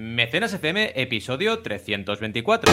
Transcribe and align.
Mecenas 0.00 0.54
FM, 0.54 0.92
episodio 0.94 1.58
324. 1.58 2.72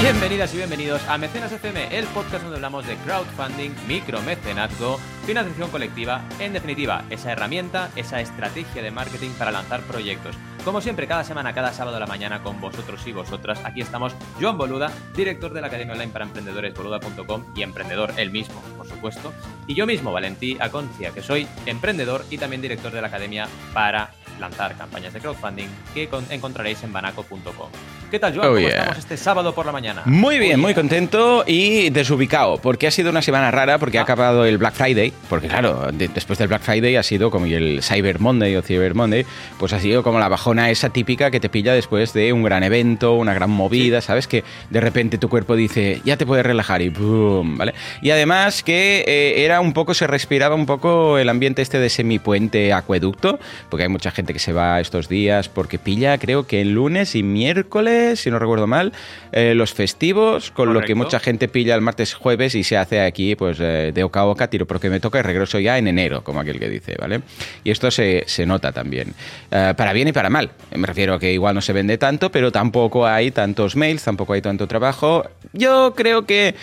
Bienvenidas 0.00 0.54
y 0.54 0.56
bienvenidos 0.58 1.02
a 1.08 1.18
Mecenas 1.18 1.50
FM, 1.50 1.69
podcast 2.10 2.42
donde 2.42 2.56
hablamos 2.56 2.86
de 2.86 2.96
crowdfunding, 2.96 3.70
micromecenazgo, 3.86 4.98
financiación 5.26 5.70
colectiva, 5.70 6.22
en 6.38 6.52
definitiva, 6.52 7.04
esa 7.10 7.32
herramienta, 7.32 7.90
esa 7.96 8.20
estrategia 8.20 8.82
de 8.82 8.90
marketing 8.90 9.30
para 9.38 9.50
lanzar 9.50 9.80
proyectos. 9.82 10.36
Como 10.64 10.80
siempre, 10.80 11.06
cada 11.06 11.24
semana, 11.24 11.54
cada 11.54 11.72
sábado 11.72 11.96
a 11.96 12.00
la 12.00 12.06
mañana 12.06 12.42
con 12.42 12.60
vosotros 12.60 13.06
y 13.06 13.12
vosotras, 13.12 13.60
aquí 13.64 13.80
estamos 13.80 14.14
Joan 14.40 14.58
Boluda, 14.58 14.92
director 15.16 15.52
de 15.52 15.60
la 15.62 15.68
Academia 15.68 15.94
Online 15.94 16.12
para 16.12 16.26
Emprendedores, 16.26 16.74
boluda.com 16.74 17.44
y 17.56 17.62
emprendedor 17.62 18.12
el 18.16 18.30
mismo, 18.30 18.60
por 18.76 18.86
supuesto, 18.86 19.32
y 19.66 19.74
yo 19.74 19.86
mismo, 19.86 20.12
Valentí 20.12 20.58
Aconcia, 20.60 21.12
que 21.12 21.22
soy 21.22 21.46
emprendedor 21.64 22.24
y 22.30 22.38
también 22.38 22.60
director 22.60 22.92
de 22.92 23.00
la 23.00 23.08
Academia 23.08 23.48
para 23.72 24.10
lanzar 24.40 24.76
campañas 24.76 25.12
de 25.12 25.20
crowdfunding 25.20 25.68
que 25.94 26.08
encontraréis 26.30 26.82
en 26.82 26.92
banaco.com. 26.92 27.68
¿Qué 28.10 28.18
tal, 28.18 28.34
Joan? 28.34 28.46
Oh, 28.48 28.50
¿Cómo 28.54 28.58
yeah. 28.60 28.70
estamos 28.70 28.98
este 28.98 29.16
sábado 29.16 29.54
por 29.54 29.66
la 29.66 29.70
mañana? 29.72 30.02
Muy 30.06 30.38
bien, 30.40 30.58
muy 30.58 30.74
contento 30.74 31.44
y 31.46 31.90
desubicado, 31.90 32.58
porque 32.58 32.88
ha 32.88 32.90
sido 32.90 33.10
una 33.10 33.22
semana 33.22 33.52
rara, 33.52 33.78
porque 33.78 33.98
ha 33.98 34.00
Ah. 34.00 34.04
acabado 34.04 34.44
el 34.44 34.58
Black 34.58 34.74
Friday, 34.74 35.12
porque 35.28 35.46
claro, 35.46 35.90
de- 35.92 36.08
después 36.08 36.36
del 36.38 36.48
Black 36.48 36.62
Friday 36.62 36.96
ha 36.96 37.04
sido 37.04 37.30
como 37.30 37.46
el 37.46 37.82
Cyber 37.84 38.18
Monday 38.18 38.56
o 38.56 38.62
Cyber 38.62 38.94
Monday, 38.96 39.24
pues 39.58 39.72
ha 39.72 39.78
sido 39.78 40.02
como 40.02 40.18
la 40.18 40.28
bajona 40.28 40.70
esa 40.70 40.88
típica 40.90 41.30
que 41.30 41.38
te 41.38 41.48
pilla 41.48 41.72
después 41.72 42.12
de 42.12 42.32
un 42.32 42.42
gran 42.42 42.64
evento, 42.64 43.12
una 43.14 43.32
gran 43.32 43.50
movida, 43.50 44.00
¿sabes? 44.00 44.26
Que 44.26 44.42
de 44.70 44.80
repente 44.80 45.16
tu 45.18 45.28
cuerpo 45.28 45.54
dice, 45.54 46.00
ya 46.04 46.16
te 46.16 46.26
puedes 46.26 46.44
relajar 46.44 46.82
y 46.82 46.88
¡boom! 46.88 47.58
¿vale? 47.58 47.74
Y 48.02 48.10
además 48.10 48.64
que 48.64 49.04
eh, 49.06 49.44
era 49.44 49.60
un 49.60 49.72
poco, 49.72 49.94
se 49.94 50.08
respiraba 50.08 50.56
un 50.56 50.66
poco 50.66 51.16
el 51.18 51.28
ambiente 51.28 51.62
este 51.62 51.78
de 51.78 51.88
semipuente 51.88 52.72
acueducto, 52.72 53.38
porque 53.68 53.84
hay 53.84 53.88
mucha 53.88 54.10
gente 54.10 54.29
que 54.32 54.38
se 54.38 54.52
va 54.52 54.80
estos 54.80 55.08
días 55.08 55.48
porque 55.48 55.78
pilla, 55.78 56.18
creo 56.18 56.46
que 56.46 56.60
el 56.60 56.72
lunes 56.72 57.14
y 57.14 57.22
miércoles, 57.22 58.20
si 58.20 58.30
no 58.30 58.38
recuerdo 58.38 58.66
mal, 58.66 58.92
eh, 59.32 59.54
los 59.54 59.72
festivos, 59.74 60.50
con 60.50 60.72
lo 60.74 60.80
que 60.82 60.94
mucha 60.94 61.20
gente 61.20 61.48
pilla 61.48 61.74
el 61.74 61.80
martes, 61.80 62.14
jueves 62.14 62.54
y 62.54 62.64
se 62.64 62.76
hace 62.76 63.00
aquí 63.00 63.34
pues 63.36 63.58
eh, 63.60 63.92
de 63.94 64.04
oca 64.04 64.20
a 64.20 64.26
oca, 64.26 64.48
tiro 64.48 64.66
porque 64.66 64.90
me 64.90 65.00
toca 65.00 65.18
y 65.18 65.22
regreso 65.22 65.58
ya 65.58 65.78
en 65.78 65.88
enero, 65.88 66.22
como 66.22 66.40
aquel 66.40 66.58
que 66.58 66.68
dice, 66.68 66.96
¿vale? 66.98 67.20
Y 67.64 67.70
esto 67.70 67.90
se, 67.90 68.24
se 68.26 68.46
nota 68.46 68.72
también, 68.72 69.14
Eh, 69.50 69.74
para 69.76 69.92
bien 69.92 70.08
y 70.08 70.12
para 70.12 70.30
mal. 70.30 70.50
Me 70.74 70.86
refiero 70.86 71.14
a 71.14 71.18
que 71.20 71.32
igual 71.32 71.54
no 71.54 71.60
se 71.60 71.72
vende 71.72 71.98
tanto, 71.98 72.30
pero 72.30 72.52
tampoco 72.52 73.06
hay 73.06 73.30
tantos 73.30 73.76
mails, 73.76 74.04
tampoco 74.04 74.32
hay 74.32 74.42
tanto 74.42 74.66
trabajo. 74.66 75.24
Yo 75.52 75.94
creo 75.96 76.26
que 76.26 76.54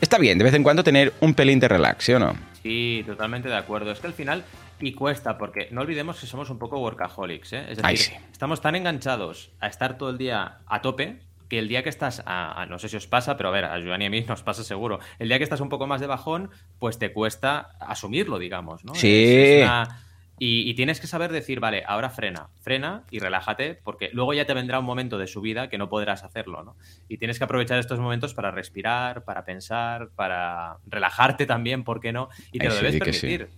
está 0.00 0.18
bien 0.18 0.38
de 0.38 0.44
vez 0.44 0.54
en 0.54 0.62
cuando 0.62 0.84
tener 0.84 1.12
un 1.20 1.34
pelín 1.34 1.58
de 1.60 1.68
relax, 1.68 2.04
¿sí 2.04 2.12
o 2.12 2.18
no? 2.18 2.34
Sí, 2.62 3.04
totalmente 3.06 3.48
de 3.48 3.56
acuerdo. 3.56 3.92
Es 3.92 4.00
que 4.00 4.06
al 4.08 4.12
final, 4.12 4.42
y 4.80 4.92
cuesta, 4.92 5.38
porque 5.38 5.68
no 5.70 5.80
olvidemos 5.82 6.20
que 6.20 6.26
somos 6.26 6.50
un 6.50 6.58
poco 6.58 6.78
workaholics, 6.80 7.52
¿eh? 7.54 7.60
Es 7.62 7.66
decir, 7.78 7.84
Ay, 7.84 7.96
sí. 7.96 8.12
estamos 8.32 8.60
tan 8.60 8.74
enganchados 8.76 9.50
a 9.60 9.66
estar 9.68 9.96
todo 9.98 10.10
el 10.10 10.18
día 10.18 10.58
a 10.66 10.82
tope 10.82 11.20
que 11.48 11.58
el 11.60 11.68
día 11.68 11.82
que 11.84 11.88
estás, 11.88 12.22
a, 12.26 12.60
a- 12.60 12.66
no 12.66 12.78
sé 12.78 12.88
si 12.88 12.96
os 12.96 13.06
pasa, 13.06 13.36
pero 13.36 13.48
a 13.50 13.52
ver, 13.52 13.64
a 13.66 13.80
Joan 13.80 14.02
y 14.02 14.06
a 14.06 14.10
mí 14.10 14.20
nos 14.22 14.42
pasa 14.42 14.64
seguro, 14.64 14.98
el 15.20 15.28
día 15.28 15.38
que 15.38 15.44
estás 15.44 15.60
un 15.60 15.68
poco 15.68 15.86
más 15.86 16.00
de 16.00 16.08
bajón, 16.08 16.50
pues 16.80 16.98
te 16.98 17.12
cuesta 17.12 17.70
asumirlo, 17.80 18.38
digamos, 18.38 18.84
¿no? 18.84 18.94
Sí. 18.94 19.08
Es- 19.24 19.50
es 19.50 19.62
una- 19.62 20.02
Y, 20.38 20.68
y 20.68 20.74
tienes 20.74 21.00
que 21.00 21.06
saber 21.06 21.32
decir, 21.32 21.60
vale, 21.60 21.82
ahora 21.86 22.10
frena, 22.10 22.50
frena 22.60 23.04
y 23.10 23.20
relájate, 23.20 23.80
porque 23.82 24.10
luego 24.12 24.34
ya 24.34 24.44
te 24.44 24.52
vendrá 24.52 24.78
un 24.78 24.84
momento 24.84 25.16
de 25.16 25.26
subida 25.26 25.70
que 25.70 25.78
no 25.78 25.88
podrás 25.88 26.24
hacerlo, 26.24 26.62
¿no? 26.62 26.76
Y 27.08 27.16
tienes 27.16 27.38
que 27.38 27.44
aprovechar 27.44 27.78
estos 27.78 27.98
momentos 28.00 28.34
para 28.34 28.50
respirar, 28.50 29.24
para 29.24 29.46
pensar, 29.46 30.10
para 30.14 30.76
relajarte 30.84 31.46
también, 31.46 31.84
¿por 31.84 32.00
qué 32.00 32.12
no? 32.12 32.28
Y 32.52 32.58
te 32.58 32.64
Ay, 32.64 32.68
lo 32.68 32.74
debes 32.74 32.92
sí. 32.92 32.98
permitir. 32.98 33.48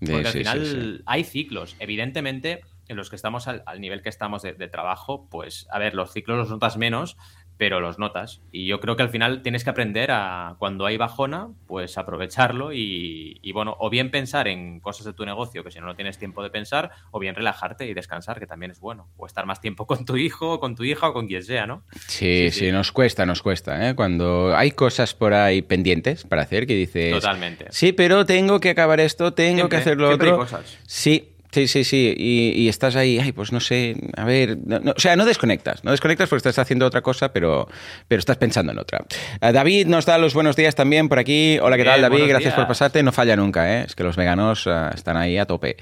Porque 0.00 0.26
al 0.26 0.32
sí, 0.32 0.38
final 0.38 0.66
sí. 0.66 1.02
hay 1.06 1.24
ciclos. 1.24 1.76
Evidentemente, 1.78 2.62
en 2.88 2.96
los 2.96 3.10
que 3.10 3.16
estamos 3.16 3.48
al, 3.48 3.62
al 3.66 3.80
nivel 3.80 4.02
que 4.02 4.08
estamos 4.08 4.42
de, 4.42 4.52
de 4.52 4.68
trabajo, 4.68 5.28
pues, 5.30 5.66
a 5.70 5.78
ver, 5.78 5.94
los 5.94 6.12
ciclos 6.12 6.38
los 6.38 6.50
notas 6.50 6.76
menos, 6.76 7.16
pero 7.56 7.80
los 7.80 7.98
notas. 7.98 8.42
Y 8.52 8.66
yo 8.66 8.80
creo 8.80 8.96
que 8.96 9.02
al 9.02 9.10
final 9.10 9.42
tienes 9.42 9.64
que 9.64 9.70
aprender 9.70 10.10
a, 10.10 10.56
cuando 10.58 10.86
hay 10.86 10.96
bajona, 10.96 11.48
pues 11.66 11.96
aprovecharlo 11.98 12.72
y, 12.72 13.38
y, 13.42 13.52
bueno, 13.52 13.76
o 13.78 13.90
bien 13.90 14.10
pensar 14.10 14.48
en 14.48 14.80
cosas 14.80 15.06
de 15.06 15.12
tu 15.12 15.24
negocio, 15.24 15.62
que 15.62 15.70
si 15.70 15.78
no, 15.80 15.86
no 15.86 15.94
tienes 15.94 16.18
tiempo 16.18 16.42
de 16.42 16.50
pensar, 16.50 16.90
o 17.10 17.18
bien 17.18 17.34
relajarte 17.34 17.86
y 17.86 17.94
descansar, 17.94 18.40
que 18.40 18.46
también 18.46 18.70
es 18.72 18.80
bueno. 18.80 19.08
O 19.16 19.26
estar 19.26 19.46
más 19.46 19.60
tiempo 19.60 19.86
con 19.86 20.04
tu 20.04 20.16
hijo, 20.16 20.58
con 20.60 20.74
tu 20.74 20.84
hija 20.84 21.08
o 21.08 21.12
con 21.12 21.26
quien 21.26 21.42
sea, 21.44 21.66
¿no? 21.66 21.84
Sí, 22.08 22.24
Sí, 22.24 22.50
sí, 22.50 22.60
sí. 22.66 22.72
nos 22.72 22.90
cuesta, 22.90 23.24
nos 23.26 23.42
cuesta, 23.42 23.88
¿eh? 23.88 23.94
Cuando 23.94 24.56
hay 24.56 24.70
cosas 24.72 25.14
por 25.14 25.34
ahí 25.34 25.62
pendientes 25.62 26.24
para 26.24 26.42
hacer 26.42 26.66
que 26.66 26.74
dices... 26.74 27.12
Totalmente. 27.12 27.66
Sí, 27.70 27.92
pero 27.92 28.24
tengo 28.26 28.60
que 28.60 28.70
acabar 28.70 28.98
esto, 29.00 29.32
tengo 29.34 29.56
Siempre, 29.56 29.76
que 29.78 29.80
hacer 29.82 29.96
lo 29.98 30.06
siempre 30.08 30.28
hay 30.28 30.32
otro. 30.34 30.44
cosas. 30.44 30.78
Sí, 30.86 31.33
sí, 31.54 31.68
sí, 31.68 31.84
sí. 31.84 32.14
Y, 32.16 32.50
y 32.62 32.68
estás 32.68 32.96
ahí, 32.96 33.18
ay, 33.18 33.32
pues 33.32 33.52
no 33.52 33.60
sé, 33.60 33.96
a 34.16 34.24
ver. 34.24 34.58
no- 34.66 34.80
no- 34.80 34.92
o 34.96 35.00
sea, 35.00 35.16
no 35.16 35.24
desconectas. 35.24 35.84
No 35.84 35.90
desconectas 35.92 36.28
porque 36.28 36.38
estás 36.38 36.58
haciendo 36.58 36.84
otra 36.86 37.00
cosa, 37.00 37.32
pero, 37.32 37.68
pero 38.08 38.18
estás 38.18 38.36
pensando 38.36 38.72
en 38.72 38.78
otra. 38.78 39.04
Eh, 39.40 39.52
David 39.52 39.86
nos 39.86 40.04
da 40.06 40.18
los 40.18 40.34
buenos 40.34 40.56
días 40.56 40.74
también 40.74 41.08
por 41.08 41.18
aquí. 41.18 41.58
Hola, 41.62 41.76
¿qué 41.76 41.82
Bien, 41.84 41.94
tal, 41.94 42.02
David? 42.10 42.28
Gracias 42.28 42.54
por 42.54 42.62
días. 42.64 42.68
pasarte. 42.68 43.02
No 43.02 43.12
falla 43.12 43.36
nunca, 43.36 43.72
¿eh? 43.80 43.84
Es 43.86 43.94
que 43.94 44.02
los 44.04 44.16
veganos 44.16 44.66
eh, 44.66 44.70
están 44.94 45.16
ahí 45.16 45.38
a 45.38 45.46
tope. 45.46 45.76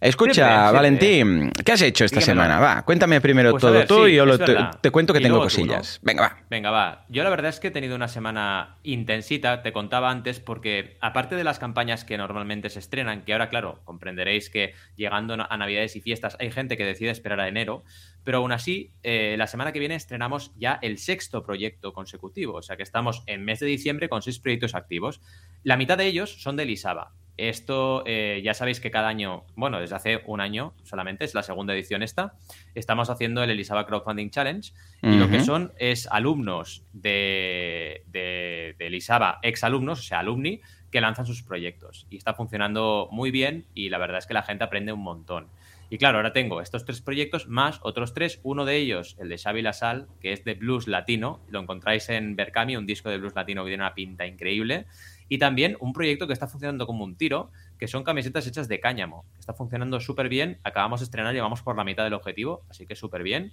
Escucha, 0.00 0.34
Siempre, 0.34 0.52
siempre. 0.54 0.76
Valentín, 0.76 1.52
¿qué 1.64 1.72
has 1.72 1.80
hecho 1.82 2.04
esta 2.04 2.20
Dígamelo. 2.20 2.42
semana? 2.44 2.60
Va, 2.60 2.82
cuéntame 2.84 3.20
primero 3.22 3.52
Pues 3.52 3.60
todo 3.62 3.72
ver, 3.72 3.86
tú 3.86 4.04
sí, 4.04 4.12
y 4.12 4.16
yo 4.16 4.26
lo- 4.26 4.38
te, 4.38 4.54
te 4.82 4.90
cuento 4.90 5.12
que 5.14 5.20
Y 5.20 5.22
tengo 5.22 5.36
luego 5.36 5.48
tú, 5.48 5.56
cosillas. 5.56 6.00
¿no? 6.02 6.06
Venga, 6.06 6.22
va. 6.22 6.36
Venga, 6.50 6.70
va. 6.70 7.04
Yo 7.08 7.24
la 7.24 7.30
verdad 7.30 7.48
es 7.48 7.58
que 7.60 7.68
he 7.68 7.70
tenido 7.70 7.96
una 7.96 8.08
semana 8.08 8.76
intensita, 8.82 9.62
te 9.62 9.72
contaba 9.72 10.10
antes, 10.10 10.40
porque 10.40 10.98
aparte 11.00 11.36
de 11.36 11.44
las 11.44 11.58
campañas 11.58 12.04
que 12.04 12.18
normalmente 12.18 12.68
se 12.68 12.80
estrenan, 12.80 13.22
que 13.22 13.32
ahora, 13.32 13.48
claro, 13.48 13.80
comprenderéis 13.84 14.50
que 14.50 14.74
llegando 15.20 15.46
a 15.48 15.56
Navidades 15.56 15.96
y 15.96 16.00
fiestas 16.00 16.36
hay 16.38 16.50
gente 16.50 16.76
que 16.76 16.84
decide 16.84 17.10
esperar 17.10 17.40
a 17.40 17.48
enero, 17.48 17.84
pero 18.24 18.38
aún 18.38 18.52
así, 18.52 18.92
eh, 19.02 19.36
la 19.38 19.46
semana 19.46 19.72
que 19.72 19.78
viene 19.78 19.94
estrenamos 19.94 20.52
ya 20.56 20.78
el 20.82 20.98
sexto 20.98 21.42
proyecto 21.44 21.92
consecutivo, 21.92 22.54
o 22.54 22.62
sea 22.62 22.76
que 22.76 22.82
estamos 22.82 23.22
en 23.26 23.44
mes 23.44 23.60
de 23.60 23.66
diciembre 23.66 24.08
con 24.08 24.22
seis 24.22 24.38
proyectos 24.38 24.74
activos. 24.74 25.20
La 25.62 25.76
mitad 25.76 25.98
de 25.98 26.06
ellos 26.06 26.42
son 26.42 26.56
de 26.56 26.64
Lisaba. 26.64 27.12
Esto 27.36 28.04
eh, 28.06 28.42
ya 28.44 28.54
sabéis 28.54 28.78
que 28.78 28.92
cada 28.92 29.08
año, 29.08 29.44
bueno, 29.56 29.80
desde 29.80 29.96
hace 29.96 30.22
un 30.26 30.40
año 30.40 30.74
solamente, 30.84 31.24
es 31.24 31.34
la 31.34 31.42
segunda 31.42 31.74
edición 31.74 32.04
esta, 32.04 32.34
estamos 32.76 33.10
haciendo 33.10 33.42
el 33.42 33.50
Elisaba 33.50 33.86
Crowdfunding 33.86 34.30
Challenge 34.30 34.72
y 35.02 35.16
lo 35.16 35.28
que 35.28 35.40
son 35.40 35.72
es 35.78 36.06
alumnos 36.06 36.84
de, 36.92 38.04
de, 38.06 38.76
de 38.78 38.86
Elisaba, 38.86 39.40
exalumnos, 39.42 39.98
o 39.98 40.02
sea, 40.02 40.20
alumni, 40.20 40.60
que 40.94 41.00
lanzan 41.00 41.26
sus 41.26 41.42
proyectos. 41.42 42.06
Y 42.08 42.18
está 42.18 42.34
funcionando 42.34 43.08
muy 43.10 43.32
bien 43.32 43.66
y 43.74 43.88
la 43.88 43.98
verdad 43.98 44.18
es 44.18 44.28
que 44.28 44.34
la 44.34 44.44
gente 44.44 44.62
aprende 44.62 44.92
un 44.92 45.02
montón. 45.02 45.48
Y 45.90 45.98
claro, 45.98 46.18
ahora 46.18 46.32
tengo 46.32 46.60
estos 46.60 46.84
tres 46.84 47.00
proyectos 47.00 47.48
más 47.48 47.80
otros 47.82 48.14
tres. 48.14 48.38
Uno 48.44 48.64
de 48.64 48.76
ellos, 48.76 49.16
el 49.18 49.28
de 49.28 49.36
Xavi 49.36 49.60
Lasal, 49.60 50.06
que 50.20 50.32
es 50.32 50.44
de 50.44 50.54
blues 50.54 50.86
latino. 50.86 51.40
Lo 51.48 51.58
encontráis 51.58 52.08
en 52.10 52.36
Berkami, 52.36 52.76
un 52.76 52.86
disco 52.86 53.10
de 53.10 53.18
blues 53.18 53.34
latino 53.34 53.64
que 53.64 53.70
tiene 53.70 53.82
una 53.82 53.92
pinta 53.92 54.24
increíble. 54.24 54.86
Y 55.28 55.38
también 55.38 55.76
un 55.80 55.92
proyecto 55.92 56.28
que 56.28 56.32
está 56.32 56.46
funcionando 56.46 56.86
como 56.86 57.02
un 57.02 57.16
tiro, 57.16 57.50
que 57.76 57.88
son 57.88 58.04
camisetas 58.04 58.46
hechas 58.46 58.68
de 58.68 58.78
cáñamo. 58.78 59.24
Está 59.36 59.52
funcionando 59.52 59.98
súper 59.98 60.28
bien. 60.28 60.60
Acabamos 60.62 61.00
de 61.00 61.06
estrenar, 61.06 61.34
llevamos 61.34 61.62
por 61.62 61.76
la 61.76 61.82
mitad 61.82 62.04
del 62.04 62.14
objetivo, 62.14 62.62
así 62.70 62.86
que 62.86 62.94
súper 62.94 63.24
bien. 63.24 63.50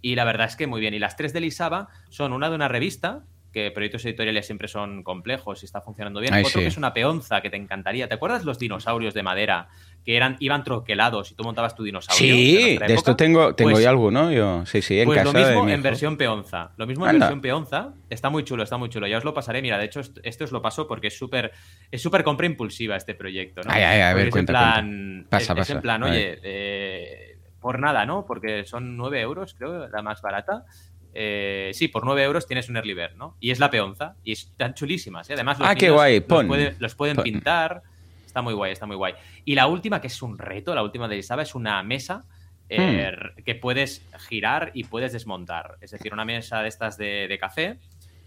Y 0.00 0.14
la 0.14 0.24
verdad 0.24 0.46
es 0.46 0.54
que 0.54 0.68
muy 0.68 0.80
bien. 0.80 0.94
Y 0.94 1.00
las 1.00 1.16
tres 1.16 1.32
de 1.32 1.40
Lisaba 1.40 1.88
son 2.08 2.32
una 2.32 2.48
de 2.48 2.54
una 2.54 2.68
revista, 2.68 3.24
que 3.52 3.70
proyectos 3.70 4.04
editoriales 4.04 4.44
siempre 4.46 4.68
son 4.68 5.02
complejos 5.02 5.62
y 5.62 5.66
está 5.66 5.80
funcionando 5.80 6.20
bien. 6.20 6.34
Ay, 6.34 6.42
Otro 6.44 6.58
sí. 6.58 6.60
que 6.60 6.66
es 6.66 6.76
una 6.76 6.92
peonza 6.92 7.40
que 7.40 7.48
te 7.50 7.56
encantaría. 7.56 8.06
¿Te 8.08 8.14
acuerdas 8.14 8.44
los 8.44 8.58
dinosaurios 8.58 9.14
de 9.14 9.22
madera 9.22 9.68
que 10.04 10.16
eran, 10.16 10.36
iban 10.38 10.64
troquelados 10.64 11.32
y 11.32 11.34
tú 11.34 11.44
montabas 11.44 11.74
tu 11.74 11.82
dinosaurio? 11.82 12.34
Sí, 12.34 12.76
de 12.78 12.94
esto 12.94 13.16
tengo, 13.16 13.54
tengo 13.54 13.70
Pues- 13.72 13.82
ya 13.82 13.90
alguno, 13.90 14.30
yo. 14.30 14.66
Sí, 14.66 14.82
sí, 14.82 15.00
en 15.00 15.06
pues 15.06 15.18
casa 15.18 15.32
lo 15.32 15.38
mismo 15.46 15.66
de 15.66 15.72
en 15.72 15.82
versión 15.82 16.16
peonza. 16.18 16.72
Lo 16.76 16.86
mismo 16.86 17.04
en 17.06 17.10
Anda. 17.10 17.26
versión 17.26 17.40
peonza. 17.40 17.94
Está 18.10 18.28
muy 18.30 18.44
chulo, 18.44 18.62
está 18.62 18.76
muy 18.76 18.90
chulo. 18.90 19.06
Ya 19.06 19.18
os 19.18 19.24
lo 19.24 19.32
pasaré. 19.32 19.62
Mira, 19.62 19.78
de 19.78 19.86
hecho, 19.86 20.00
est- 20.00 20.18
este 20.22 20.44
os 20.44 20.52
lo 20.52 20.60
paso 20.60 20.86
porque 20.86 21.06
es 21.06 21.16
súper 21.18 21.52
es 21.90 22.02
súper 22.02 22.22
compra 22.24 22.46
impulsiva 22.46 22.96
este 22.96 23.14
proyecto. 23.14 23.62
¿no? 23.62 23.70
Ay, 23.72 23.82
ay, 23.82 24.00
a 24.02 24.12
ver, 24.12 24.18
es 24.20 24.26
en 24.26 24.30
cuenta, 24.30 24.52
plan, 24.52 25.26
Pasa, 25.30 25.42
es- 25.44 25.50
es, 25.50 25.56
pasa. 25.56 25.72
en 25.72 25.80
plan, 25.80 26.02
oye, 26.02 26.38
eh, 26.42 27.38
por 27.60 27.80
nada, 27.80 28.06
¿no? 28.06 28.24
Porque 28.26 28.64
son 28.64 28.96
9 28.96 29.20
euros, 29.20 29.54
creo, 29.58 29.88
la 29.88 30.00
más 30.02 30.22
barata. 30.22 30.64
Eh, 31.14 31.70
sí, 31.74 31.88
por 31.88 32.04
9 32.04 32.22
euros 32.22 32.46
tienes 32.46 32.68
un 32.68 32.76
early 32.76 32.94
bird, 32.94 33.16
¿no? 33.16 33.36
Y 33.40 33.50
es 33.50 33.58
la 33.58 33.70
peonza. 33.70 34.14
Y 34.24 34.32
están 34.32 34.74
chulísimas. 34.74 35.28
¿eh? 35.30 35.34
Además, 35.34 35.58
los 35.58 35.68
Ah, 35.68 35.74
qué 35.74 35.88
los 35.88 35.96
pon, 36.26 36.46
puede- 36.46 36.74
los 36.78 36.94
pueden 36.94 37.16
pon. 37.16 37.24
pintar. 37.24 37.82
Está 38.26 38.42
muy 38.42 38.54
guay, 38.54 38.72
está 38.72 38.86
muy 38.86 38.96
guay. 38.96 39.14
Y 39.44 39.54
la 39.54 39.66
última, 39.66 40.00
que 40.00 40.06
es 40.08 40.22
un 40.22 40.38
reto, 40.38 40.74
la 40.74 40.82
última 40.82 41.08
de 41.08 41.16
Isaba, 41.16 41.42
es 41.42 41.54
una 41.54 41.82
mesa 41.82 42.24
eh, 42.70 43.10
Hmm. 43.38 43.42
que 43.44 43.54
puedes 43.54 44.02
girar 44.28 44.72
y 44.74 44.84
puedes 44.84 45.14
desmontar. 45.14 45.76
Es 45.80 45.90
decir, 45.92 46.12
una 46.12 46.26
mesa 46.26 46.60
de 46.60 46.68
estas 46.68 46.98
de, 46.98 47.26
de 47.26 47.38
café 47.38 47.78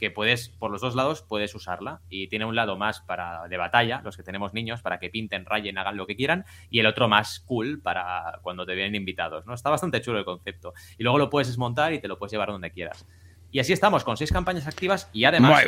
que 0.02 0.10
puedes, 0.10 0.50
por 0.50 0.72
los 0.72 0.82
dos 0.82 0.96
lados, 0.96 1.22
puedes 1.22 1.54
usarla. 1.54 2.02
Y 2.10 2.28
tiene 2.28 2.46
un 2.46 2.56
lado 2.56 2.76
más 2.76 3.02
para 3.02 3.48
de 3.48 3.56
batalla, 3.56 4.02
los 4.04 4.18
que 4.18 4.24
tenemos 4.24 4.52
niños, 4.52 4.82
para 4.82 5.00
que 5.00 5.12
pinten, 5.12 5.46
rayen, 5.46 5.78
hagan 5.78 5.96
lo 5.96 6.08
que 6.08 6.16
quieran, 6.16 6.44
y 6.72 6.80
el 6.80 6.88
otro 6.88 7.08
más 7.08 7.40
cool 7.42 7.80
para 7.84 8.40
cuando 8.42 8.66
te 8.66 8.74
vienen 8.74 8.96
invitados. 8.96 9.46
¿no? 9.46 9.54
Está 9.54 9.70
bastante 9.70 10.02
chulo 10.02 10.18
el 10.18 10.26
concepto. 10.26 10.74
Y 10.98 11.04
luego 11.04 11.20
lo 11.20 11.30
puedes 11.30 11.50
desmontar 11.50 11.94
y 11.94 12.00
te 12.00 12.08
lo 12.08 12.18
puedes 12.18 12.32
llevar 12.32 12.50
donde 12.50 12.72
quieras. 12.72 13.06
Y 13.52 13.60
así 13.60 13.74
estamos, 13.74 14.06
con 14.06 14.16
seis 14.16 14.32
campañas 14.32 14.66
activas 14.66 15.10
y 15.12 15.26
además, 15.26 15.66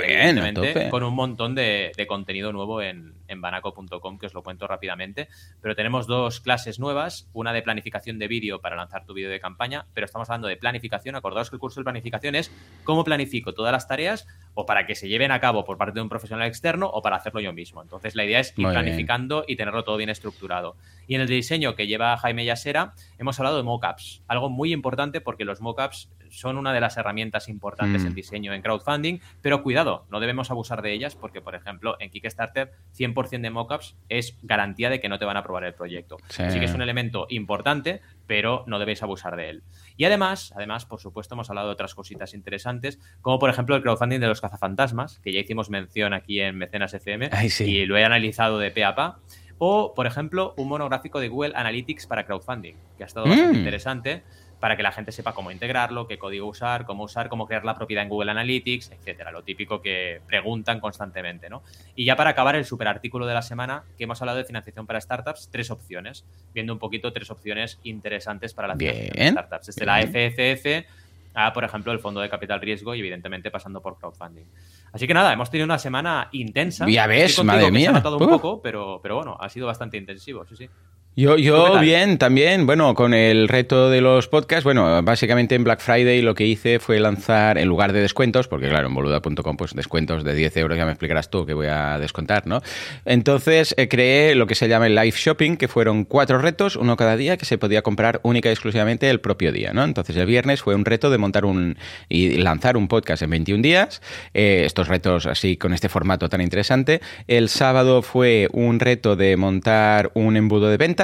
con 0.89 1.03
un 1.03 1.13
montón 1.13 1.53
de, 1.53 1.91
contenido 2.07 2.53
nuevo 2.53 2.81
en, 2.81 3.13
en 3.27 3.41
banaco.com, 3.41 4.17
que 4.17 4.25
os 4.25 4.33
lo 4.33 4.41
cuento 4.41 4.67
rápidamente. 4.67 5.27
Pero 5.61 5.75
tenemos 5.75 6.07
dos 6.07 6.39
clases 6.39 6.79
nuevas, 6.79 7.29
una 7.33 7.51
de 7.51 7.61
planificación 7.61 8.19
de 8.19 8.27
vídeo 8.29 8.61
para 8.61 8.77
lanzar 8.77 9.05
tu 9.05 9.13
vídeo 9.13 9.29
de 9.29 9.41
campaña, 9.41 9.85
pero 9.93 10.05
estamos 10.05 10.29
hablando 10.29 10.47
de 10.47 10.55
planificación. 10.55 11.15
Acordaos 11.15 11.49
que 11.49 11.57
el 11.57 11.59
curso 11.59 11.81
de 11.81 11.83
planificación 11.83 12.35
es 12.35 12.51
cómo 12.85 13.03
planifico 13.03 13.53
todas 13.53 13.73
las 13.73 13.87
tareas 13.87 14.27
o 14.53 14.65
para 14.65 14.85
que 14.85 14.95
se 14.95 15.07
lleven 15.07 15.31
a 15.31 15.39
cabo 15.39 15.65
por 15.65 15.77
parte 15.77 15.95
de 15.95 16.01
un 16.01 16.09
profesional 16.09 16.47
externo 16.47 16.87
o 16.87 17.01
para 17.01 17.15
hacerlo 17.15 17.39
yo 17.39 17.53
mismo. 17.53 17.81
Entonces 17.81 18.15
la 18.15 18.25
idea 18.25 18.39
es 18.39 18.53
ir 18.57 18.67
planificando 18.67 19.43
y 19.47 19.55
tenerlo 19.55 19.83
todo 19.83 19.97
bien 19.97 20.09
estructurado. 20.09 20.75
Y 21.07 21.15
en 21.15 21.21
el 21.21 21.27
diseño 21.27 21.75
que 21.75 21.87
lleva 21.87 22.17
Jaime 22.17 22.45
Yasera 22.45 22.93
hemos 23.17 23.39
hablado 23.39 23.57
de 23.57 23.63
mockups, 23.63 24.23
algo 24.27 24.49
muy 24.49 24.73
importante 24.73 25.21
porque 25.21 25.45
los 25.45 25.61
mockups 25.61 26.09
son 26.29 26.57
una 26.57 26.73
de 26.73 26.81
las 26.81 26.97
herramientas 26.97 27.47
importantes 27.47 28.03
en 28.03 28.11
mm. 28.11 28.15
diseño 28.15 28.53
en 28.53 28.61
crowdfunding, 28.61 29.19
pero 29.41 29.61
cuidado, 29.61 30.05
no 30.09 30.19
debemos 30.19 30.49
abusar 30.49 30.81
de 30.81 30.91
ellas 30.91 31.15
porque, 31.15 31.41
por 31.41 31.55
ejemplo, 31.55 31.95
en 31.99 32.09
Kickstarter 32.09 32.71
100% 32.97 33.41
de 33.41 33.49
mockups 33.49 33.95
es 34.09 34.37
garantía 34.41 34.89
de 34.89 34.99
que 34.99 35.09
no 35.09 35.19
te 35.19 35.25
van 35.25 35.37
a 35.37 35.41
aprobar 35.41 35.63
el 35.63 35.73
proyecto. 35.73 36.17
Así 36.29 36.59
que 36.59 36.65
es 36.65 36.73
un 36.73 36.81
elemento 36.81 37.27
importante, 37.29 38.01
pero 38.27 38.63
no 38.67 38.79
debéis 38.79 39.03
abusar 39.03 39.35
de 39.35 39.49
él. 39.49 39.63
Y 39.97 40.05
además, 40.05 40.53
además, 40.55 40.85
por 40.85 40.99
supuesto, 40.99 41.35
hemos 41.35 41.49
hablado 41.49 41.67
de 41.67 41.73
otras 41.73 41.95
cositas 41.95 42.33
interesantes, 42.33 42.99
como 43.21 43.39
por 43.39 43.49
ejemplo 43.49 43.75
el 43.75 43.81
crowdfunding 43.81 44.19
de 44.19 44.27
los 44.27 44.41
cazafantasmas, 44.41 45.19
que 45.19 45.31
ya 45.33 45.39
hicimos 45.39 45.69
mención 45.69 46.13
aquí 46.13 46.39
en 46.39 46.57
Mecenas 46.57 46.93
FM 46.93 47.29
y 47.59 47.85
lo 47.85 47.97
he 47.97 48.05
analizado 48.05 48.59
de 48.59 48.71
pe 48.71 48.83
a 48.83 48.95
pa. 48.95 49.19
O, 49.59 49.93
por 49.93 50.07
ejemplo, 50.07 50.53
un 50.57 50.67
monográfico 50.67 51.19
de 51.19 51.29
Google 51.29 51.53
Analytics 51.55 52.07
para 52.07 52.25
crowdfunding, 52.25 52.73
que 52.97 53.03
ha 53.03 53.05
estado 53.05 53.27
bastante 53.27 53.53
mm. 53.53 53.59
interesante 53.59 54.23
para 54.63 54.77
que 54.77 54.83
la 54.83 54.93
gente 54.93 55.11
sepa 55.11 55.33
cómo 55.33 55.51
integrarlo, 55.51 56.07
qué 56.07 56.17
código 56.17 56.47
usar, 56.47 56.85
cómo 56.85 57.03
usar, 57.03 57.27
cómo 57.27 57.45
crear 57.47 57.65
la 57.65 57.75
propiedad 57.75 58.01
en 58.01 58.07
Google 58.07 58.31
Analytics, 58.31 58.91
etcétera. 58.91 59.29
Lo 59.29 59.43
típico 59.43 59.81
que 59.81 60.21
preguntan 60.25 60.79
constantemente, 60.79 61.49
¿no? 61.49 61.63
Y 61.97 62.05
ya 62.05 62.15
para 62.15 62.29
acabar 62.29 62.55
el 62.55 62.63
super 62.63 62.87
artículo 62.87 63.25
de 63.25 63.33
la 63.33 63.41
semana, 63.41 63.83
que 63.97 64.05
hemos 64.05 64.21
hablado 64.21 64.37
de 64.37 64.45
financiación 64.45 64.87
para 64.87 65.01
startups, 65.01 65.49
tres 65.51 65.69
opciones, 65.69 66.23
viendo 66.53 66.71
un 66.71 66.79
poquito 66.79 67.11
tres 67.11 67.29
opciones 67.29 67.77
interesantes 67.83 68.53
para 68.53 68.69
la 68.69 68.77
financiación 68.77 69.17
de 69.17 69.31
startups. 69.31 69.65
Desde 69.65 69.85
la 69.85 70.01
FFF 70.01 70.87
a, 71.33 71.51
por 71.51 71.65
ejemplo, 71.65 71.91
el 71.91 71.99
fondo 71.99 72.21
de 72.21 72.29
capital 72.29 72.61
riesgo 72.61 72.95
y, 72.95 72.99
evidentemente, 72.99 73.51
pasando 73.51 73.81
por 73.81 73.97
crowdfunding. 73.99 74.45
Así 74.93 75.07
que 75.07 75.13
nada, 75.13 75.33
hemos 75.33 75.49
tenido 75.49 75.65
una 75.65 75.77
semana 75.77 76.29
intensa. 76.31 76.87
Ya 76.87 77.05
ves, 77.05 77.43
madre 77.43 77.69
mía. 77.69 77.87
Se 77.87 77.89
ha 77.89 77.93
notado 77.93 78.17
un 78.17 78.29
poco, 78.29 78.61
pero, 78.61 79.01
pero 79.03 79.17
bueno, 79.17 79.35
ha 79.41 79.49
sido 79.49 79.67
bastante 79.67 79.97
intensivo, 79.97 80.45
sí, 80.45 80.55
sí. 80.55 80.69
Yo, 81.15 81.37
yo 81.37 81.79
bien, 81.79 82.17
también, 82.17 82.65
bueno, 82.65 82.95
con 82.95 83.13
el 83.13 83.47
reto 83.47 83.91
de 83.91 84.01
los 84.01 84.27
podcasts, 84.27 84.63
bueno, 84.63 85.03
básicamente 85.03 85.53
en 85.53 85.63
Black 85.63 85.79
Friday 85.79 86.23
lo 86.23 86.33
que 86.33 86.47
hice 86.47 86.79
fue 86.79 86.99
lanzar, 86.99 87.59
en 87.59 87.67
lugar 87.67 87.93
de 87.93 88.01
descuentos, 88.01 88.47
porque 88.47 88.67
claro, 88.67 88.87
en 88.87 88.95
boluda.com, 88.95 89.55
pues 89.55 89.75
descuentos 89.75 90.23
de 90.23 90.33
10 90.33 90.57
euros, 90.57 90.75
ya 90.75 90.85
me 90.85 90.91
explicarás 90.91 91.29
tú 91.29 91.45
que 91.45 91.53
voy 91.53 91.67
a 91.67 91.99
descontar, 91.99 92.47
¿no? 92.47 92.63
Entonces 93.05 93.75
eh, 93.77 93.87
creé 93.87 94.33
lo 94.33 94.47
que 94.47 94.55
se 94.55 94.67
llama 94.67 94.87
el 94.87 94.95
live 94.95 95.13
shopping, 95.15 95.55
que 95.55 95.67
fueron 95.67 96.03
cuatro 96.03 96.39
retos, 96.39 96.75
uno 96.75 96.97
cada 96.97 97.15
día, 97.15 97.37
que 97.37 97.45
se 97.45 97.59
podía 97.59 97.83
comprar 97.83 98.19
única 98.23 98.49
y 98.49 98.53
exclusivamente 98.53 99.07
el 99.11 99.19
propio 99.19 99.51
día, 99.51 99.71
¿no? 99.71 99.83
Entonces 99.83 100.17
el 100.17 100.25
viernes 100.25 100.63
fue 100.63 100.73
un 100.73 100.83
reto 100.83 101.11
de 101.11 101.19
montar 101.19 101.45
un 101.45 101.77
y 102.09 102.37
lanzar 102.37 102.75
un 102.75 102.87
podcast 102.87 103.21
en 103.21 103.29
21 103.29 103.61
días, 103.61 104.01
eh, 104.33 104.63
estos 104.65 104.87
retos 104.87 105.27
así 105.27 105.57
con 105.57 105.75
este 105.75 105.89
formato 105.89 106.27
tan 106.27 106.41
interesante. 106.41 107.01
El 107.27 107.49
sábado 107.49 108.01
fue 108.01 108.47
un 108.51 108.79
reto 108.79 109.15
de 109.15 109.37
montar 109.37 110.09
un 110.15 110.37
embudo 110.37 110.69
de 110.69 110.77
venta 110.77 111.02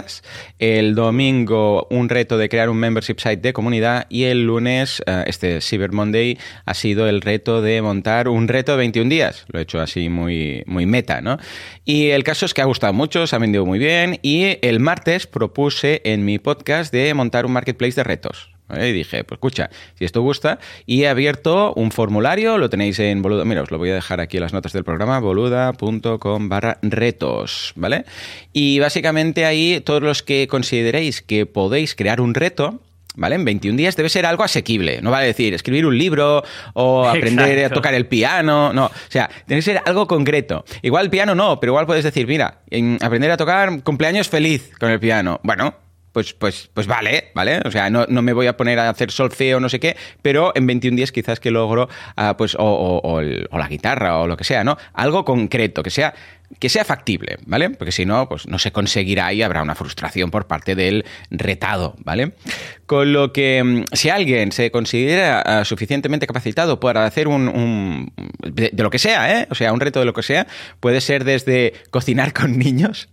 el 0.59 0.95
domingo 0.95 1.87
un 1.89 2.09
reto 2.09 2.37
de 2.37 2.49
crear 2.49 2.69
un 2.69 2.77
membership 2.77 3.17
site 3.17 3.37
de 3.37 3.53
comunidad 3.53 4.05
y 4.09 4.23
el 4.23 4.45
lunes, 4.45 5.01
eh, 5.05 5.23
este 5.27 5.61
Cyber 5.61 5.91
Monday, 5.91 6.37
ha 6.65 6.73
sido 6.73 7.07
el 7.07 7.21
reto 7.21 7.61
de 7.61 7.81
montar 7.81 8.27
un 8.27 8.47
reto 8.47 8.73
de 8.73 8.77
21 8.79 9.09
días. 9.09 9.45
Lo 9.49 9.59
he 9.59 9.63
hecho 9.63 9.79
así 9.79 10.09
muy, 10.09 10.63
muy 10.65 10.85
meta, 10.85 11.21
¿no? 11.21 11.37
Y 11.85 12.09
el 12.09 12.23
caso 12.23 12.45
es 12.45 12.53
que 12.53 12.61
ha 12.61 12.65
gustado 12.65 12.93
mucho, 12.93 13.27
se 13.27 13.35
ha 13.35 13.39
vendido 13.39 13.65
muy 13.65 13.79
bien 13.79 14.19
y 14.21 14.57
el 14.61 14.79
martes 14.79 15.27
propuse 15.27 16.01
en 16.05 16.25
mi 16.25 16.39
podcast 16.39 16.91
de 16.93 17.13
montar 17.13 17.45
un 17.45 17.53
marketplace 17.53 17.95
de 17.95 18.03
retos. 18.03 18.48
Y 18.69 18.91
dije, 18.91 19.23
pues 19.23 19.37
escucha, 19.37 19.69
si 19.95 20.05
esto 20.05 20.21
gusta, 20.21 20.59
y 20.85 21.03
he 21.03 21.07
abierto 21.07 21.73
un 21.73 21.91
formulario, 21.91 22.57
lo 22.57 22.69
tenéis 22.69 22.99
en 22.99 23.21
Boluda, 23.21 23.45
mira, 23.45 23.63
os 23.63 23.71
lo 23.71 23.77
voy 23.77 23.89
a 23.89 23.95
dejar 23.95 24.19
aquí 24.19 24.37
en 24.37 24.43
las 24.43 24.53
notas 24.53 24.73
del 24.73 24.83
programa, 24.83 25.19
boluda.com 25.19 26.49
barra 26.49 26.77
retos, 26.81 27.73
¿vale? 27.75 28.05
Y 28.53 28.79
básicamente 28.79 29.45
ahí 29.45 29.81
todos 29.81 30.01
los 30.01 30.23
que 30.23 30.47
consideréis 30.47 31.21
que 31.21 31.45
podéis 31.45 31.95
crear 31.95 32.21
un 32.21 32.33
reto, 32.33 32.81
¿vale? 33.15 33.35
En 33.35 33.45
21 33.45 33.77
días 33.77 33.95
debe 33.95 34.09
ser 34.09 34.25
algo 34.25 34.43
asequible. 34.43 35.01
No 35.01 35.11
vale 35.11 35.27
decir 35.27 35.53
escribir 35.53 35.85
un 35.85 35.97
libro 35.97 36.43
o 36.73 37.05
aprender 37.07 37.65
a 37.65 37.69
tocar 37.69 37.93
el 37.93 38.05
piano. 38.05 38.73
No, 38.73 38.85
o 38.85 38.91
sea, 39.09 39.29
tiene 39.45 39.59
que 39.59 39.65
ser 39.65 39.81
algo 39.85 40.07
concreto. 40.07 40.65
Igual 40.81 41.05
el 41.05 41.11
piano 41.11 41.35
no, 41.35 41.59
pero 41.59 41.71
igual 41.71 41.85
puedes 41.85 42.03
decir, 42.03 42.27
mira, 42.27 42.61
aprender 43.01 43.31
a 43.31 43.37
tocar 43.37 43.83
cumpleaños 43.83 44.29
feliz 44.29 44.71
con 44.79 44.91
el 44.91 44.99
piano. 44.99 45.39
Bueno, 45.43 45.75
pues, 46.11 46.33
pues, 46.33 46.69
pues 46.73 46.87
vale, 46.87 47.31
¿vale? 47.33 47.61
O 47.65 47.71
sea, 47.71 47.89
no, 47.89 48.05
me 48.07 48.33
voy 48.33 48.47
a 48.47 48.57
poner 48.57 48.79
a 48.79 48.89
hacer 48.89 49.11
solfeo 49.11 49.59
no 49.59 49.69
sé 49.69 49.79
qué, 49.79 49.95
pero 50.21 50.51
en 50.55 50.65
21 50.67 50.95
días 50.97 51.11
quizás 51.11 51.39
que 51.39 51.51
logro, 51.51 51.89
ah, 52.15 52.35
pues, 52.37 52.55
o, 52.59 53.21
la 53.21 53.67
guitarra 53.67 54.17
o 54.17 54.27
lo 54.27 54.37
que 54.37 54.43
sea, 54.43 54.63
¿no? 54.63 54.77
Algo 54.93 55.25
concreto, 55.25 55.83
que 55.83 55.89
sea, 55.89 56.13
que 56.59 56.69
sea 56.69 56.83
factible, 56.83 57.37
¿vale? 57.45 57.69
Porque 57.69 57.91
si 57.91 58.05
no, 58.05 58.27
pues 58.27 58.47
no 58.47 58.57
se 58.57 58.71
conseguirá 58.71 59.31
y 59.33 59.43
habrá 59.43 59.61
una 59.61 59.75
frustración 59.75 60.31
por 60.31 60.47
parte 60.47 60.75
del 60.75 61.05
retado, 61.29 61.95
¿vale? 61.99 62.33
Con 62.85 63.13
lo 63.13 63.31
que, 63.31 63.63
mm, 63.63 63.83
si 63.93 64.09
alguien 64.09 64.51
se 64.51 64.71
considera 64.71 65.41
ah, 65.41 65.65
suficientemente 65.65 66.25
capacitado 66.25 66.79
para 66.79 67.05
hacer 67.05 67.27
un, 67.27 68.11
de, 68.39 68.71
de, 68.73 68.83
lo 68.83 68.89
que 68.89 68.99
sea, 68.99 69.41
¿eh? 69.41 69.47
O 69.51 69.55
sea, 69.55 69.73
un 69.73 69.79
reto 69.79 69.99
de 69.99 70.05
lo 70.05 70.13
que 70.13 70.23
sea, 70.23 70.47
puede 70.79 71.01
ser 71.01 71.23
desde 71.23 71.73
cocinar 71.91 72.33
con 72.33 72.57
niños, 72.57 73.09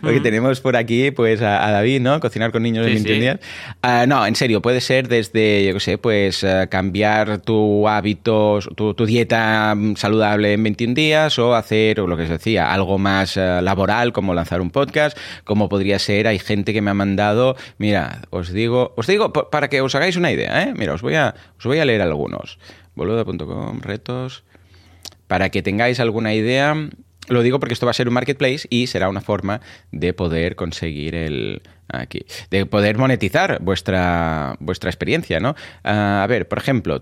porque 0.00 0.20
tenemos 0.20 0.60
por 0.60 0.76
aquí 0.76 1.10
pues 1.10 1.40
a, 1.42 1.70
David, 1.70 2.00
¿no? 2.00 2.20
Cocinar 2.20 2.52
con 2.52 2.62
niños 2.62 2.86
en 2.86 2.94
21 2.94 3.20
días. 3.20 3.40
Ah, 3.82 4.06
no, 4.06 4.26
en 4.26 4.34
serio, 4.34 4.62
puede 4.62 4.80
ser 4.80 5.08
desde, 5.08 5.64
yo 5.64 5.74
qué 5.74 5.80
sé, 5.80 5.98
pues 5.98 6.44
ah, 6.44 6.66
cambiar 6.68 7.40
tu 7.40 7.88
hábito, 7.88 8.60
tu, 8.74 8.94
dieta 9.06 9.76
saludable 9.96 10.52
en 10.54 10.62
21 10.62 10.94
días 10.94 11.38
o 11.38 11.54
hacer, 11.54 12.00
o 12.00 12.06
lo 12.06 12.16
que 12.16 12.26
se 12.26 12.34
decía, 12.34 12.72
algo 12.72 12.98
más 12.98 13.36
ah, 13.36 13.60
laboral 13.62 14.12
como 14.12 14.34
lanzar 14.34 14.60
un 14.60 14.70
podcast, 14.70 15.16
como 15.44 15.68
podría 15.68 15.98
ser, 15.98 16.26
hay 16.26 16.38
gente 16.38 16.72
que 16.72 16.82
me 16.82 16.90
ha 16.90 16.94
mandado, 16.94 17.56
mira, 17.78 18.22
os 18.30 18.52
digo, 18.52 18.92
os 18.96 19.06
digo 19.06 19.32
para 19.32 19.68
que 19.68 19.80
os 19.80 19.94
hagáis 19.94 20.16
una 20.16 20.32
idea, 20.32 20.62
¿eh? 20.62 20.74
Mira, 20.76 20.94
os 20.94 21.02
voy 21.02 21.14
a, 21.14 21.34
os 21.58 21.64
voy 21.64 21.78
a 21.78 21.84
leer 21.84 22.02
algunos. 22.02 22.58
boluda.com, 22.94 23.80
retos, 23.80 24.44
para 25.26 25.48
que 25.48 25.62
tengáis 25.62 26.00
alguna 26.00 26.34
idea. 26.34 26.76
Lo 27.28 27.42
digo 27.42 27.60
porque 27.60 27.74
esto 27.74 27.86
va 27.86 27.90
a 27.90 27.94
ser 27.94 28.08
un 28.08 28.14
marketplace 28.14 28.66
y 28.68 28.88
será 28.88 29.08
una 29.08 29.20
forma 29.20 29.60
de 29.92 30.12
poder 30.12 30.56
conseguir 30.56 31.14
el 31.14 31.62
aquí, 31.88 32.24
de 32.50 32.66
poder 32.66 32.98
monetizar 32.98 33.62
vuestra 33.62 34.56
vuestra 34.58 34.90
experiencia, 34.90 35.38
¿no? 35.38 35.54
Ah, 35.84 36.22
a 36.24 36.26
ver, 36.26 36.48
por 36.48 36.58
ejemplo, 36.58 37.00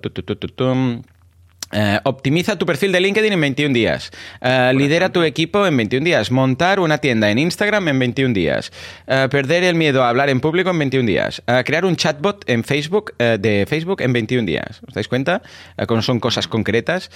eh, 1.73 2.01
optimiza 2.05 2.57
tu 2.57 2.67
perfil 2.67 2.93
de 2.93 3.01
LinkedIn 3.01 3.33
en 3.33 3.41
21 3.41 3.75
días. 3.75 4.11
Eh, 4.41 4.73
lidera 4.75 5.11
tu 5.11 5.23
equipo 5.23 5.67
en 5.67 5.77
21 5.77 6.05
días. 6.05 6.31
Montar 6.31 6.81
una 6.81 6.99
tienda 6.99 7.31
en 7.31 7.39
Instagram 7.39 7.89
en 7.89 7.99
21 7.99 8.35
días. 8.35 8.73
Eh, 9.07 9.29
perder 9.31 9.65
el 9.65 9.75
miedo 9.75 10.03
a 10.03 10.09
hablar 10.09 10.31
en 10.31 10.41
público 10.41 10.71
en 10.71 10.79
21 10.79 11.07
días. 11.07 11.43
crear 11.65 11.85
un 11.85 11.97
chatbot 11.97 12.49
en 12.49 12.65
Facebook 12.65 13.15
de 13.17 13.67
Facebook 13.69 14.03
en 14.03 14.13
21 14.13 14.47
días. 14.47 14.81
¿Os 14.87 14.95
dais 14.95 15.09
cuenta? 15.09 15.43
Como 15.87 16.03
son 16.03 16.21
cosas 16.21 16.49
concretas. 16.49 17.11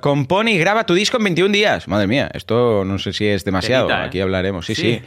compone 0.00 0.52
y 0.52 0.58
graba 0.58 0.84
tu 0.84 0.94
disco 0.94 1.16
en 1.18 1.24
21 1.24 1.52
días. 1.52 1.88
Madre 1.88 2.06
mía, 2.06 2.30
esto 2.34 2.84
no 2.84 2.98
sé 2.98 3.12
si 3.12 3.26
es 3.26 3.44
demasiado. 3.44 3.92
Aquí 3.92 4.20
hablaremos. 4.20 4.66
sí. 4.66 4.74
sí. 4.74 5.02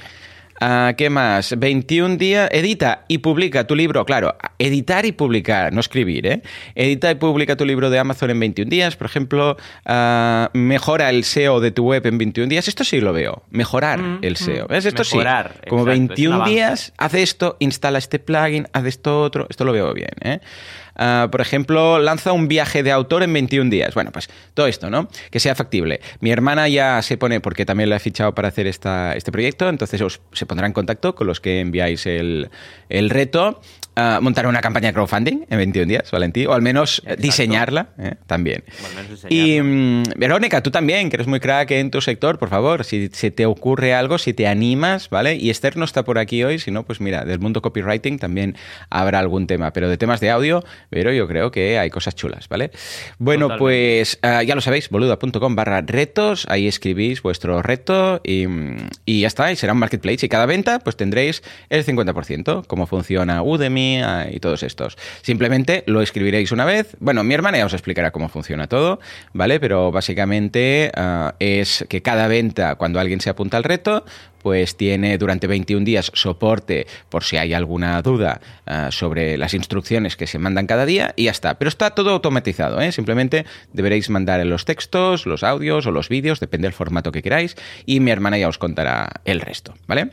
Ah, 0.63 0.93
¿Qué 0.95 1.09
más? 1.09 1.55
21 1.57 2.17
días. 2.17 2.47
Edita 2.51 3.05
y 3.07 3.17
publica 3.17 3.65
tu 3.65 3.75
libro. 3.75 4.05
Claro, 4.05 4.35
editar 4.59 5.07
y 5.07 5.11
publicar, 5.11 5.73
no 5.73 5.79
escribir, 5.79 6.27
¿eh? 6.27 6.43
Edita 6.75 7.09
y 7.09 7.15
publica 7.15 7.55
tu 7.55 7.65
libro 7.65 7.89
de 7.89 7.97
Amazon 7.97 8.29
en 8.29 8.39
21 8.39 8.69
días. 8.69 8.95
Por 8.95 9.07
ejemplo, 9.07 9.57
ah, 9.85 10.51
mejora 10.53 11.09
el 11.09 11.23
SEO 11.23 11.61
de 11.61 11.71
tu 11.71 11.85
web 11.85 12.05
en 12.05 12.19
21 12.19 12.47
días. 12.47 12.67
Esto 12.67 12.83
sí 12.83 13.01
lo 13.01 13.11
veo. 13.11 13.41
Mejorar 13.49 13.99
mm, 13.99 14.19
el 14.21 14.37
SEO. 14.37 14.67
¿Ves? 14.67 14.85
Esto 14.85 15.01
Mejorar, 15.01 15.53
sí. 15.63 15.69
Como 15.69 15.83
21 15.83 16.45
días, 16.45 16.93
haz 16.97 17.15
esto, 17.15 17.57
instala 17.57 17.97
este 17.97 18.19
plugin, 18.19 18.67
haz 18.71 18.85
esto 18.85 19.19
otro. 19.19 19.47
Esto 19.49 19.65
lo 19.65 19.73
veo 19.73 19.91
bien, 19.95 20.11
¿eh? 20.21 20.41
Ah, 20.95 21.29
por 21.31 21.41
ejemplo, 21.41 21.99
lanza 21.99 22.31
un 22.31 22.47
viaje 22.47 22.83
de 22.83 22.91
autor 22.91 23.23
en 23.23 23.33
21 23.33 23.69
días. 23.69 23.93
Bueno, 23.93 24.11
pues 24.11 24.29
todo 24.53 24.67
esto, 24.67 24.89
¿no? 24.89 25.07
Que 25.29 25.39
sea 25.39 25.55
factible. 25.55 26.01
Mi 26.19 26.31
hermana 26.31 26.67
ya 26.67 27.01
se 27.01 27.17
pone, 27.17 27.39
porque 27.39 27.65
también 27.65 27.89
la 27.89 27.97
he 27.97 27.99
fichado 27.99 28.33
para 28.35 28.47
hacer 28.47 28.67
esta, 28.67 29.15
este 29.15 29.31
proyecto, 29.31 29.69
entonces 29.69 30.01
se 30.31 30.45
pondrá 30.45 30.67
en 30.67 30.73
contacto 30.73 31.15
con 31.15 31.27
los 31.27 31.39
que 31.39 31.59
enviáis 31.59 32.05
el, 32.05 32.49
el 32.89 33.09
reto 33.09 33.61
uh, 33.95 34.21
montar 34.21 34.47
una 34.47 34.61
campaña 34.61 34.87
de 34.87 34.93
crowdfunding 34.93 35.45
en 35.49 35.57
21 35.57 35.87
días, 35.87 36.11
Valentín, 36.11 36.47
o 36.47 36.53
al 36.53 36.61
menos 36.61 36.99
Exacto. 36.99 37.21
diseñarla 37.21 37.89
¿eh? 37.97 38.15
también. 38.27 38.63
Y 39.29 39.59
um, 39.59 40.03
Verónica, 40.15 40.61
tú 40.61 40.71
también, 40.71 41.09
que 41.09 41.17
eres 41.17 41.27
muy 41.27 41.39
crack 41.39 41.71
en 41.71 41.91
tu 41.91 42.01
sector, 42.01 42.37
por 42.39 42.49
favor, 42.49 42.83
si, 42.83 43.09
si, 43.13 43.31
te 43.31 43.45
ocurre 43.45 43.93
algo, 43.93 44.17
si 44.17 44.33
te 44.33 44.47
animas, 44.47 45.09
¿vale? 45.09 45.35
Y 45.35 45.49
Esther 45.49 45.77
no 45.77 45.85
está 45.85 46.03
por 46.03 46.17
aquí 46.17 46.43
hoy, 46.43 46.59
si 46.59 46.71
no, 46.71 46.83
pues 46.83 47.01
mira, 47.01 47.25
del 47.25 47.39
mundo 47.39 47.61
copywriting 47.61 48.19
también 48.19 48.55
habrá 48.89 49.19
algún 49.19 49.47
tema, 49.47 49.73
pero 49.73 49.89
de 49.89 49.97
temas 49.97 50.19
de 50.19 50.29
audio, 50.29 50.63
pero 50.91 51.13
yo 51.13 51.27
creo 51.27 51.49
que 51.49 51.79
hay 51.79 51.89
cosas 51.89 52.15
chulas, 52.15 52.49
¿vale? 52.49 52.69
Bueno, 53.17 53.47
Totalmente. 53.47 53.59
pues 53.59 54.19
uh, 54.23 54.43
ya 54.43 54.53
lo 54.53 54.61
sabéis, 54.61 54.89
boluda.com 54.89 55.55
barra 55.55 55.81
retos, 55.81 56.45
ahí 56.49 56.67
escribís 56.67 57.23
vuestro 57.23 57.61
reto 57.61 58.19
y, 58.23 58.45
y 59.05 59.21
ya 59.21 59.27
está, 59.27 59.51
y 59.51 59.55
será 59.55 59.71
un 59.71 59.79
marketplace 59.79 60.25
y 60.25 60.29
cada 60.29 60.45
venta 60.45 60.79
pues 60.79 60.97
tendréis 60.97 61.43
el 61.69 61.85
50%, 61.85 62.67
cómo 62.67 62.85
funciona 62.87 63.41
Udemy, 63.41 64.01
y 64.31 64.39
todos 64.39 64.63
estos. 64.63 64.97
Simplemente 65.21 65.83
lo 65.87 66.01
escribiréis 66.01 66.51
una 66.51 66.65
vez. 66.65 66.97
Bueno, 66.99 67.23
mi 67.23 67.33
hermana 67.33 67.57
ya 67.57 67.65
os 67.65 67.73
explicará 67.73 68.11
cómo 68.11 68.27
funciona 68.27 68.67
todo, 68.67 68.99
¿vale? 69.33 69.61
Pero 69.61 69.91
básicamente 69.93 70.91
uh, 70.97 71.31
es 71.39 71.85
que 71.87 72.01
cada 72.01 72.27
venta, 72.27 72.75
cuando 72.75 72.99
alguien 72.99 73.21
se 73.21 73.29
apunta 73.29 73.55
al 73.55 73.63
reto, 73.63 74.03
pues 74.41 74.75
tiene 74.75 75.17
durante 75.17 75.47
21 75.47 75.85
días 75.85 76.11
soporte 76.13 76.87
por 77.09 77.23
si 77.23 77.37
hay 77.37 77.53
alguna 77.53 78.01
duda 78.01 78.41
uh, 78.67 78.91
sobre 78.91 79.37
las 79.37 79.53
instrucciones 79.53 80.15
que 80.15 80.27
se 80.27 80.39
mandan 80.39 80.67
cada 80.67 80.85
día 80.85 81.13
y 81.15 81.25
ya 81.25 81.31
está. 81.31 81.57
Pero 81.57 81.69
está 81.69 81.91
todo 81.91 82.11
automatizado, 82.11 82.81
¿eh? 82.81 82.91
simplemente 82.91 83.45
deberéis 83.73 84.09
mandar 84.09 84.45
los 84.45 84.65
textos, 84.65 85.25
los 85.25 85.43
audios 85.43 85.85
o 85.85 85.91
los 85.91 86.09
vídeos, 86.09 86.39
depende 86.39 86.67
del 86.67 86.73
formato 86.73 87.11
que 87.11 87.21
queráis, 87.21 87.55
y 87.85 87.99
mi 87.99 88.11
hermana 88.11 88.37
ya 88.37 88.47
os 88.47 88.57
contará 88.57 89.09
el 89.25 89.41
resto, 89.41 89.73
¿vale? 89.87 90.11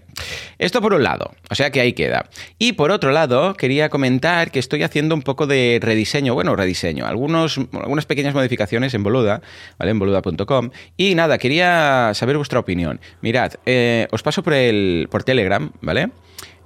Esto 0.59 0.81
por 0.81 0.95
un 0.95 1.03
lado, 1.03 1.33
o 1.51 1.55
sea 1.55 1.71
que 1.71 1.81
ahí 1.81 1.93
queda. 1.93 2.29
Y 2.59 2.73
por 2.73 2.91
otro 2.91 3.13
lado, 3.13 3.55
quería 3.55 3.89
comentar 3.89 4.51
que 4.51 4.59
estoy 4.59 4.83
haciendo 4.83 5.15
un 5.15 5.23
poco 5.23 5.47
de 5.47 5.79
rediseño, 5.81 6.35
bueno, 6.35 6.57
rediseño, 6.57 7.07
algunos, 7.07 7.59
algunas 7.73 8.07
pequeñas 8.07 8.35
modificaciones 8.35 8.95
en 8.95 9.03
Boluda, 9.03 9.41
¿vale? 9.79 9.93
En 9.93 9.99
boluda.com. 9.99 10.71
Y 10.97 11.15
nada, 11.15 11.39
quería 11.39 12.13
saber 12.15 12.37
vuestra 12.37 12.59
opinión. 12.59 13.01
Mirad, 13.21 13.55
eh, 13.67 14.09
os 14.19 14.27
paso 14.27 14.43
por, 14.43 14.53
el, 14.53 15.07
por 15.11 15.23
Telegram, 15.23 15.71
¿vale? 15.81 16.11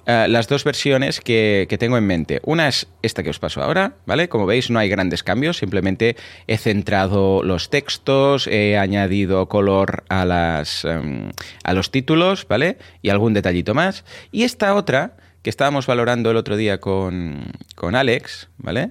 Uh, 0.05 0.27
las 0.27 0.49
dos 0.49 0.65
versiones 0.65 1.21
que, 1.21 1.67
que, 1.69 1.79
tengo 1.79 1.97
en 1.97 2.05
mente. 2.05 2.41
Una 2.43 2.67
es 2.67 2.89
esta 3.03 3.23
que 3.23 3.31
os 3.31 3.39
paso 3.39 3.63
ahora, 3.63 3.95
¿vale? 4.05 4.29
Como 4.29 4.47
veis, 4.47 4.69
no 4.69 4.81
hay 4.81 4.89
grandes 4.89 5.23
cambios, 5.23 5.59
simplemente 5.59 6.17
he 6.49 6.59
centrado 6.59 7.45
los 7.45 7.71
textos, 7.71 8.49
he 8.49 8.77
añadido 8.77 9.49
color 9.49 10.03
a, 10.09 10.25
las, 10.25 10.85
um, 10.85 11.31
a 11.63 11.73
los 11.73 11.93
títulos, 11.93 12.49
¿vale? 12.49 12.79
Y 13.01 13.11
algún 13.11 13.33
detallito 13.33 13.75
más. 13.75 14.05
Y 14.33 14.43
esta 14.43 14.75
otra, 14.75 15.17
que 15.43 15.51
estábamos 15.51 15.87
valorando 15.87 16.33
el 16.33 16.37
otro 16.37 16.57
día 16.57 16.81
con, 16.81 17.53
con 17.77 17.95
Alex, 17.95 18.49
¿vale? 18.59 18.91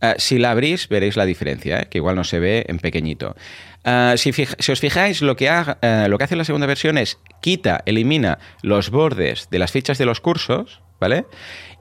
Uh, 0.00 0.14
si 0.16 0.38
la 0.38 0.52
abrís, 0.52 0.88
veréis 0.88 1.16
la 1.16 1.26
diferencia, 1.26 1.80
¿eh? 1.80 1.88
que 1.90 1.98
igual 1.98 2.14
no 2.14 2.22
se 2.22 2.38
ve 2.38 2.64
en 2.68 2.78
pequeñito. 2.78 3.34
Uh, 3.84 4.16
si, 4.16 4.30
os 4.70 4.80
fijáis, 4.80 5.22
lo 5.22 5.36
que, 5.36 5.50
lo 6.08 6.18
que 6.18 6.24
hace 6.24 6.36
la 6.36 6.44
segunda 6.44 6.66
versión 6.66 6.98
es 6.98 7.18
quita, 7.40 7.82
elimina 7.84 8.38
los 8.62 8.90
bordes 8.90 9.48
de 9.50 9.58
las 9.58 9.72
fichas 9.72 9.98
de 9.98 10.06
los 10.06 10.20
cursos, 10.20 10.82
¿vale? 11.00 11.26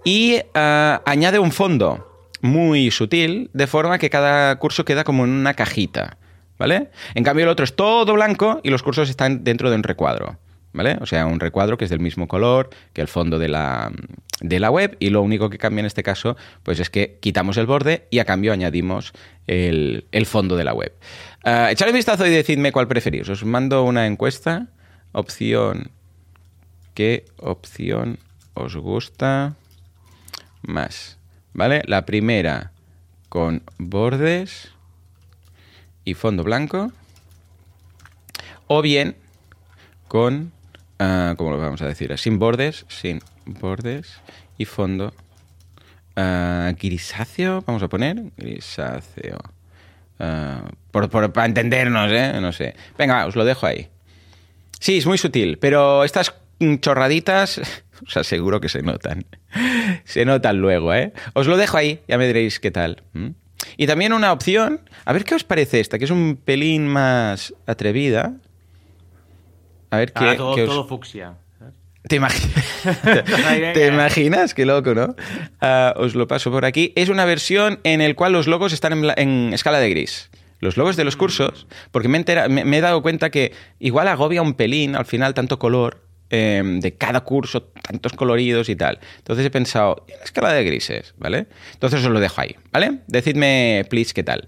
Y 0.04 0.40
añade 0.54 1.38
un 1.38 1.52
fondo 1.52 2.30
muy 2.42 2.92
sutil, 2.92 3.50
de 3.54 3.68
forma 3.68 4.00
que 4.00 4.10
cada 4.10 4.58
curso 4.58 4.86
queda 4.86 5.04
como 5.04 5.26
en 5.26 5.32
una 5.32 5.54
cajita, 5.54 6.18
¿vale? 6.58 6.90
En 7.14 7.24
cambio, 7.24 7.44
el 7.44 7.50
otro 7.50 7.64
es 7.66 7.76
todo 7.76 8.14
blanco 8.14 8.62
y 8.64 8.70
los 8.70 8.84
cursos 8.84 9.10
están 9.10 9.44
dentro 9.44 9.70
de 9.70 9.76
un 9.76 9.84
recuadro. 9.84 10.40
¿Vale? 10.78 11.00
O 11.02 11.08
sea, 11.08 11.26
un 11.26 11.40
recuadro 11.40 11.76
que 11.76 11.86
es 11.86 11.90
del 11.90 12.00
mismo 12.00 12.28
color 12.28 12.70
que 12.94 13.02
el 13.02 13.08
fondo 13.08 13.40
de 13.40 13.48
la, 13.48 13.92
de 14.42 14.60
la 14.60 14.70
web 14.70 14.96
y 15.00 15.10
lo 15.10 15.24
único 15.24 15.50
que 15.50 15.58
cambia 15.58 15.80
en 15.80 15.88
este 15.88 16.04
caso 16.04 16.38
pues 16.62 16.80
es 16.80 16.92
que 16.92 17.18
quitamos 17.20 17.58
el 17.58 17.66
borde 17.66 18.06
y 18.12 18.20
a 18.20 18.26
cambio 18.26 18.54
añadimos 18.54 19.12
el, 19.48 20.06
el 20.12 20.28
fondo 20.28 20.56
de 20.56 20.64
la 20.64 20.76
web. 20.76 20.94
Uh, 21.44 21.70
echad 21.72 21.88
un 21.88 21.96
vistazo 21.96 22.28
y 22.28 22.30
decidme 22.30 22.72
cuál 22.72 22.88
preferís. 22.88 23.28
Os 23.28 23.44
mando 23.44 23.86
una 23.86 24.06
encuesta. 24.06 24.68
Opción. 25.14 25.90
¿Qué 26.94 27.26
opción 27.38 28.20
os 28.54 28.76
gusta 28.76 29.56
más? 30.62 31.18
¿Vale? 31.54 31.82
La 31.88 32.06
primera 32.06 32.72
con 33.30 33.64
bordes 33.80 34.70
y 36.06 36.14
fondo 36.14 36.44
blanco. 36.44 36.92
O 38.68 38.84
bien 38.84 39.16
con 40.08 40.52
Uh, 41.00 41.36
¿Cómo 41.36 41.52
lo 41.52 41.58
vamos 41.58 41.82
a 41.82 41.88
decir? 41.88 42.18
Sin 42.18 42.40
bordes, 42.40 42.86
sin 42.88 43.20
bordes 43.46 44.20
y 44.58 44.66
fondo 44.66 45.14
uh, 46.18 46.74
grisáceo, 46.76 47.64
vamos 47.66 47.84
a 47.84 47.88
poner 47.88 48.32
grisáceo. 48.36 49.38
Uh, 50.20 50.68
por, 50.92 51.10
por, 51.10 51.32
para 51.32 51.46
entendernos, 51.46 52.12
¿eh? 52.12 52.34
No 52.42 52.52
sé. 52.52 52.76
Venga, 52.98 53.28
os 53.28 53.36
lo 53.36 53.46
dejo 53.46 53.68
ahí. 53.68 53.90
Sí, 54.80 54.98
es 54.98 55.06
muy 55.06 55.18
sutil, 55.18 55.58
pero 55.60 56.04
estas 56.04 56.34
chorraditas 56.82 57.62
os 58.08 58.18
aseguro 58.18 58.60
que 58.60 58.70
se 58.70 58.82
notan. 58.82 59.26
se 60.04 60.26
notan 60.26 60.58
luego, 60.58 60.94
¿eh? 60.94 61.14
Os 61.34 61.48
lo 61.48 61.58
dejo 61.58 61.78
ahí, 61.78 62.02
ya 62.08 62.18
me 62.18 62.28
diréis 62.28 62.60
qué 62.60 62.72
tal. 62.72 63.04
Y 63.76 63.88
también 63.88 64.14
una 64.14 64.32
opción, 64.32 64.82
a 65.06 65.14
ver 65.14 65.24
qué 65.24 65.36
os 65.36 65.44
parece 65.44 65.80
esta, 65.80 66.00
que 66.00 66.06
es 66.06 66.12
un 66.12 66.40
pelín 66.44 66.88
más 66.88 67.54
atrevida. 67.66 68.34
A 69.90 69.98
ver 69.98 70.14
qué. 70.14 70.26
Ah, 70.26 70.38
todo, 70.38 70.56
qué 70.56 70.64
os... 70.64 70.70
todo 70.70 70.88
fucsia. 70.88 71.36
¿Te. 72.08 72.20
¿Te, 73.04 73.74
¿Te 73.74 73.88
imaginas? 73.88 74.54
Qué 74.54 74.66
loco, 74.66 74.94
¿no? 74.94 75.16
Uh, 75.62 76.00
os 76.02 76.16
lo 76.16 76.28
paso 76.28 76.52
por 76.52 76.66
aquí. 76.66 76.94
Es 76.96 77.10
una 77.10 77.26
versión 77.26 77.80
en 77.84 78.06
la 78.06 78.14
cual 78.14 78.34
los 78.34 78.48
logos 78.48 78.74
están 78.74 78.94
en, 78.94 79.12
en, 79.18 79.54
escala 79.54 79.80
de 79.80 79.90
gris. 79.90 80.30
Los 80.60 80.76
logos 80.76 80.96
de 80.96 81.04
los 81.04 81.16
cursos, 81.16 81.68
porque 81.92 82.08
me, 82.08 82.18
entera, 82.18 82.48
me, 82.50 82.66
me 82.66 82.80
he 82.80 82.82
dado 82.82 83.04
cuenta 83.04 83.30
que 83.30 83.54
igual 83.80 84.08
agobia 84.08 84.42
un 84.42 84.56
pelín 84.56 84.96
al 84.96 85.06
final 85.06 85.36
tanto 85.36 85.60
color 85.60 86.08
eh, 86.30 86.62
de 86.82 86.94
cada 86.94 87.22
curso, 87.22 87.64
tantos 87.64 88.12
coloridos 88.12 88.68
y 88.68 88.76
tal. 88.76 89.00
Entonces 89.20 89.46
he 89.46 89.50
pensado, 89.50 90.06
en 90.10 90.22
escala 90.22 90.52
de 90.52 90.66
grises, 90.66 91.14
¿vale? 91.18 91.48
Entonces 91.72 92.04
os 92.04 92.12
lo 92.12 92.20
dejo 92.20 92.42
ahí, 92.42 92.54
¿vale? 92.72 93.00
Decidme, 93.08 93.86
please, 93.90 94.14
qué 94.14 94.24
tal. 94.24 94.46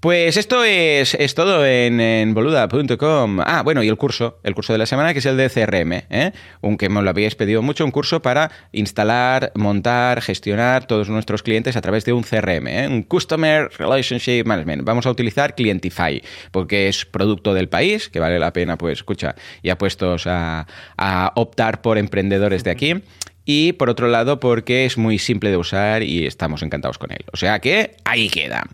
Pues 0.00 0.36
esto 0.36 0.62
es, 0.62 1.14
es 1.14 1.34
todo 1.34 1.64
en, 1.64 2.34
boluda.com. 2.34 3.40
Ah, 3.40 3.62
bueno, 3.64 3.82
y 3.82 3.88
el 3.88 3.96
curso, 3.96 4.38
el 4.42 4.54
curso 4.54 4.74
de 4.74 4.78
la 4.78 4.84
semana, 4.84 5.14
que 5.14 5.20
es 5.20 5.26
el 5.26 5.38
de 5.38 5.48
CRM, 5.48 5.92
¿eh? 6.10 6.32
aunque 6.62 6.90
me 6.90 7.00
lo 7.00 7.08
habíais 7.08 7.34
pedido 7.34 7.62
mucho, 7.62 7.82
un 7.82 7.90
curso 7.90 8.20
para 8.20 8.50
instalar, 8.72 9.52
montar, 9.54 10.20
gestionar 10.20 10.86
todos 10.86 11.08
nuestros 11.08 11.42
clientes 11.42 11.76
a 11.76 11.80
través 11.80 12.04
de 12.04 12.12
un 12.12 12.24
CRM, 12.24 12.68
¿eh? 12.68 12.88
un 12.88 13.04
Customer 13.04 13.70
Relationship 13.78 14.44
Management. 14.44 14.84
Vamos 14.84 15.06
a 15.06 15.10
utilizar 15.10 15.54
Clientify, 15.54 16.22
porque 16.50 16.88
es 16.88 17.06
producto 17.06 17.54
del 17.54 17.70
país, 17.70 18.10
que 18.10 18.20
vale 18.20 18.38
la 18.38 18.52
pena, 18.52 18.76
pues, 18.76 18.98
escucha, 18.98 19.34
ya 19.62 19.78
puestos 19.78 20.26
a, 20.26 20.66
a 20.98 21.32
optar 21.36 21.80
por 21.80 21.96
emprendedores 21.96 22.64
de 22.64 22.70
aquí 22.70 23.02
y 23.46 23.72
por 23.72 23.88
otro 23.88 24.08
lado 24.08 24.40
porque 24.40 24.84
es 24.84 24.98
muy 24.98 25.18
simple 25.18 25.50
de 25.50 25.56
usar 25.56 26.02
y 26.02 26.26
estamos 26.26 26.62
encantados 26.62 26.98
con 26.98 27.12
él. 27.12 27.24
O 27.32 27.36
sea 27.36 27.60
que 27.60 27.96
ahí 28.04 28.28
queda. 28.28 28.64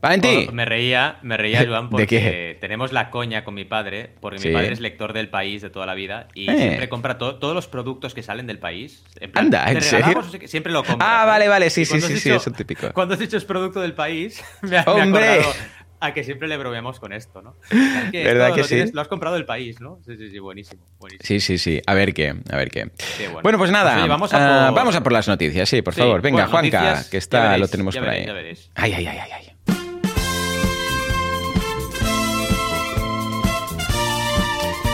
Valentín. 0.00 0.46
Oh, 0.48 0.52
me 0.52 0.64
reía, 0.64 1.18
me 1.22 1.36
reía, 1.36 1.64
Joan, 1.68 1.90
porque 1.90 2.56
tenemos 2.60 2.92
la 2.92 3.10
coña 3.10 3.44
con 3.44 3.54
mi 3.54 3.64
padre, 3.64 4.10
porque 4.20 4.38
sí. 4.38 4.48
mi 4.48 4.54
padre 4.54 4.72
es 4.72 4.80
lector 4.80 5.12
del 5.12 5.28
país 5.28 5.60
de 5.60 5.68
toda 5.68 5.84
la 5.84 5.94
vida 5.94 6.28
y 6.32 6.48
eh. 6.48 6.56
siempre 6.56 6.88
compra 6.88 7.18
to 7.18 7.36
todos 7.36 7.54
los 7.54 7.66
productos 7.66 8.14
que 8.14 8.22
salen 8.22 8.46
del 8.46 8.58
país. 8.58 9.02
En 9.20 9.32
plan, 9.32 9.46
Anda, 9.46 9.70
¿en 9.70 9.82
serio? 9.82 10.22
Siempre 10.46 10.72
lo 10.72 10.84
compra. 10.84 11.22
Ah, 11.22 11.26
vale, 11.26 11.48
vale, 11.48 11.68
sí, 11.68 11.84
sí, 11.84 12.00
sí, 12.00 12.14
dicho, 12.14 12.20
sí, 12.20 12.30
eso 12.30 12.52
típico. 12.52 12.92
Cuando 12.92 13.14
has 13.14 13.20
dicho 13.20 13.36
es 13.36 13.44
producto 13.44 13.80
del 13.80 13.94
país, 13.94 14.42
me 14.62 14.78
ha, 14.78 14.84
¡Hombre! 14.84 15.20
Me 15.20 15.26
ha 15.26 15.32
acordado 15.34 15.54
a 16.00 16.14
que 16.14 16.24
siempre 16.24 16.48
le 16.48 16.56
bromeamos 16.56 16.98
con 16.98 17.12
esto, 17.12 17.42
¿no? 17.42 17.56
Que 18.10 18.24
¿Verdad 18.24 18.48
esto 18.48 18.54
que 18.56 18.60
lo 18.62 18.66
sí? 18.68 18.74
Tienes, 18.76 18.94
lo 18.94 19.00
has 19.02 19.08
comprado 19.08 19.34
del 19.36 19.44
país, 19.44 19.80
¿no? 19.80 19.98
Sí, 20.06 20.16
sí, 20.16 20.30
sí, 20.30 20.38
buenísimo. 20.38 20.82
buenísimo. 20.98 21.26
Sí, 21.26 21.40
sí, 21.40 21.58
sí. 21.58 21.80
A 21.86 21.94
ver 21.94 22.14
qué, 22.14 22.34
a 22.50 22.56
ver 22.56 22.70
qué. 22.70 22.90
Sí, 22.98 23.24
bueno. 23.24 23.40
bueno. 23.42 23.58
pues 23.58 23.70
nada, 23.70 23.92
Pues, 23.92 24.02
oye, 24.02 24.08
vamos, 24.08 24.32
a 24.34 24.36
uh, 24.36 24.66
por... 24.68 24.74
vamos 24.76 24.96
a 24.96 25.02
por 25.02 25.12
las 25.12 25.28
noticias, 25.28 25.68
sí, 25.68 25.82
por 25.82 25.94
Sí, 25.94 26.00
favor. 26.00 26.22
Venga, 26.22 26.44
bueno, 26.46 26.50
Juanca, 26.50 26.80
noticias, 26.82 27.08
que 27.10 27.16
está, 27.18 27.42
veréis, 27.42 27.60
lo 27.60 27.68
tenemos 27.68 27.94
por 27.96 28.04
veréis, 28.06 28.28
ahí. 28.28 28.34
veréis. 28.34 28.70
Ay, 28.74 28.92
ay, 28.94 29.06
ay, 29.06 29.18
ay, 29.18 29.30
ay. 29.32 29.46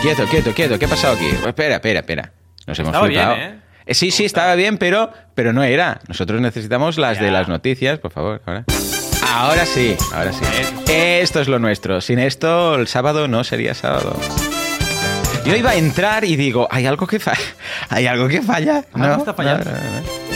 Quieto, 0.02 0.25
quieto, 0.26 0.52
quieto. 0.52 0.78
¿Qué 0.78 0.84
ha 0.84 0.88
pasado 0.88 1.14
aquí? 1.14 1.26
Espera, 1.46 1.76
espera, 1.76 2.00
espera. 2.00 2.32
Nos 2.66 2.78
hemos 2.78 2.90
Estaba 2.90 3.06
flipado. 3.06 3.34
bien, 3.34 3.50
¿eh? 3.50 3.60
Eh, 3.86 3.94
sí, 3.94 4.10
sí, 4.10 4.25
estaba 4.25 4.54
bien, 4.54 4.78
pero, 4.78 5.12
pero 5.34 5.52
no 5.52 5.62
era. 5.64 6.00
Nosotros 6.08 6.40
necesitamos 6.40 6.98
las 6.98 7.18
de 7.20 7.30
las 7.30 7.48
noticias, 7.48 7.98
por 7.98 8.12
favor. 8.12 8.42
Ahora. 8.46 8.64
Ahora 9.28 9.66
sí, 9.66 9.97
ahora 10.12 10.33
sí. 10.33 10.45
Eso. 10.61 10.92
Esto 10.92 11.40
es 11.40 11.49
lo 11.49 11.59
nuestro. 11.59 12.00
Sin 12.00 12.18
esto, 12.18 12.75
el 12.76 12.87
sábado 12.88 13.28
no 13.28 13.45
sería 13.45 13.75
sábado. 13.75 14.16
Yo 15.45 15.54
iba 15.54 15.71
a 15.71 15.76
entrar 15.76 16.25
y 16.25 16.37
digo, 16.37 16.66
¿hay 16.71 16.87
algo 16.87 17.06
que 17.06 17.21
falla? 17.21 17.38
¿Hay 17.88 18.06
algo 18.06 18.28
que 18.28 18.42
falla? 18.42 18.85
Algo 18.92 19.16
está 19.16 19.35
fallando. 19.35 19.71
no, 19.71 19.76
no, 19.76 20.00
no. 20.00 20.26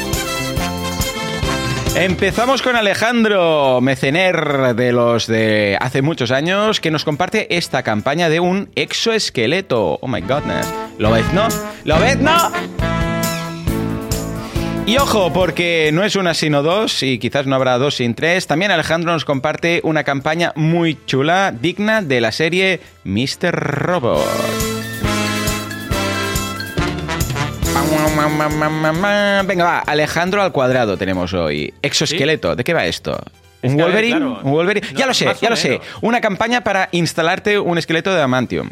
Empezamos 1.96 2.62
con 2.62 2.76
Alejandro 2.76 3.80
Mecener 3.82 4.74
de 4.76 4.92
los 4.92 5.26
de 5.26 5.76
hace 5.80 6.02
muchos 6.02 6.30
años 6.30 6.80
que 6.80 6.90
nos 6.90 7.04
comparte 7.04 7.56
esta 7.56 7.82
campaña 7.82 8.28
de 8.28 8.38
un 8.38 8.70
exoesqueleto. 8.76 9.98
Oh 10.00 10.08
my 10.08 10.20
godness. 10.20 10.72
¿Lo 10.98 11.10
ves, 11.10 11.30
no? 11.32 11.48
¿Lo 11.84 11.98
ves, 11.98 12.16
no? 12.18 12.50
Y 14.90 14.98
ojo, 14.98 15.32
porque 15.32 15.90
no 15.92 16.02
es 16.02 16.16
una 16.16 16.34
sino 16.34 16.64
dos, 16.64 17.04
y 17.04 17.20
quizás 17.20 17.46
no 17.46 17.54
habrá 17.54 17.78
dos 17.78 17.94
sin 17.94 18.16
tres. 18.16 18.48
También 18.48 18.72
Alejandro 18.72 19.12
nos 19.12 19.24
comparte 19.24 19.80
una 19.84 20.02
campaña 20.02 20.52
muy 20.56 20.98
chula, 21.06 21.54
digna 21.56 22.02
de 22.02 22.20
la 22.20 22.32
serie 22.32 22.80
Mr. 23.04 23.52
Robot. 23.52 24.26
Venga, 29.46 29.64
va, 29.64 29.78
Alejandro 29.78 30.42
al 30.42 30.50
cuadrado 30.50 30.96
tenemos 30.96 31.34
hoy. 31.34 31.72
Exoesqueleto, 31.82 32.56
¿de 32.56 32.64
qué 32.64 32.74
va 32.74 32.84
esto? 32.84 33.16
¿Un 33.62 33.76
Wolverine? 33.76 34.16
¿Un 34.16 34.50
Wolverine? 34.50 34.88
ya 34.96 35.06
lo 35.06 35.14
sé, 35.14 35.32
ya 35.40 35.50
lo 35.50 35.56
sé. 35.56 35.80
Una 36.00 36.20
campaña 36.20 36.64
para 36.64 36.88
instalarte 36.90 37.60
un 37.60 37.78
esqueleto 37.78 38.10
de 38.10 38.16
adamantium. 38.16 38.70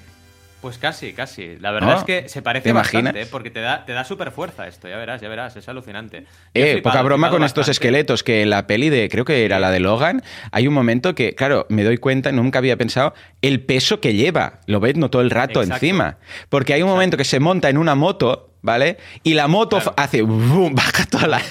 Pues 0.61 0.77
casi, 0.77 1.13
casi. 1.13 1.57
La 1.59 1.71
verdad 1.71 1.99
es 1.99 2.05
que 2.05 2.29
se 2.29 2.43
parece 2.43 2.73
bastante, 2.73 3.27
porque 3.27 3.51
te 3.51 3.61
da, 3.61 3.85
te 3.85 3.93
da 3.93 4.03
súper 4.05 4.33
fuerza 4.33 4.67
esto, 4.67 4.89
ya 4.89 4.97
verás, 4.97 5.21
ya 5.21 5.29
verás, 5.29 5.57
es 5.57 5.69
alucinante. 5.69 6.25
eh, 6.55 6.81
poca 6.83 7.01
broma 7.03 7.31
con 7.31 7.45
estos 7.45 7.69
esqueletos, 7.69 8.25
que 8.25 8.43
en 8.43 8.51
la 8.51 8.67
peli 8.67 8.89
de, 8.89 9.09
creo 9.09 9.25
que 9.25 9.45
era 9.45 9.61
la 9.61 9.71
de 9.71 9.79
Logan, 9.79 10.23
hay 10.51 10.67
un 10.67 10.75
momento 10.75 11.15
que, 11.15 11.35
claro, 11.35 11.67
me 11.69 11.85
doy 11.85 11.99
cuenta, 11.99 12.33
nunca 12.33 12.59
había 12.59 12.77
pensado, 12.77 13.15
el 13.41 13.61
peso 13.61 14.01
que 14.01 14.15
lleva, 14.15 14.61
lo 14.67 14.81
ves 14.81 14.97
no 14.97 15.11
todo 15.11 15.23
el 15.23 15.31
rato 15.31 15.63
encima. 15.63 16.19
Porque 16.49 16.75
hay 16.75 16.83
un 16.83 16.89
momento 16.89 17.17
que 17.17 17.25
se 17.25 17.39
monta 17.39 17.69
en 17.69 17.79
una 17.79 17.95
moto 17.95 18.48
¿vale? 18.63 18.99
Y 19.23 19.35
la 19.35 19.49
moto 19.49 19.81
hace 19.97 20.23
baja 20.73 21.07
toda 21.07 21.27
la, 21.27 21.43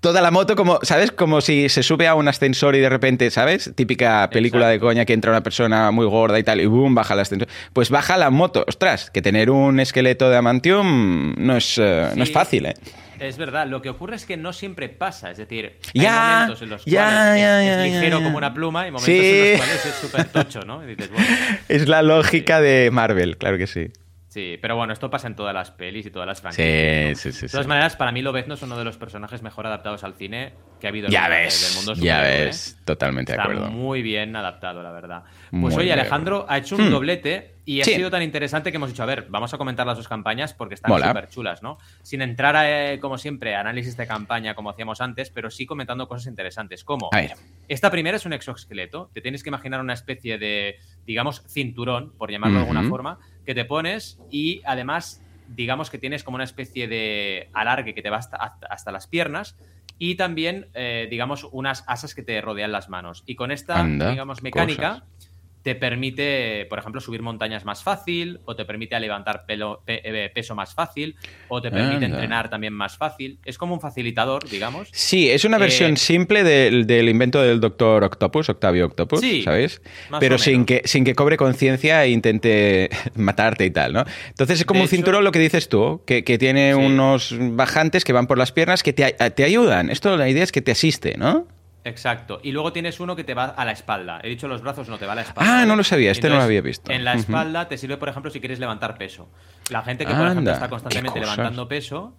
toda 0.00 0.20
la 0.20 0.30
moto 0.30 0.56
como, 0.56 0.78
¿sabes? 0.82 1.12
Como 1.12 1.40
si 1.40 1.68
se 1.68 1.82
sube 1.82 2.06
a 2.08 2.14
un 2.14 2.28
ascensor 2.28 2.76
y 2.76 2.80
de 2.80 2.88
repente, 2.88 3.30
¿sabes? 3.30 3.72
Típica 3.74 4.28
película 4.30 4.68
de 4.68 4.78
coña 4.78 5.04
que 5.04 5.12
entra 5.12 5.30
una 5.30 5.42
persona 5.42 5.90
muy 5.90 6.06
gorda 6.06 6.38
y 6.38 6.44
tal 6.44 6.60
y 6.60 6.66
boom, 6.66 6.94
baja 6.94 7.14
el 7.14 7.20
ascensor. 7.20 7.48
Pues 7.72 7.90
baja 7.90 8.16
la 8.16 8.30
moto. 8.30 8.64
Ostras, 8.66 9.10
que 9.10 9.22
tener 9.22 9.50
un 9.50 9.80
esqueleto 9.80 10.30
de 10.30 10.36
amantium 10.36 11.34
no 11.38 11.56
es, 11.56 11.78
eh, 11.78 12.10
no 12.14 12.22
es 12.22 12.32
fácil, 12.32 12.66
¿eh? 12.66 12.74
Es 13.18 13.38
verdad, 13.38 13.66
lo 13.66 13.80
que 13.80 13.88
ocurre 13.88 14.16
es 14.16 14.26
que 14.26 14.36
no 14.36 14.52
siempre 14.52 14.88
pasa, 14.90 15.30
es 15.30 15.38
decir, 15.38 15.78
hay 15.94 16.06
momentos 16.06 16.60
en 16.60 16.68
los 16.68 16.82
cuales 16.84 17.42
es, 17.42 17.92
ligero 17.92 18.22
como 18.22 18.36
una 18.36 18.52
pluma 18.52 18.86
y 18.86 18.90
momentos 18.90 19.08
en 19.08 19.50
los 19.52 19.58
cuales 19.58 19.86
es 19.86 19.94
súper 19.94 20.24
tocho, 20.26 20.60
¿no? 20.66 20.82
es 21.68 21.88
la 21.88 22.02
lógica 22.02 22.60
de 22.60 22.90
Marvel, 22.92 23.38
claro 23.38 23.56
que 23.56 23.66
sí. 23.66 23.90
Sí, 24.36 24.58
pero 24.60 24.76
bueno, 24.76 24.92
esto 24.92 25.08
pasa 25.08 25.28
en 25.28 25.34
todas 25.34 25.54
las 25.54 25.70
pelis 25.70 26.04
y 26.04 26.10
todas 26.10 26.28
las 26.28 26.42
franquicias. 26.42 27.18
Sí, 27.18 27.32
sí, 27.32 27.38
sí. 27.38 27.46
De 27.46 27.52
todas 27.52 27.66
maneras, 27.66 27.96
para 27.96 28.12
mí 28.12 28.20
Lobezno 28.20 28.52
es 28.52 28.60
uno 28.60 28.76
de 28.76 28.84
los 28.84 28.98
personajes 28.98 29.40
mejor 29.40 29.66
adaptados 29.66 30.04
al 30.04 30.12
cine 30.12 30.52
que 30.80 30.86
ha 30.86 30.90
habido 30.90 31.08
ya 31.08 31.28
ves, 31.28 31.74
del 31.74 31.76
mundo 31.76 32.02
Ya 32.02 32.20
ves, 32.20 32.78
totalmente 32.84 33.32
de 33.32 33.40
acuerdo. 33.40 33.70
muy 33.70 34.02
bien 34.02 34.36
adaptado, 34.36 34.82
la 34.82 34.92
verdad. 34.92 35.24
Pues 35.50 35.76
oye, 35.76 35.92
Alejandro 35.92 36.46
ha 36.48 36.58
hecho 36.58 36.76
un 36.76 36.88
hmm. 36.88 36.90
doblete 36.90 37.54
y 37.64 37.80
ha 37.80 37.84
sido 37.84 38.10
tan 38.10 38.22
interesante 38.22 38.70
que 38.70 38.76
hemos 38.76 38.90
dicho, 38.90 39.02
a 39.02 39.06
ver, 39.06 39.26
vamos 39.28 39.52
a 39.52 39.58
comentar 39.58 39.86
las 39.86 39.96
dos 39.96 40.06
campañas 40.06 40.54
porque 40.54 40.74
están 40.74 40.92
súper 40.92 41.28
chulas, 41.28 41.62
¿no? 41.62 41.78
Sin 42.02 42.22
entrar, 42.22 42.54
a, 42.54 43.00
como 43.00 43.18
siempre, 43.18 43.56
a 43.56 43.60
análisis 43.60 43.96
de 43.96 44.06
campaña 44.06 44.54
como 44.54 44.70
hacíamos 44.70 45.00
antes, 45.00 45.30
pero 45.30 45.50
sí 45.50 45.66
comentando 45.66 46.06
cosas 46.06 46.28
interesantes, 46.28 46.84
como... 46.84 47.08
A 47.12 47.16
ver. 47.16 47.34
Esta 47.68 47.90
primera 47.90 48.16
es 48.16 48.26
un 48.26 48.32
exoesqueleto, 48.32 49.10
te 49.12 49.20
tienes 49.20 49.42
que 49.42 49.50
imaginar 49.50 49.80
una 49.80 49.94
especie 49.94 50.38
de, 50.38 50.76
digamos, 51.06 51.42
cinturón, 51.48 52.12
por 52.16 52.30
llamarlo 52.30 52.58
de 52.58 52.62
alguna 52.62 52.88
forma, 52.88 53.18
que 53.44 53.54
te 53.54 53.64
pones 53.64 54.20
y 54.30 54.62
además 54.64 55.22
digamos 55.48 55.90
que 55.90 55.98
tienes 55.98 56.24
como 56.24 56.36
una 56.36 56.44
especie 56.44 56.88
de 56.88 57.48
alargue 57.52 57.94
que 57.94 58.02
te 58.02 58.10
va 58.10 58.18
hasta, 58.18 58.92
las 58.92 59.06
piernas 59.06 59.56
y 59.98 60.16
también, 60.16 60.68
eh, 60.74 61.08
digamos, 61.10 61.46
unas 61.52 61.84
asas 61.86 62.14
que 62.14 62.22
te 62.22 62.40
rodean 62.40 62.72
las 62.72 62.88
manos. 62.88 63.22
Y 63.26 63.34
con 63.34 63.50
esta, 63.50 63.84
digamos, 63.84 64.42
mecánica, 64.42 65.04
te 65.66 65.74
permite, 65.74 66.64
por 66.70 66.78
ejemplo, 66.78 67.00
subir 67.00 67.22
montañas 67.22 67.64
más 67.64 67.82
fácil, 67.82 68.38
o 68.44 68.54
te 68.54 68.64
permite 68.64 69.00
levantar 69.00 69.46
eh, 69.88 70.30
peso 70.32 70.54
más 70.54 70.76
fácil, 70.76 71.16
o 71.48 71.60
te 71.60 71.72
permite 71.72 72.04
entrenar 72.04 72.48
también 72.48 72.72
más 72.72 72.96
fácil. 72.96 73.40
Es 73.44 73.58
como 73.58 73.74
un 73.74 73.80
facilitador, 73.80 74.48
digamos. 74.48 74.88
Sí, 74.92 75.28
es 75.28 75.44
una 75.44 75.58
versión 75.58 75.94
eh, 75.94 75.96
simple 75.96 76.44
del, 76.44 77.08
invento 77.08 77.42
del 77.42 77.58
doctor 77.58 78.04
Octopus, 78.04 78.48
Octavio 78.48 78.86
Octopus, 78.86 79.18
sí, 79.18 79.42
¿sabes? 79.42 79.82
Pero 80.20 80.38
sin 80.38 80.66
que, 80.66 80.82
sin 80.84 81.02
que 81.02 81.16
cobre 81.16 81.36
conciencia 81.36 82.04
e 82.04 82.10
intente 82.10 82.88
matarte 83.16 83.64
y 83.64 83.72
tal, 83.72 83.92
¿no? 83.92 84.04
Entonces 84.28 84.60
es 84.60 84.66
como 84.66 84.82
un 84.82 84.88
cinturón 84.88 85.24
lo 85.24 85.32
que 85.32 85.40
dices 85.40 85.68
tú, 85.68 86.04
que, 86.06 86.22
tiene 86.22 86.76
unos 86.76 87.34
bajantes 87.36 88.04
que 88.04 88.12
van 88.12 88.28
por 88.28 88.38
las 88.38 88.52
piernas 88.52 88.84
que 88.84 88.92
te, 88.92 89.16
te 89.34 89.42
ayudan. 89.42 89.90
Esto 89.90 90.16
la 90.16 90.28
idea 90.28 90.44
es 90.44 90.52
que 90.52 90.62
te 90.62 90.70
asiste, 90.70 91.16
¿no? 91.18 91.48
Exacto. 91.86 92.40
Y 92.42 92.50
luego 92.50 92.72
tienes 92.72 92.98
uno 92.98 93.14
que 93.14 93.22
te 93.22 93.32
va 93.32 93.44
a 93.44 93.64
la 93.64 93.70
espalda. 93.70 94.18
He 94.22 94.28
dicho 94.28 94.48
los 94.48 94.60
brazos, 94.60 94.88
no 94.88 94.98
te 94.98 95.06
va 95.06 95.12
a 95.12 95.14
la 95.14 95.22
espalda. 95.22 95.62
Ah, 95.62 95.66
no 95.66 95.76
lo 95.76 95.84
sabía, 95.84 96.10
este 96.10 96.28
no 96.28 96.36
lo 96.36 96.42
había 96.42 96.60
visto. 96.60 96.90
En 96.90 97.04
la 97.04 97.14
espalda 97.14 97.68
te 97.68 97.78
sirve, 97.78 97.96
por 97.96 98.08
ejemplo, 98.08 98.30
si 98.30 98.40
quieres 98.40 98.58
levantar 98.58 98.98
peso. 98.98 99.28
La 99.70 99.82
gente 99.82 100.04
que, 100.04 100.12
por 100.12 100.26
ejemplo, 100.26 100.52
está 100.52 100.68
constantemente 100.68 101.20
levantando 101.20 101.68
peso, 101.68 102.14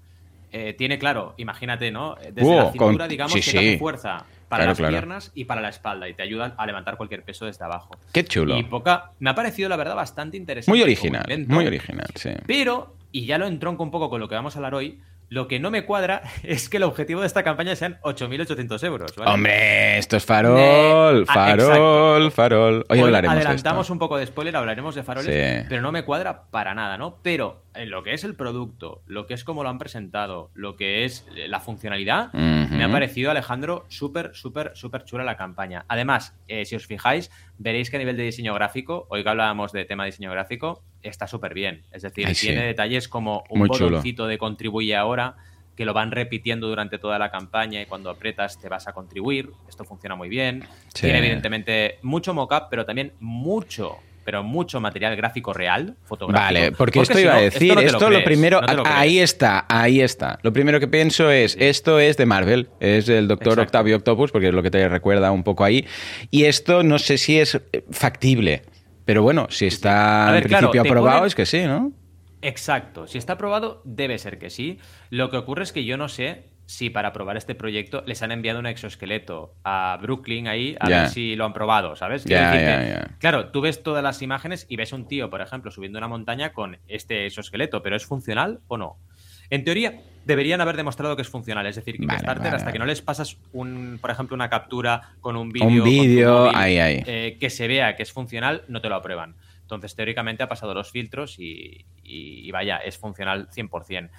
eh, 0.54 0.74
tiene, 0.74 0.98
claro, 0.98 1.34
imagínate, 1.38 1.92
¿no? 1.92 2.16
Desde 2.16 2.56
la 2.56 2.72
cintura, 2.72 3.08
digamos, 3.08 3.34
que 3.34 3.52
te 3.52 3.78
fuerza 3.78 4.26
para 4.48 4.66
las 4.66 4.78
piernas 4.78 5.32
y 5.36 5.44
para 5.44 5.60
la 5.60 5.68
espalda 5.68 6.08
y 6.08 6.14
te 6.14 6.24
ayuda 6.24 6.56
a 6.58 6.66
levantar 6.66 6.96
cualquier 6.96 7.24
peso 7.24 7.46
desde 7.46 7.66
abajo. 7.66 7.98
Qué 8.14 8.24
chulo. 8.24 8.58
Y 8.58 8.64
poca. 8.64 9.12
Me 9.20 9.30
ha 9.30 9.36
parecido, 9.36 9.68
la 9.68 9.76
verdad, 9.76 9.96
bastante 9.96 10.38
interesante. 10.38 10.72
Muy 10.72 10.82
original, 10.82 11.26
muy 11.48 11.68
original, 11.68 12.08
sí. 12.16 12.30
Pero, 12.46 12.96
y 13.12 13.26
ya 13.26 13.38
lo 13.38 13.48
entronco 13.48 13.84
un 13.84 13.92
poco 13.92 14.10
con 14.10 14.22
lo 14.22 14.30
que 14.30 14.36
vamos 14.36 14.56
a 14.56 14.60
hablar 14.60 14.76
hoy, 14.76 15.02
lo 15.30 15.48
que 15.48 15.60
no 15.60 15.72
me 15.72 15.86
cuadra 15.86 16.22
es 16.44 16.70
que 16.70 16.78
el 16.78 16.84
objetivo 16.84 17.22
de 17.22 17.28
esta 17.28 17.44
campaña 17.44 17.76
sean 17.76 18.00
8.800 18.02 18.84
euros. 18.86 19.14
Hombre, 19.26 19.98
esto 19.98 20.18
es 20.18 20.26
farol, 20.26 21.26
ah, 21.28 21.34
farol, 21.34 22.32
farol. 22.32 22.86
Hoy, 22.90 23.00
hablaremos 23.00 23.36
Adelantamos 23.36 23.90
un 23.90 24.00
poco 24.00 24.18
de 24.18 24.26
spoiler, 24.26 24.56
hablaremos 24.56 24.96
de 24.96 25.04
faroles, 25.04 25.66
pero 25.68 25.82
no 25.82 25.92
me 25.92 26.04
cuadra 26.04 26.44
para 26.50 26.74
nada, 26.74 26.98
¿no? 26.98 27.20
Pero 27.22 27.64
en 27.78 27.90
lo 27.90 28.04
que 28.04 28.14
es 28.14 28.24
el 28.24 28.36
producto, 28.36 29.02
lo 29.08 29.28
que 29.28 29.34
es 29.34 29.44
como 29.44 29.64
lo 29.64 29.70
han 29.70 29.78
presentado, 29.78 30.50
lo 30.54 30.76
que 30.76 31.06
es 31.06 31.26
la 31.48 31.60
funcionalidad, 31.60 32.34
me 32.34 32.84
ha 32.84 32.92
parecido, 32.92 33.32
Alejandro, 33.32 33.86
súper, 33.88 34.32
súper, 34.34 34.72
súper 34.76 35.04
chula 35.06 35.24
la 35.24 35.38
campaña. 35.38 35.86
Además, 35.88 36.36
eh, 36.48 36.66
si 36.66 36.76
os 36.76 36.86
fijáis, 36.86 37.32
veréis 37.58 37.90
que 37.90 37.98
a 37.98 38.00
nivel 38.00 38.18
de 38.18 38.24
diseño 38.24 38.54
gráfico, 38.54 39.08
hoy 39.10 39.24
que 39.24 39.30
hablábamos 39.30 39.72
de 39.72 39.86
tema 39.86 40.04
de 40.04 40.12
diseño 40.12 40.32
gráfico, 40.32 40.84
está 41.02 41.28
súper 41.28 41.54
bien. 41.54 41.84
Es 41.92 42.02
decir, 42.02 42.28
tiene 42.34 42.64
detalles 42.64 43.08
como 43.08 43.44
un 43.50 43.68
botoncito 43.68 44.28
de 44.28 44.38
contribuye 44.38 44.96
ahora 44.96 45.36
que 45.76 45.86
lo 45.86 45.94
van 45.94 46.12
repitiendo 46.12 46.68
durante 46.68 46.98
toda 46.98 47.20
la 47.20 47.30
campaña 47.30 47.82
y 47.82 47.86
cuando 47.86 48.10
apretas 48.10 48.60
te 48.60 48.68
vas 48.68 48.88
a 48.88 48.94
contribuir. 48.94 49.52
Esto 49.70 49.86
funciona 49.86 50.16
muy 50.16 50.28
bien. 50.28 50.64
Tiene 50.92 51.20
evidentemente 51.20 52.00
mucho 52.02 52.34
mockup, 52.34 52.70
pero 52.70 52.84
también 52.84 53.14
mucho 53.20 54.00
pero 54.28 54.44
mucho 54.44 54.82
material 54.82 55.16
gráfico 55.16 55.54
real, 55.54 55.96
fotográfico. 56.04 56.54
Vale, 56.54 56.72
porque, 56.74 57.00
esto 57.00 57.18
iba 57.18 57.36
a 57.36 57.40
decir, 57.40 57.80
esto, 57.80 58.10
lo, 58.10 58.22
primero, 58.26 58.60
ahí 58.84 59.20
está, 59.20 59.66
ahí 59.70 60.02
está. 60.02 60.38
Lo 60.42 60.52
primero 60.52 60.82
que 60.82 60.90
pienso 60.90 61.32
es, 61.32 61.56
esto 61.58 61.98
es 61.98 62.18
de 62.18 62.26
Marvel, 62.26 62.68
es 62.82 63.08
el 63.08 63.30
Doctor 63.30 63.58
Octavio 63.62 63.96
Octopus, 63.96 64.34
porque 64.34 64.50
es 64.50 64.54
lo 64.54 64.62
que 64.62 64.70
te 64.70 64.86
recuerda 64.90 65.32
un 65.32 65.44
poco 65.44 65.64
ahí, 65.64 65.88
y 66.30 66.44
esto 66.44 66.84
no 66.84 67.00
sé 67.00 67.18
si 67.18 67.40
es 67.40 67.58
factible. 67.90 68.64
Pero 69.06 69.24
bueno, 69.24 69.48
si 69.50 69.68
está 69.68 70.38
en 70.38 70.44
principio 70.44 70.82
aprobado, 70.82 71.26
es 71.26 71.34
que 71.34 71.46
sí, 71.46 71.64
¿no? 71.64 71.94
Exacto. 72.42 73.08
Si 73.08 73.18
está 73.18 73.32
aprobado, 73.32 73.82
debe 73.86 74.18
ser 74.18 74.40
que 74.40 74.50
sí. 74.50 74.78
Lo 75.10 75.30
que 75.30 75.38
ocurre 75.38 75.64
es 75.64 75.72
que 75.72 75.86
yo 75.86 75.96
no 75.96 76.10
sé 76.10 76.50
si 76.68 76.90
para 76.90 77.14
probar 77.14 77.38
este 77.38 77.56
proyecto 77.56 78.04
les 78.06 78.22
han 78.22 78.32
enviado 78.32 78.60
un 78.60 78.68
exoesqueleto 78.68 79.56
a 79.64 79.98
Brooklyn 80.02 80.48
ahí 80.48 80.76
a 80.80 80.90
ver 80.90 81.10
si 81.10 81.36
lo 81.36 81.46
han 81.46 81.54
probado, 81.54 81.96
¿sabes? 81.96 82.26
claro, 83.20 83.48
tú 83.48 83.62
ves 83.62 83.82
todas 83.82 84.04
las 84.04 84.22
imágenes 84.22 84.66
y 84.70 84.76
ves 84.76 84.92
un 84.92 85.08
tío, 85.08 85.30
por 85.30 85.42
ejemplo, 85.42 85.72
subiendo 85.72 85.98
una 85.98 86.08
montaña 86.08 86.52
con 86.52 86.78
este 86.88 87.26
exoesqueleto, 87.26 87.82
pero 87.82 87.96
¿es 87.96 88.06
funcional 88.06 88.60
o 88.68 88.78
no? 88.78 88.98
En 89.50 89.64
teoría, 89.64 90.02
deberían 90.26 90.60
haber 90.60 90.76
demostrado 90.76 91.16
que 91.16 91.22
es 91.22 91.30
funcional. 91.30 91.66
Es 91.68 91.78
decir, 91.78 91.98
que 91.98 92.06
hasta 92.14 92.72
que 92.72 92.80
no 92.80 92.86
les 92.86 93.02
pasas, 93.02 93.38
un, 93.54 93.98
por 94.02 94.12
ejemplo, 94.12 94.36
una 94.36 94.50
captura 94.50 95.14
con 95.22 95.38
un 95.38 95.52
vídeo, 95.54 96.52
eh, 96.54 97.38
que 97.40 97.50
se 97.50 97.68
vea 97.68 97.96
que 97.96 98.04
es 98.04 98.12
funcional, 98.12 98.64
no 98.68 98.82
te 98.82 98.90
lo 98.90 98.96
aprueban. 98.96 99.36
Entonces, 99.62 99.96
teóricamente 99.96 100.44
ha 100.44 100.48
pasado 100.48 100.74
los 100.74 100.92
filtros 100.92 101.38
y, 101.40 102.52
vaya, 102.52 102.78
es 102.78 102.98
funcional 102.98 103.50
100%. 103.50 104.10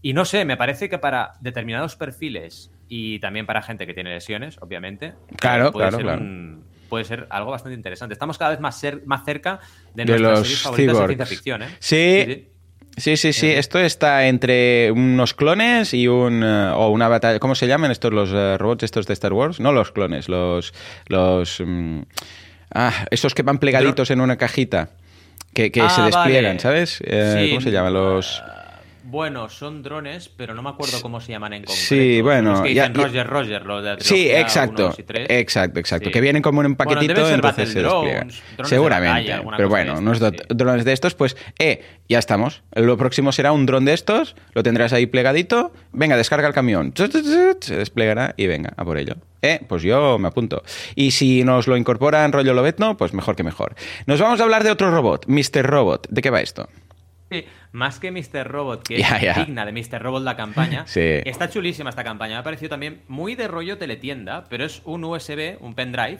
Y 0.00 0.12
no 0.12 0.24
sé, 0.24 0.44
me 0.44 0.56
parece 0.56 0.88
que 0.88 0.98
para 0.98 1.32
determinados 1.40 1.96
perfiles 1.96 2.70
y 2.88 3.18
también 3.18 3.46
para 3.46 3.62
gente 3.62 3.86
que 3.86 3.94
tiene 3.94 4.10
lesiones, 4.10 4.56
obviamente, 4.60 5.14
claro, 5.36 5.72
puede, 5.72 5.90
ser 5.90 6.20
puede 6.88 7.04
ser 7.04 7.26
algo 7.30 7.50
bastante 7.50 7.74
interesante. 7.74 8.12
Estamos 8.12 8.38
cada 8.38 8.52
vez 8.52 8.60
más, 8.60 8.80
más 9.04 9.24
cerca 9.24 9.60
de, 9.94 10.04
nuestras 10.04 10.40
series 10.40 10.62
favoritas 10.62 10.96
de 10.96 11.06
ciencia 11.06 11.26
ficción. 11.26 11.62
¿eh? 11.62 11.68
sí. 11.80 12.48
Sí, 12.96 13.16
sí, 13.16 13.32
sí. 13.32 13.46
Esto 13.46 13.78
está 13.78 14.26
entre 14.26 14.90
unos 14.90 15.32
clones 15.32 15.94
y 15.94 16.08
un. 16.08 16.42
Eh, 16.42 16.72
o 16.74 16.88
una 16.88 17.06
batalla. 17.06 17.38
¿Cómo 17.38 17.54
se 17.54 17.68
llaman 17.68 17.92
estos 17.92 18.12
los 18.12 18.30
eh, 18.32 18.58
robots 18.58 18.82
estos 18.82 19.06
de 19.06 19.12
Star 19.12 19.32
Wars? 19.32 19.60
No 19.60 19.70
los 19.70 19.92
clones, 19.92 20.28
los. 20.28 20.74
los 21.06 21.62
mm, 21.64 22.00
ah, 22.74 23.06
esos 23.10 23.34
que 23.34 23.42
van 23.42 23.58
plegaditos 23.58 24.10
en 24.10 24.20
una 24.20 24.36
cajita. 24.36 24.90
Que, 25.54 25.70
se 25.72 25.80
ah, 25.80 26.06
despliegan, 26.06 26.58
¿sabes? 26.60 27.00
Eh, 27.04 27.48
¿Cómo 27.50 27.60
se 27.60 27.70
llaman? 27.70 27.92
Los. 27.92 28.42
Bueno, 29.08 29.48
son 29.48 29.82
drones, 29.82 30.28
pero 30.28 30.54
no 30.54 30.62
me 30.62 30.68
acuerdo 30.70 31.00
cómo 31.00 31.20
se 31.20 31.32
llaman 31.32 31.54
en 31.54 31.62
concreto. 31.62 31.80
Sí, 31.88 32.20
bueno, 32.20 32.52
Los 32.52 32.60
que 32.62 32.74
ya- 32.74 32.88
dicen 32.88 32.94
ya- 32.94 33.02
Roger 33.06 33.26
Roger, 33.26 33.66
los 33.66 33.82
de 33.82 33.90
la 33.94 34.00
Sí, 34.00 34.30
exacto. 34.30 34.94
y. 34.96 35.26
Exacto, 35.28 35.80
exacto. 35.80 36.08
Sí. 36.08 36.12
Que 36.12 36.20
vienen 36.20 36.42
como 36.42 36.60
en 36.60 36.66
un 36.66 36.74
Bueno, 36.76 36.92
paquetito, 36.94 37.24
ser 37.24 37.34
entonces 37.36 37.70
se 37.72 37.82
despliegan. 37.82 38.30
Seguramente. 38.64 39.30
batalla, 39.32 39.56
pero 39.56 39.68
bueno, 39.68 39.98
unos 39.98 40.18
sí. 40.18 40.24
drones 40.50 40.84
de 40.84 40.92
estos, 40.92 41.14
pues, 41.14 41.36
eh, 41.58 41.82
ya 42.08 42.18
estamos. 42.18 42.62
Lo 42.74 42.96
próximo 42.96 43.32
será 43.32 43.52
un 43.52 43.66
dron 43.66 43.84
de 43.84 43.94
estos, 43.94 44.36
lo 44.54 44.62
tendrás 44.62 44.92
ahí 44.92 45.06
plegadito. 45.06 45.72
Venga, 45.92 46.16
descarga 46.16 46.46
el 46.48 46.54
camión. 46.54 46.92
Se 46.94 47.76
desplegará 47.76 48.34
y 48.36 48.46
venga, 48.46 48.72
a 48.76 48.84
por 48.84 48.98
ello. 48.98 49.14
Eh, 49.40 49.60
pues 49.68 49.82
yo 49.82 50.18
me 50.18 50.28
apunto. 50.28 50.62
Y 50.96 51.12
si 51.12 51.44
nos 51.44 51.66
lo 51.68 51.76
incorporan 51.76 52.32
rollo 52.32 52.54
Lobetno, 52.54 52.96
pues 52.96 53.14
mejor 53.14 53.36
que 53.36 53.44
mejor. 53.44 53.74
Nos 54.06 54.20
vamos 54.20 54.40
a 54.40 54.42
hablar 54.42 54.64
de 54.64 54.70
otro 54.70 54.90
robot, 54.90 55.26
Mr. 55.28 55.64
Robot. 55.64 56.08
¿De 56.10 56.20
qué 56.22 56.30
va 56.30 56.40
esto? 56.40 56.68
Sí, 57.30 57.44
más 57.72 57.98
que 58.00 58.10
Mr. 58.10 58.46
Robot, 58.46 58.82
que 58.86 58.96
es 59.00 59.36
digna 59.36 59.66
de 59.66 59.72
Mr. 59.72 60.00
Robot 60.02 60.22
la 60.22 60.36
campaña. 60.36 60.86
Sí. 60.86 61.00
Está 61.24 61.48
chulísima 61.50 61.90
esta 61.90 62.04
campaña. 62.04 62.34
Me 62.34 62.40
ha 62.40 62.44
parecido 62.44 62.70
también 62.70 63.02
muy 63.08 63.34
de 63.34 63.48
rollo 63.48 63.76
teletienda, 63.78 64.44
pero 64.48 64.64
es 64.64 64.80
un 64.84 65.04
USB, 65.04 65.56
un 65.60 65.74
pendrive. 65.74 66.18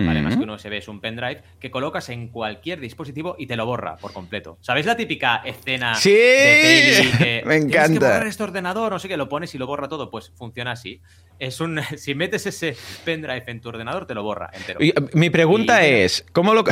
Vale, 0.00 0.22
más 0.22 0.36
Mm. 0.36 0.38
que 0.38 0.44
un 0.44 0.50
USB 0.50 0.72
es 0.74 0.86
un 0.86 1.00
pendrive 1.00 1.42
que 1.58 1.72
colocas 1.72 2.08
en 2.10 2.28
cualquier 2.28 2.78
dispositivo 2.78 3.34
y 3.36 3.48
te 3.48 3.56
lo 3.56 3.66
borra 3.66 3.96
por 3.96 4.12
completo. 4.12 4.56
¿Sabéis 4.60 4.86
la 4.86 4.96
típica 4.96 5.42
escena 5.44 5.96
Sí, 5.96 6.12
de 6.12 6.60
peli 6.62 7.10
que 7.18 7.42
me 7.44 7.56
tienes 7.58 7.72
que 7.72 7.76
encanta. 7.78 8.00
borrar 8.12 8.26
este 8.28 8.42
ordenador, 8.44 8.92
no 8.92 9.00
sé 9.00 9.08
qué, 9.08 9.16
lo 9.16 9.28
pones 9.28 9.52
y 9.56 9.58
lo 9.58 9.66
borra 9.66 9.88
todo? 9.88 10.08
Pues 10.08 10.30
funciona 10.36 10.70
así. 10.70 11.00
Es 11.40 11.60
un 11.60 11.80
si 11.96 12.14
metes 12.14 12.46
ese 12.46 12.76
pendrive 13.04 13.42
en 13.48 13.60
tu 13.60 13.70
ordenador 13.70 14.06
te 14.06 14.14
lo 14.14 14.22
borra 14.22 14.50
entero. 14.52 14.78
Y, 14.80 14.90
eh, 14.90 14.94
mi 15.14 15.30
pregunta 15.30 15.84
Y- 15.84 15.90
es, 16.02 16.24
¿cómo 16.32 16.54
lo, 16.54 16.62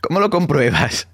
¿cómo 0.00 0.20
lo 0.20 0.30
compruebas? 0.30 1.08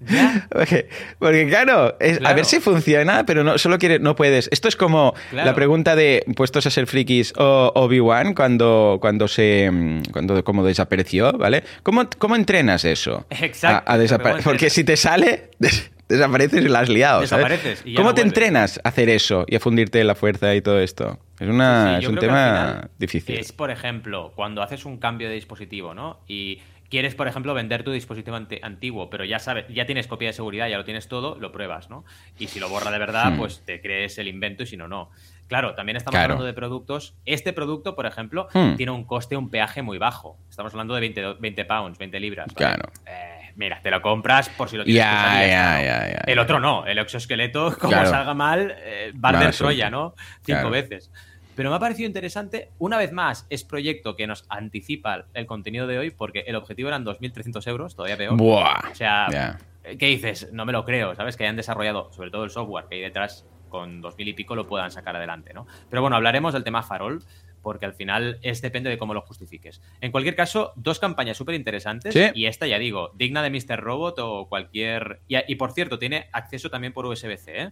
Ya. 0.00 0.46
Porque, 0.50 0.88
porque, 1.18 1.48
claro, 1.48 1.96
es- 1.98 2.20
a 2.24 2.32
ver 2.32 2.44
si 2.44 2.60
funciona, 2.60 3.26
pero 3.26 3.42
no 3.42 3.58
solo 3.58 3.78
quiere, 3.78 3.98
no 3.98 4.14
puedes. 4.14 4.48
Esto 4.52 4.68
es 4.68 4.76
como 4.76 5.14
Claro. 5.30 5.46
la 5.46 5.54
pregunta 5.54 5.96
de 5.96 6.24
puestos 6.36 6.66
a 6.66 6.70
ser 6.70 6.86
frikis 6.86 7.32
o 7.36 7.72
Obi-Wan 7.74 8.34
cuando, 8.34 8.98
cuando 9.00 9.26
se 9.28 9.70
cuando 10.12 10.44
como 10.44 10.64
desapareció, 10.64 11.32
¿vale? 11.32 11.64
¿Cómo, 11.82 12.08
cómo 12.18 12.36
entrenas 12.36 12.84
eso? 12.84 13.26
Exacto, 13.30 13.90
A- 13.90 13.94
a 13.94 13.96
pero 13.96 14.02
desapa- 14.04 14.30
¿cómo 14.32 14.42
Porque 14.44 14.70
si 14.70 14.84
te 14.84 14.96
sale, 14.96 15.50
des- 15.58 15.90
desapareces 16.08 16.64
y 16.64 16.68
la 16.68 16.80
has 16.80 16.88
liado. 16.88 17.22
¿Cómo 17.28 17.36
no 17.40 17.48
te 17.94 18.02
vuelves. 18.02 18.24
entrenas 18.24 18.80
a 18.82 18.88
hacer 18.88 19.10
eso 19.10 19.44
y 19.48 19.56
a 19.56 19.60
fundirte 19.60 20.02
la 20.04 20.14
fuerza 20.14 20.54
y 20.54 20.62
todo 20.62 20.80
esto? 20.80 21.18
Es, 21.38 21.48
una, 21.48 21.96
Sí, 21.96 22.00
sí, 22.00 22.04
es 22.04 22.08
un 22.10 22.18
tema 22.18 22.88
difícil. 22.98 23.36
Es, 23.38 23.52
por 23.52 23.70
ejemplo, 23.70 24.32
cuando 24.34 24.62
haces 24.62 24.84
un 24.86 24.96
cambio 24.96 25.28
de 25.28 25.34
dispositivo, 25.34 25.92
¿no? 25.94 26.20
Y 26.26 26.60
quieres, 26.88 27.14
por 27.14 27.28
ejemplo, 27.28 27.54
vender 27.54 27.82
tu 27.84 27.90
dispositivo 27.92 28.36
antiguo, 28.62 29.10
pero 29.10 29.24
ya 29.24 29.38
sabes, 29.38 29.66
ya 29.68 29.84
tienes 29.86 30.06
copia 30.06 30.28
de 30.28 30.32
seguridad, 30.32 30.68
ya 30.68 30.78
lo 30.78 30.84
tienes 30.84 31.08
todo, 31.08 31.36
lo 31.38 31.52
pruebas, 31.52 31.90
¿no? 31.90 32.04
Y 32.38 32.46
si 32.48 32.60
lo 32.60 32.68
borra 32.68 32.90
de 32.90 32.98
verdad, 32.98 33.32
Hmm. 33.32 33.36
pues 33.38 33.62
te 33.64 33.80
crees 33.80 34.18
el 34.18 34.28
invento 34.28 34.62
y 34.62 34.66
si 34.66 34.76
no, 34.76 34.88
no. 34.88 35.10
Claro, 35.48 35.74
también 35.74 35.96
estamos 35.96 36.12
Claro. 36.12 36.24
hablando 36.34 36.44
de 36.44 36.52
productos. 36.52 37.14
Este 37.24 37.52
producto, 37.52 37.94
por 37.94 38.06
ejemplo, 38.06 38.48
Hmm. 38.52 38.76
tiene 38.76 38.92
un 38.92 39.04
coste, 39.04 39.36
un 39.36 39.50
peaje 39.50 39.80
muy 39.82 39.98
bajo. 39.98 40.38
Estamos 40.50 40.72
hablando 40.72 40.94
de 40.94 41.00
20, 41.00 41.20
do- 41.22 41.36
20 41.38 41.64
pounds, 41.64 41.98
20 41.98 42.20
libras. 42.20 42.46
¿vale? 42.48 42.56
Claro. 42.56 42.92
Eh, 43.06 43.52
mira, 43.56 43.80
te 43.82 43.90
lo 43.90 44.02
compras 44.02 44.48
por 44.50 44.68
si 44.68 44.76
lo 44.76 44.84
tienes 44.84 45.02
Ya, 45.02 45.10
que 45.10 45.16
usar 45.16 45.32
y 45.32 45.40
ya 45.40 45.46
ya, 45.48 45.62
está, 45.62 45.78
¿no? 45.78 45.84
ya, 45.84 46.12
ya, 46.26 46.32
El 46.32 46.38
otro 46.38 46.60
no, 46.60 46.86
el 46.86 46.98
exoesqueleto, 46.98 47.76
como 47.80 47.92
Claro. 47.92 48.10
salga 48.10 48.34
mal, 48.34 48.74
eh, 48.78 49.12
va 49.22 49.30
asunto. 49.30 49.56
Troya, 49.56 49.88
¿no? 49.90 50.14
Cinco 50.44 50.60
Claro. 50.60 50.70
veces. 50.70 51.10
Pero 51.58 51.70
me 51.70 51.76
ha 51.76 51.80
parecido 51.80 52.06
interesante, 52.06 52.70
una 52.78 52.96
vez 52.98 53.10
más, 53.10 53.44
es 53.50 53.64
proyecto 53.64 54.14
que 54.14 54.28
nos 54.28 54.44
anticipa 54.48 55.24
el 55.34 55.44
contenido 55.46 55.88
de 55.88 55.98
hoy, 55.98 56.10
porque 56.12 56.44
el 56.46 56.54
objetivo 56.54 56.86
eran 56.88 57.04
2.300 57.04 57.66
euros, 57.66 57.96
todavía 57.96 58.16
peor. 58.16 58.36
Buah. 58.36 58.92
O 58.92 58.94
sea, 58.94 59.26
Ya. 59.28 59.58
¿qué 59.98 60.06
dices? 60.06 60.52
No 60.52 60.64
me 60.64 60.72
lo 60.72 60.84
creo, 60.84 61.16
¿sabes? 61.16 61.36
Que 61.36 61.42
hayan 61.42 61.56
desarrollado, 61.56 62.12
sobre 62.12 62.30
todo 62.30 62.44
el 62.44 62.50
software 62.50 62.84
que 62.88 62.94
hay 62.94 63.00
detrás, 63.00 63.44
con 63.70 64.00
2.000 64.00 64.28
y 64.28 64.32
pico 64.34 64.54
lo 64.54 64.68
puedan 64.68 64.92
sacar 64.92 65.16
adelante, 65.16 65.52
¿no? 65.52 65.66
Pero 65.90 66.00
bueno, 66.00 66.14
hablaremos 66.14 66.54
del 66.54 66.62
tema 66.62 66.84
farol, 66.84 67.24
porque 67.60 67.86
al 67.86 67.92
final 67.92 68.38
es 68.42 68.62
depende 68.62 68.88
de 68.88 68.96
cómo 68.96 69.12
lo 69.12 69.22
justifiques. 69.22 69.82
En 70.00 70.12
cualquier 70.12 70.36
caso, 70.36 70.72
dos 70.76 71.00
campañas 71.00 71.36
súper 71.36 71.56
interesantes, 71.56 72.14
Sí. 72.14 72.22
y 72.34 72.46
esta, 72.46 72.68
ya 72.68 72.78
digo, 72.78 73.10
digna 73.16 73.42
de 73.42 73.50
Mr. 73.50 73.80
Robot 73.80 74.20
o 74.20 74.46
cualquier... 74.48 75.22
Y, 75.26 75.34
y, 75.52 75.56
por 75.56 75.72
cierto, 75.72 75.98
tiene 75.98 76.28
acceso 76.30 76.70
también 76.70 76.92
por 76.92 77.04
USB-C, 77.06 77.62
¿eh? 77.62 77.70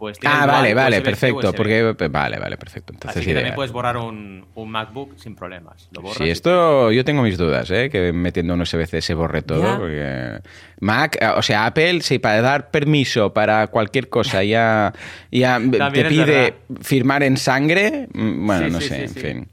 Pues 0.00 0.18
tiene 0.18 0.34
Ah, 0.34 0.46
vale, 0.46 0.72
dual 0.72 0.84
vale, 0.86 1.00
perfecto. 1.02 1.50
USB. 1.50 1.56
Porque, 1.56 1.82
vale, 2.08 2.38
vale, 2.38 2.56
perfecto. 2.56 2.92
Entonces, 2.94 3.18
Así 3.18 3.26
que 3.26 3.30
ideal. 3.32 3.42
también 3.42 3.54
puedes 3.54 3.70
borrar 3.70 3.98
un, 3.98 4.46
un 4.54 4.70
MacBook 4.70 5.18
sin 5.18 5.36
problemas. 5.36 5.88
Lo 5.92 6.00
borras 6.00 6.16
Sí, 6.16 6.30
esto 6.30 6.90
yo 6.90 7.04
tengo 7.04 7.22
mis 7.22 7.36
dudas, 7.36 7.70
¿eh? 7.70 7.90
Que 7.90 8.10
metiendo 8.12 8.54
un 8.54 8.62
USB-C 8.62 9.02
se 9.02 9.12
borre 9.12 9.42
todo. 9.42 9.62
Ya. 9.62 9.76
Porque 9.78 10.38
Mac, 10.80 11.18
eh, 11.20 11.28
o 11.36 11.42
sea, 11.42 11.66
Apple, 11.66 12.00
sí, 12.00 12.18
para 12.18 12.40
dar 12.40 12.70
permiso 12.70 13.34
para 13.34 13.66
cualquier 13.66 14.08
cosa 14.08 14.42
ya, 14.42 14.92
ya 15.30 15.60
te 15.92 16.04
pide 16.06 16.24
verdad. 16.24 16.54
firmar 16.80 17.22
en 17.22 17.36
sangre. 17.36 18.08
mm, 18.12 18.46
Bueno, 18.46 18.66
Sí, 18.66 18.72
no 18.72 18.80
sí, 18.80 18.88
sé, 18.88 18.94
sí, 18.96 19.02
en 19.02 19.08
sí. 19.10 19.20
fin. 19.20 19.48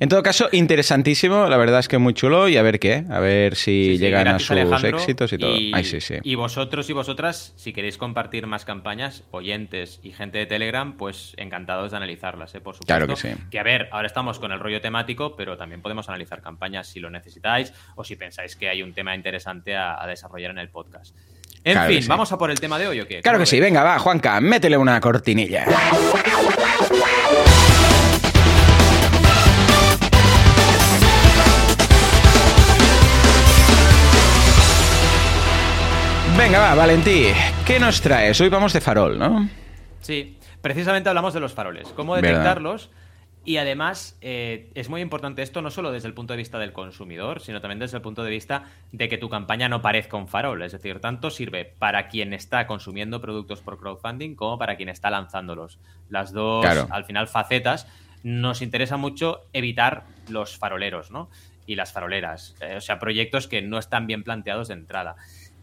En 0.00 0.08
todo 0.08 0.22
caso, 0.22 0.48
interesantísimo, 0.52 1.46
la 1.48 1.56
verdad 1.56 1.80
es 1.80 1.88
que 1.88 1.98
muy 1.98 2.14
chulo 2.14 2.48
y 2.48 2.56
a 2.56 2.62
ver 2.62 2.78
qué, 2.78 3.04
a 3.10 3.20
ver 3.20 3.54
si 3.56 3.68
Sí, 3.68 3.92
sí, 3.92 3.98
llegan 3.98 4.28
a 4.28 4.38
sus 4.38 4.50
Alejandro. 4.52 4.98
éxitos 4.98 5.32
y 5.32 5.38
todo. 5.38 5.54
Ay, 5.72 5.84
sí, 5.84 6.00
sí. 6.00 6.14
Y 6.22 6.34
vosotros 6.36 6.88
y 6.88 6.92
vosotras, 6.92 7.52
si 7.56 7.72
queréis 7.72 7.98
compartir 7.98 8.46
más 8.46 8.64
campañas, 8.64 9.24
oyentes 9.30 10.00
y 10.02 10.12
gente 10.12 10.38
de 10.38 10.46
Telegram, 10.46 10.96
pues 10.96 11.34
encantados 11.36 11.90
de 11.90 11.96
analizarlas, 11.96 12.54
¿eh? 12.54 12.60
por 12.60 12.74
supuesto. 12.74 12.86
Claro 12.86 13.06
que 13.06 13.16
sí. 13.16 13.28
Que 13.50 13.58
a 13.58 13.62
ver, 13.62 13.88
ahora 13.92 14.06
estamos 14.06 14.38
con 14.38 14.52
el 14.52 14.60
rollo 14.60 14.80
temático, 14.80 15.36
pero 15.36 15.56
también 15.56 15.82
podemos 15.82 16.08
analizar 16.08 16.40
campañas 16.40 16.86
si 16.86 17.00
lo 17.00 17.10
necesitáis 17.10 17.72
o 17.96 18.04
si 18.04 18.16
pensáis 18.16 18.56
que 18.56 18.68
hay 18.68 18.82
un 18.82 18.94
tema 18.94 19.14
interesante 19.14 19.76
a, 19.76 20.02
a 20.02 20.06
desarrollar 20.06 20.50
en 20.52 20.58
el 20.58 20.68
podcast. 20.70 21.14
En 21.64 21.72
Claro 21.74 21.90
fin, 21.92 22.02
sí. 22.02 22.08
¿vamos 22.08 22.30
a 22.32 22.38
por 22.38 22.50
el 22.50 22.60
tema 22.60 22.78
de 22.78 22.86
hoy 22.86 23.00
o 23.00 23.06
qué? 23.08 23.20
Claro 23.20 23.36
¿Cómo 23.38 23.42
que 23.44 23.50
sí, 23.50 23.58
venga, 23.60 23.82
va, 23.82 23.98
Juanca, 23.98 24.40
métele 24.40 24.76
una 24.76 25.00
cortinilla. 25.00 25.66
Venga, 36.48 36.60
va, 36.60 36.74
Valentí, 36.74 37.26
¿qué 37.66 37.78
nos 37.78 38.00
traes? 38.00 38.40
Hoy 38.40 38.48
vamos 38.48 38.72
de 38.72 38.80
farol, 38.80 39.18
¿no? 39.18 39.46
Sí, 40.00 40.38
precisamente 40.62 41.10
hablamos 41.10 41.34
de 41.34 41.40
los 41.40 41.52
faroles, 41.52 41.88
cómo 41.88 42.14
Verdad. 42.14 42.28
detectarlos 42.30 42.88
y 43.44 43.58
además 43.58 44.16
eh, 44.22 44.70
es 44.74 44.88
muy 44.88 45.02
importante 45.02 45.42
esto 45.42 45.60
no 45.60 45.70
solo 45.70 45.92
desde 45.92 46.08
el 46.08 46.14
punto 46.14 46.32
de 46.32 46.38
vista 46.38 46.58
del 46.58 46.72
consumidor, 46.72 47.40
sino 47.42 47.60
también 47.60 47.78
desde 47.78 47.98
el 47.98 48.02
punto 48.02 48.24
de 48.24 48.30
vista 48.30 48.64
de 48.92 49.10
que 49.10 49.18
tu 49.18 49.28
campaña 49.28 49.68
no 49.68 49.82
parezca 49.82 50.16
un 50.16 50.26
farol, 50.26 50.62
es 50.62 50.72
decir, 50.72 51.00
tanto 51.00 51.28
sirve 51.28 51.66
para 51.66 52.08
quien 52.08 52.32
está 52.32 52.66
consumiendo 52.66 53.20
productos 53.20 53.60
por 53.60 53.78
crowdfunding 53.78 54.34
como 54.34 54.58
para 54.58 54.76
quien 54.76 54.88
está 54.88 55.10
lanzándolos. 55.10 55.78
Las 56.08 56.32
dos, 56.32 56.64
Claro. 56.64 56.86
al 56.90 57.04
final, 57.04 57.28
facetas, 57.28 57.86
nos 58.22 58.62
interesa 58.62 58.96
mucho 58.96 59.42
evitar 59.52 60.04
los 60.30 60.56
faroleros, 60.56 61.10
¿no? 61.10 61.28
Y 61.66 61.74
las 61.74 61.92
faroleras, 61.92 62.54
eh, 62.62 62.76
o 62.78 62.80
sea, 62.80 62.98
proyectos 62.98 63.46
que 63.48 63.60
no 63.60 63.78
están 63.78 64.06
bien 64.06 64.24
planteados 64.24 64.68
de 64.68 64.74
entrada. 64.74 65.16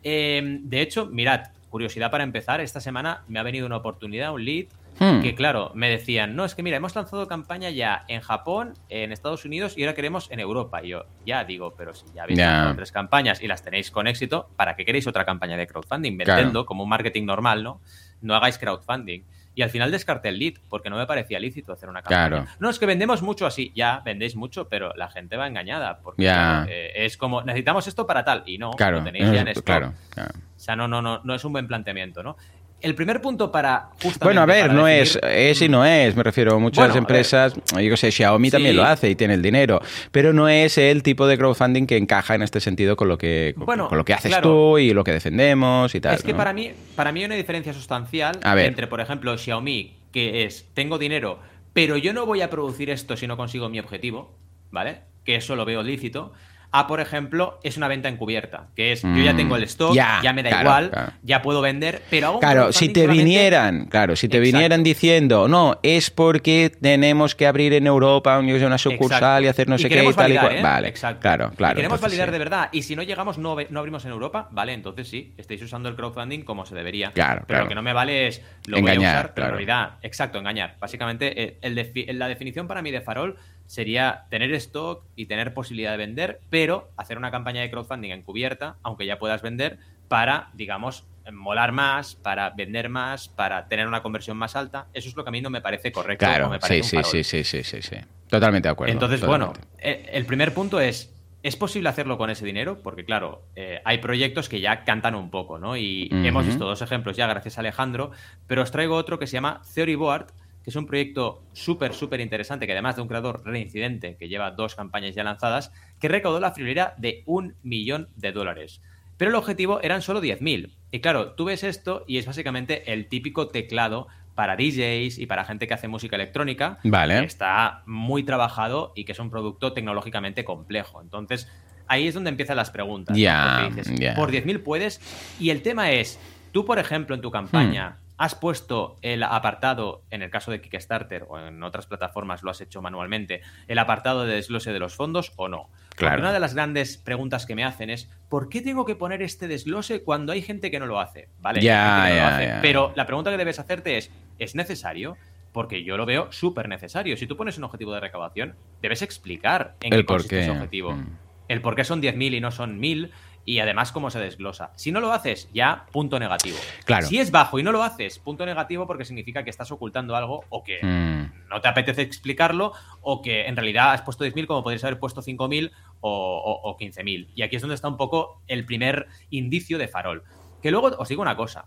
Eh, 0.05 0.59
de 0.61 0.81
hecho, 0.81 1.07
mirad, 1.07 1.47
curiosidad 1.69 2.11
para 2.11 2.23
empezar, 2.23 2.61
esta 2.61 2.79
semana 2.79 3.23
me 3.27 3.39
ha 3.39 3.43
venido 3.43 3.65
una 3.65 3.75
oportunidad, 3.77 4.31
un 4.33 4.45
lead, 4.45 4.67
Hmm. 4.97 5.21
que 5.21 5.35
claro, 5.35 5.71
me 5.75 5.89
decían, 5.89 6.37
no, 6.37 6.45
es 6.45 6.55
que 6.55 6.63
mira, 6.63 6.77
hemos 6.77 6.95
lanzado 6.95 7.27
campaña 7.27 7.69
ya 7.69 8.05
en 8.07 8.21
Japón, 8.21 8.75
en 8.87 9.11
Estados 9.11 9.43
Unidos 9.43 9.77
y 9.77 9.83
ahora 9.83 9.93
queremos 9.93 10.31
en 10.31 10.39
Europa. 10.39 10.81
Y 10.85 10.87
yo, 10.87 11.03
ya 11.25 11.43
digo, 11.43 11.73
pero 11.77 11.93
si 11.93 12.05
ya 12.15 12.23
habéis 12.23 12.39
Ya. 12.39 12.49
lanzado 12.49 12.75
tres 12.77 12.93
campañas 12.93 13.43
y 13.43 13.47
las 13.47 13.61
tenéis 13.61 13.91
con 13.91 14.07
éxito, 14.07 14.47
¿para 14.55 14.77
qué 14.77 14.85
queréis 14.85 15.05
otra 15.05 15.25
campaña 15.25 15.57
de 15.57 15.67
crowdfunding? 15.67 16.17
Claro. 16.19 16.37
Vendedlo 16.43 16.65
como 16.65 16.83
un 16.83 16.89
marketing 16.89 17.25
normal, 17.25 17.61
¿no? 17.61 17.81
No 18.21 18.35
hagáis 18.35 18.57
crowdfunding. 18.57 19.23
Y 19.55 19.61
al 19.61 19.69
final 19.69 19.89
descarté 19.89 20.29
el 20.29 20.37
lead 20.37 20.55
porque 20.69 20.89
no 20.89 20.97
me 20.97 21.07
parecía 21.07 21.39
lícito 21.39 21.71
hacer 21.71 21.87
una 21.89 22.01
campaña. 22.01 22.27
Claro. 22.27 22.45
No, 22.59 22.69
es 22.69 22.77
que 22.77 22.85
vendemos 22.85 23.21
mucho 23.21 23.45
así. 23.45 23.71
Ya, 23.73 24.01
vendéis 24.03 24.35
mucho, 24.35 24.67
pero 24.67 24.93
la 24.95 25.09
gente 25.09 25.37
va 25.37 25.47
engañada. 25.47 25.99
Porque 26.03 26.25
eh, 26.27 26.91
es 27.05 27.15
como, 27.15 27.41
necesitamos 27.41 27.87
esto 27.87 28.05
para 28.05 28.25
tal. 28.25 28.43
Y 28.45 28.57
no, 28.57 28.71
Claro, 28.71 28.97
lo 28.97 29.03
tenéis 29.05 29.31
ya 29.31 29.41
en 29.41 29.47
stock. 29.47 29.65
claro, 29.65 29.93
claro. 30.09 30.31
O 30.55 30.59
sea, 30.59 30.75
no, 30.75 30.87
no, 30.87 31.01
no, 31.01 31.21
no 31.23 31.35
es 31.35 31.43
un 31.45 31.53
buen 31.53 31.67
planteamiento, 31.67 32.21
¿no? 32.21 32.37
El 32.85 32.93
primer 32.93 33.19
punto 33.19 33.51
para 33.51 33.89
justamente 33.93 34.23
Bueno, 34.25 34.41
a 34.41 34.45
ver, 34.45 34.71
no 34.71 34.85
definir- 34.87 35.01
es, 35.01 35.19
es 35.23 35.61
y 35.63 35.69
no 35.69 35.83
es, 35.83 36.15
me 36.15 36.21
refiero, 36.21 36.59
muchas 36.59 36.83
Bueno, 36.85 36.93
a 36.93 36.97
empresas, 36.99 37.55
yo 37.55 37.77
qué 37.79 37.97
sé, 37.97 38.11
Xiaomi 38.11 38.49
Sí. 38.49 38.51
también 38.51 38.75
lo 38.75 38.83
hace 38.83 39.09
y 39.09 39.15
tiene 39.15 39.33
el 39.33 39.41
dinero, 39.41 39.81
pero 40.11 40.33
no 40.33 40.47
es 40.47 40.77
el 40.77 41.01
tipo 41.01 41.25
de 41.25 41.35
crowdfunding 41.37 41.87
que 41.87 41.97
encaja 41.97 42.35
en 42.35 42.43
este 42.43 42.59
sentido 42.59 42.95
con 42.95 43.07
lo 43.07 43.17
que, 43.17 43.53
con, 43.57 43.65
Bueno, 43.65 43.87
con 43.89 43.97
lo 43.97 44.05
que 44.05 44.13
haces 44.13 44.29
claro. 44.29 44.49
tú 44.49 44.77
y 44.77 44.93
lo 44.93 45.03
que 45.03 45.13
defendemos 45.13 45.95
y 45.95 45.99
tal. 45.99 46.13
Es 46.13 46.21
que 46.21 46.33
¿no? 46.33 46.37
para 46.37 46.53
mí, 46.53 46.73
para 46.95 47.11
mí 47.11 47.21
hay 47.21 47.25
una 47.25 47.35
diferencia 47.35 47.73
sustancial 47.73 48.39
A 48.43 48.53
ver. 48.53 48.67
entre, 48.67 48.85
por 48.85 49.01
ejemplo, 49.01 49.35
Xiaomi, 49.35 49.95
que 50.11 50.43
es 50.43 50.67
tengo 50.75 50.99
dinero, 50.99 51.39
pero 51.73 51.97
yo 51.97 52.13
no 52.13 52.27
voy 52.27 52.41
a 52.41 52.51
producir 52.51 52.91
esto 52.91 53.17
si 53.17 53.25
no 53.25 53.35
consigo 53.35 53.67
mi 53.67 53.79
objetivo, 53.79 54.37
¿vale? 54.69 54.99
Que 55.23 55.35
eso 55.37 55.55
lo 55.55 55.65
veo 55.65 55.81
lícito. 55.81 56.33
A, 56.79 56.87
por 56.87 56.99
ejemplo, 56.99 57.59
es 57.63 57.77
una 57.77 57.87
venta 57.87 58.09
encubierta, 58.09 58.67
que 58.75 58.91
es 58.91 59.01
yo 59.03 59.09
ya 59.23 59.33
Mm, 59.33 59.37
tengo 59.37 59.55
el 59.55 59.63
stock, 59.63 59.93
ya, 59.95 60.19
ya, 60.23 60.33
me 60.33 60.43
da 60.43 60.49
claro, 60.49 60.63
igual, 60.63 60.89
claro. 60.91 61.11
ya 61.23 61.41
puedo 61.41 61.61
vender, 61.61 62.01
pero 62.09 62.27
hago 62.27 62.35
un 62.37 62.41
Claro, 62.41 62.71
si 62.71 62.89
te 62.89 63.01
solamente- 63.01 63.23
vinieran, 63.23 63.85
claro, 63.85 64.15
si 64.15 64.27
te 64.27 64.37
Exacto. 64.37 64.51
vinieran 64.57 64.83
diciendo, 64.83 65.47
no, 65.47 65.79
es 65.83 66.09
porque 66.09 66.71
tenemos 66.81 67.35
que 67.35 67.47
abrir 67.47 67.73
en 67.73 67.87
Europa 67.87 68.37
un- 68.39 68.49
una 68.51 68.77
sucursal 68.77 69.17
Exacto. 69.19 69.43
y 69.43 69.47
hacer 69.47 69.69
no 69.69 69.77
sé 69.77 69.89
qué 69.89 70.03
y 70.03 70.13
tal 70.13 70.31
y 70.31 70.37
cual. 70.37 70.55
¿eh? 70.55 70.61
Vale, 70.61 70.87
Exacto. 70.87 71.21
claro, 71.21 71.51
claro. 71.55 71.73
Y 71.73 71.75
queremos 71.77 71.97
entonces 71.97 72.01
validar 72.19 72.27
sí. 72.27 72.31
de 72.33 72.39
verdad. 72.39 72.69
Y 72.71 72.81
si 72.83 72.95
no 72.95 73.03
llegamos, 73.03 73.37
no, 73.37 73.55
no 73.69 73.79
abrimos 73.79 74.05
en 74.05 74.11
Europa, 74.11 74.47
vale, 74.51 74.73
entonces 74.73 75.07
sí, 75.07 75.33
estáis 75.37 75.61
usando 75.61 75.89
el 75.89 75.95
crowdfunding 75.95 76.41
como 76.43 76.65
se 76.65 76.75
debería. 76.75 77.11
Claro, 77.11 77.41
Pero 77.41 77.47
claro. 77.47 77.63
lo 77.63 77.69
que 77.69 77.75
no 77.75 77.81
me 77.81 77.93
vale 77.93 78.27
es 78.27 78.41
lo 78.67 78.75
voy 78.75 78.79
Engañar, 78.81 79.15
a 79.15 79.19
usar, 79.19 79.33
pero 79.33 79.47
en 79.47 79.51
realidad, 79.53 79.89
exacto, 80.01 80.39
engañar. 80.39 80.75
Básicamente, 80.79 81.41
eh, 81.41 81.57
el 81.61 81.75
defi- 81.75 82.11
la 82.13 82.27
definición 82.27 82.67
para 82.67 82.81
mí 82.81 82.91
de 82.91 83.01
farol 83.01 83.37
sería 83.65 84.25
tener 84.29 84.53
stock 84.53 85.03
y 85.15 85.25
tener 85.25 85.53
posibilidad 85.53 85.91
de 85.91 85.97
vender, 85.97 86.39
pero 86.49 86.89
hacer 86.97 87.17
una 87.17 87.31
campaña 87.31 87.61
de 87.61 87.71
crowdfunding 87.71 88.11
encubierta, 88.11 88.77
aunque 88.83 89.05
ya 89.05 89.19
puedas 89.19 89.41
vender, 89.41 89.79
para, 90.07 90.49
digamos, 90.53 91.05
molar 91.31 91.71
más, 91.71 92.15
para 92.15 92.51
vender 92.51 92.89
más, 92.89 93.27
para 93.27 93.67
tener 93.67 93.87
una 93.87 94.01
conversión 94.01 94.37
más 94.37 94.55
alta. 94.55 94.87
Eso 94.93 95.09
es 95.09 95.15
lo 95.15 95.23
que 95.23 95.29
a 95.29 95.31
mí 95.31 95.41
no 95.41 95.49
me 95.49 95.61
parece 95.61 95.91
correcto. 95.91 96.25
Claro, 96.25 96.49
me 96.49 96.59
parece 96.59 96.83
sí, 96.83 97.03
sí, 97.03 97.23
sí, 97.23 97.43
sí, 97.43 97.63
sí, 97.63 97.81
sí. 97.81 97.95
Totalmente 98.29 98.67
de 98.67 98.71
acuerdo. 98.73 98.93
Entonces, 98.93 99.21
totalmente. 99.21 99.59
bueno, 99.59 99.71
eh, 99.79 100.09
el 100.13 100.25
primer 100.25 100.53
punto 100.53 100.79
es, 100.79 101.13
¿es 101.41 101.55
posible 101.55 101.89
hacerlo 101.89 102.17
con 102.17 102.29
ese 102.29 102.45
dinero? 102.45 102.79
Porque, 102.83 103.05
claro, 103.05 103.43
eh, 103.55 103.81
hay 103.85 103.97
proyectos 103.99 104.49
que 104.49 104.61
ya 104.61 104.83
cantan 104.83 105.15
un 105.15 105.29
poco, 105.29 105.57
¿no? 105.57 105.77
Y 105.77 106.09
hemos 106.11 106.45
visto 106.45 106.65
dos 106.65 106.81
ejemplos 106.81 107.17
ya, 107.17 107.27
gracias 107.27 107.57
a 107.57 107.61
Alejandro, 107.61 108.11
pero 108.47 108.61
os 108.61 108.71
traigo 108.71 108.95
otro 108.95 109.19
que 109.19 109.27
se 109.27 109.33
llama 109.33 109.61
Theory 109.73 109.95
Board, 109.95 110.27
que 110.65 110.71
es 110.71 110.75
un 110.75 110.87
proyecto 110.87 111.43
súper, 111.53 111.93
súper 111.93 112.19
interesante, 112.21 112.65
que 112.65 112.71
además 112.71 112.95
de 112.95 113.03
un 113.03 113.07
creador 113.07 113.43
reincidente 113.45 114.17
que 114.17 114.27
lleva 114.27 114.49
dos 114.49 114.73
campañas 114.73 115.13
ya 115.13 115.23
lanzadas, 115.23 115.71
que 115.99 116.07
recaudó 116.07 116.39
la 116.39 116.53
friolera 116.53 116.95
de 116.97 117.21
un 117.27 117.53
millón 117.61 118.09
de 118.15 118.31
dólares. 118.31 118.81
Pero 119.15 119.29
el 119.29 119.35
objetivo 119.35 119.79
eran 119.83 120.01
solo 120.01 120.23
10.000. 120.23 120.71
Y 120.89 121.01
claro, 121.01 121.33
tú 121.33 121.45
ves 121.45 121.63
esto 121.63 122.03
y 122.07 122.17
es 122.17 122.25
básicamente 122.25 122.91
el 122.91 123.07
típico 123.09 123.49
teclado 123.49 124.07
para 124.33 124.55
DJs 124.55 125.19
y 125.19 125.27
para 125.27 125.45
gente 125.45 125.67
que 125.67 125.75
hace 125.75 125.87
música 125.87 126.15
electrónica, 126.15 126.79
Vale. 126.83 127.19
que 127.19 127.25
está 127.27 127.83
muy 127.85 128.23
trabajado 128.23 128.91
y 128.95 129.05
que 129.05 129.11
es 129.11 129.19
un 129.19 129.29
producto 129.29 129.71
tecnológicamente 129.71 130.43
complejo. 130.43 130.99
Entonces, 130.99 131.47
ahí 131.85 132.07
es 132.07 132.15
donde 132.15 132.31
empiezan 132.31 132.57
las 132.57 132.71
preguntas. 132.71 133.15
¿no? 133.15 133.21
Ya, 133.21 133.69
Porque 133.69 133.83
dices, 133.83 134.15
por 134.15 134.31
10.000 134.31 134.63
puedes. 134.63 134.99
Y 135.39 135.51
el 135.51 135.61
tema 135.61 135.91
es, 135.91 136.19
tú, 136.51 136.65
por 136.65 136.79
ejemplo, 136.79 137.13
en 137.13 137.21
tu 137.21 137.29
campaña, 137.29 137.97
Hmm. 137.99 138.04
Has 138.17 138.33
puesto 138.35 138.97
el 139.01 139.23
apartado, 139.23 140.03
en 140.09 140.21
el 140.21 140.29
caso 140.29 140.51
de 140.51 140.61
Kickstarter 140.61 141.25
o 141.27 141.37
en 141.39 141.61
otras 141.63 141.85
plataformas 141.85 142.43
lo 142.43 142.51
has 142.51 142.61
hecho 142.61 142.81
manualmente, 142.81 143.41
el 143.67 143.77
apartado 143.77 144.25
de 144.25 144.35
desglose 144.35 144.71
de 144.71 144.79
los 144.79 144.95
fondos 144.95 145.33
o 145.35 145.49
no. 145.49 145.69
Porque 145.89 145.95
Claro. 145.97 146.21
una 146.21 146.33
de 146.33 146.39
las 146.39 146.53
grandes 146.53 146.97
preguntas 146.97 147.45
que 147.45 147.55
me 147.55 147.63
hacen 147.65 147.89
es, 147.89 148.09
¿por 148.29 148.49
qué 148.49 148.61
tengo 148.61 148.85
que 148.85 148.95
poner 148.95 149.21
este 149.21 149.47
desglose 149.47 150.03
cuando 150.03 150.31
hay 150.33 150.41
gente 150.41 150.71
que 150.71 150.79
no 150.79 150.85
lo 150.85 150.99
hace? 150.99 151.29
Vale, 151.39 151.61
Ya, 151.61 152.07
no 152.09 152.15
ya, 152.15 152.35
hace, 152.35 152.45
ya. 152.47 152.59
pero 152.61 152.93
la 152.95 153.05
pregunta 153.05 153.31
que 153.31 153.37
debes 153.37 153.59
hacerte 153.59 153.97
es, 153.97 154.11
¿es 154.39 154.55
necesario? 154.55 155.17
Porque 155.51 155.83
yo 155.83 155.95
lo 155.97 156.05
veo 156.05 156.31
súper 156.31 156.67
necesario. 156.67 157.15
Si 157.15 157.27
tú 157.27 157.37
pones 157.37 157.57
un 157.57 157.63
objetivo 157.63 157.93
de 157.93 158.01
recaudación, 158.01 158.55
debes 158.81 159.01
explicar 159.01 159.75
en 159.81 159.93
El 159.93 160.01
qué 160.01 160.05
consiste 160.05 160.35
qué. 160.35 160.41
ese 160.41 160.51
objetivo. 160.51 160.91
Mm. 160.93 161.17
El 161.47 161.61
por 161.61 161.75
qué 161.75 161.83
son 161.83 162.01
10.000 162.01 162.33
y 162.35 162.41
no 162.41 162.51
son 162.51 162.79
1.000 162.81 163.11
y 163.45 163.59
además 163.59 163.91
cómo 163.91 164.09
se 164.09 164.19
desglosa. 164.19 164.71
Si 164.75 164.91
no 164.91 164.99
lo 164.99 165.13
haces, 165.13 165.49
ya 165.53 165.85
punto 165.91 166.19
negativo. 166.19 166.57
Claro. 166.83 167.05
Si 167.05 167.19
es 167.19 167.29
bajo 167.31 167.59
y 167.59 167.63
no 167.63 167.71
lo 167.71 167.83
haces, 167.83 168.17
punto 168.19 168.45
negativo 168.45 168.87
porque 168.87 169.05
significa 169.05 169.43
que 169.43 169.51
estás 169.51 169.71
ocultando 169.71 170.15
algo 170.15 170.43
o 170.49 170.63
que 170.63 170.79
Mm. 170.83 171.47
no 171.49 171.61
te 171.61 171.67
apetece 171.67 172.01
explicarlo 172.01 172.73
o 173.01 173.21
que 173.21 173.45
en 173.45 173.55
realidad 173.55 173.91
has 173.93 174.01
puesto 174.01 174.25
10.000 174.25 174.47
como 174.47 174.63
podrías 174.63 174.83
haber 174.83 174.99
puesto 174.99 175.21
5.000 175.21 175.71
o, 176.01 176.09
o, 176.09 176.69
o 176.69 176.77
15.000. 176.77 177.27
Y 177.35 177.43
aquí 177.43 177.55
es 177.55 177.61
donde 177.61 177.75
está 177.75 177.87
un 177.87 177.97
poco 177.97 178.41
el 178.47 178.65
primer 178.65 179.07
indicio 179.29 179.77
de 179.77 179.87
farol. 179.87 180.23
Que 180.61 180.71
luego 180.71 180.87
os 180.97 181.07
digo 181.07 181.21
una 181.21 181.35
cosa. 181.37 181.65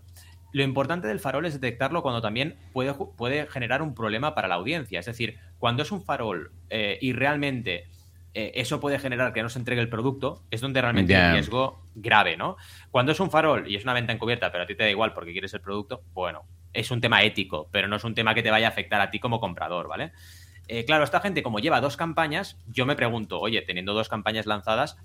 Lo 0.51 0.63
importante 0.63 1.07
del 1.07 1.19
farol 1.19 1.45
es 1.45 1.53
detectarlo 1.53 2.01
cuando 2.01 2.21
también 2.21 2.57
puede, 2.73 2.93
puede 2.93 3.45
generar 3.47 3.81
un 3.81 3.93
problema 3.93 4.33
para 4.35 4.47
la 4.47 4.55
audiencia. 4.55 4.99
Es 4.99 5.05
decir, 5.05 5.37
cuando 5.59 5.83
es 5.83 5.91
un 5.91 6.03
farol 6.03 6.51
eh, 6.69 6.97
y 6.99 7.13
realmente 7.13 7.87
eh, 8.33 8.51
eso 8.55 8.79
puede 8.79 8.99
generar 8.99 9.33
que 9.33 9.41
no 9.43 9.49
se 9.49 9.59
entregue 9.59 9.81
el 9.81 9.89
producto, 9.89 10.43
es 10.51 10.61
donde 10.61 10.81
realmente 10.81 11.15
hay 11.15 11.21
Ya. 11.21 11.27
un 11.29 11.33
riesgo 11.33 11.81
grave, 11.95 12.37
¿no? 12.37 12.57
Cuando 12.91 13.11
es 13.11 13.19
un 13.19 13.31
farol 13.31 13.67
y 13.67 13.75
es 13.75 13.83
una 13.83 13.93
venta 13.93 14.13
encubierta, 14.13 14.51
pero 14.51 14.63
a 14.63 14.67
ti 14.67 14.75
te 14.75 14.83
da 14.83 14.89
igual 14.89 15.13
porque 15.13 15.31
quieres 15.31 15.53
el 15.53 15.61
producto, 15.61 16.03
bueno, 16.13 16.43
es 16.73 16.91
un 16.91 17.01
tema 17.01 17.23
ético, 17.23 17.67
pero 17.71 17.87
no 17.87 17.95
es 17.95 18.03
un 18.03 18.13
tema 18.13 18.33
que 18.35 18.43
te 18.43 18.51
vaya 18.51 18.67
a 18.67 18.69
afectar 18.69 19.01
a 19.01 19.09
ti 19.09 19.19
como 19.19 19.39
comprador, 19.39 19.87
¿vale? 19.87 20.11
Eh, 20.67 20.85
claro, 20.85 21.03
esta 21.03 21.19
gente 21.19 21.41
como 21.41 21.59
lleva 21.59 21.81
dos 21.81 21.97
campañas, 21.97 22.57
yo 22.67 22.85
me 22.85 22.95
pregunto, 22.95 23.39
oye, 23.39 23.61
teniendo 23.63 23.93
dos 23.93 24.07
campañas 24.09 24.45
lanzadas, 24.45 24.97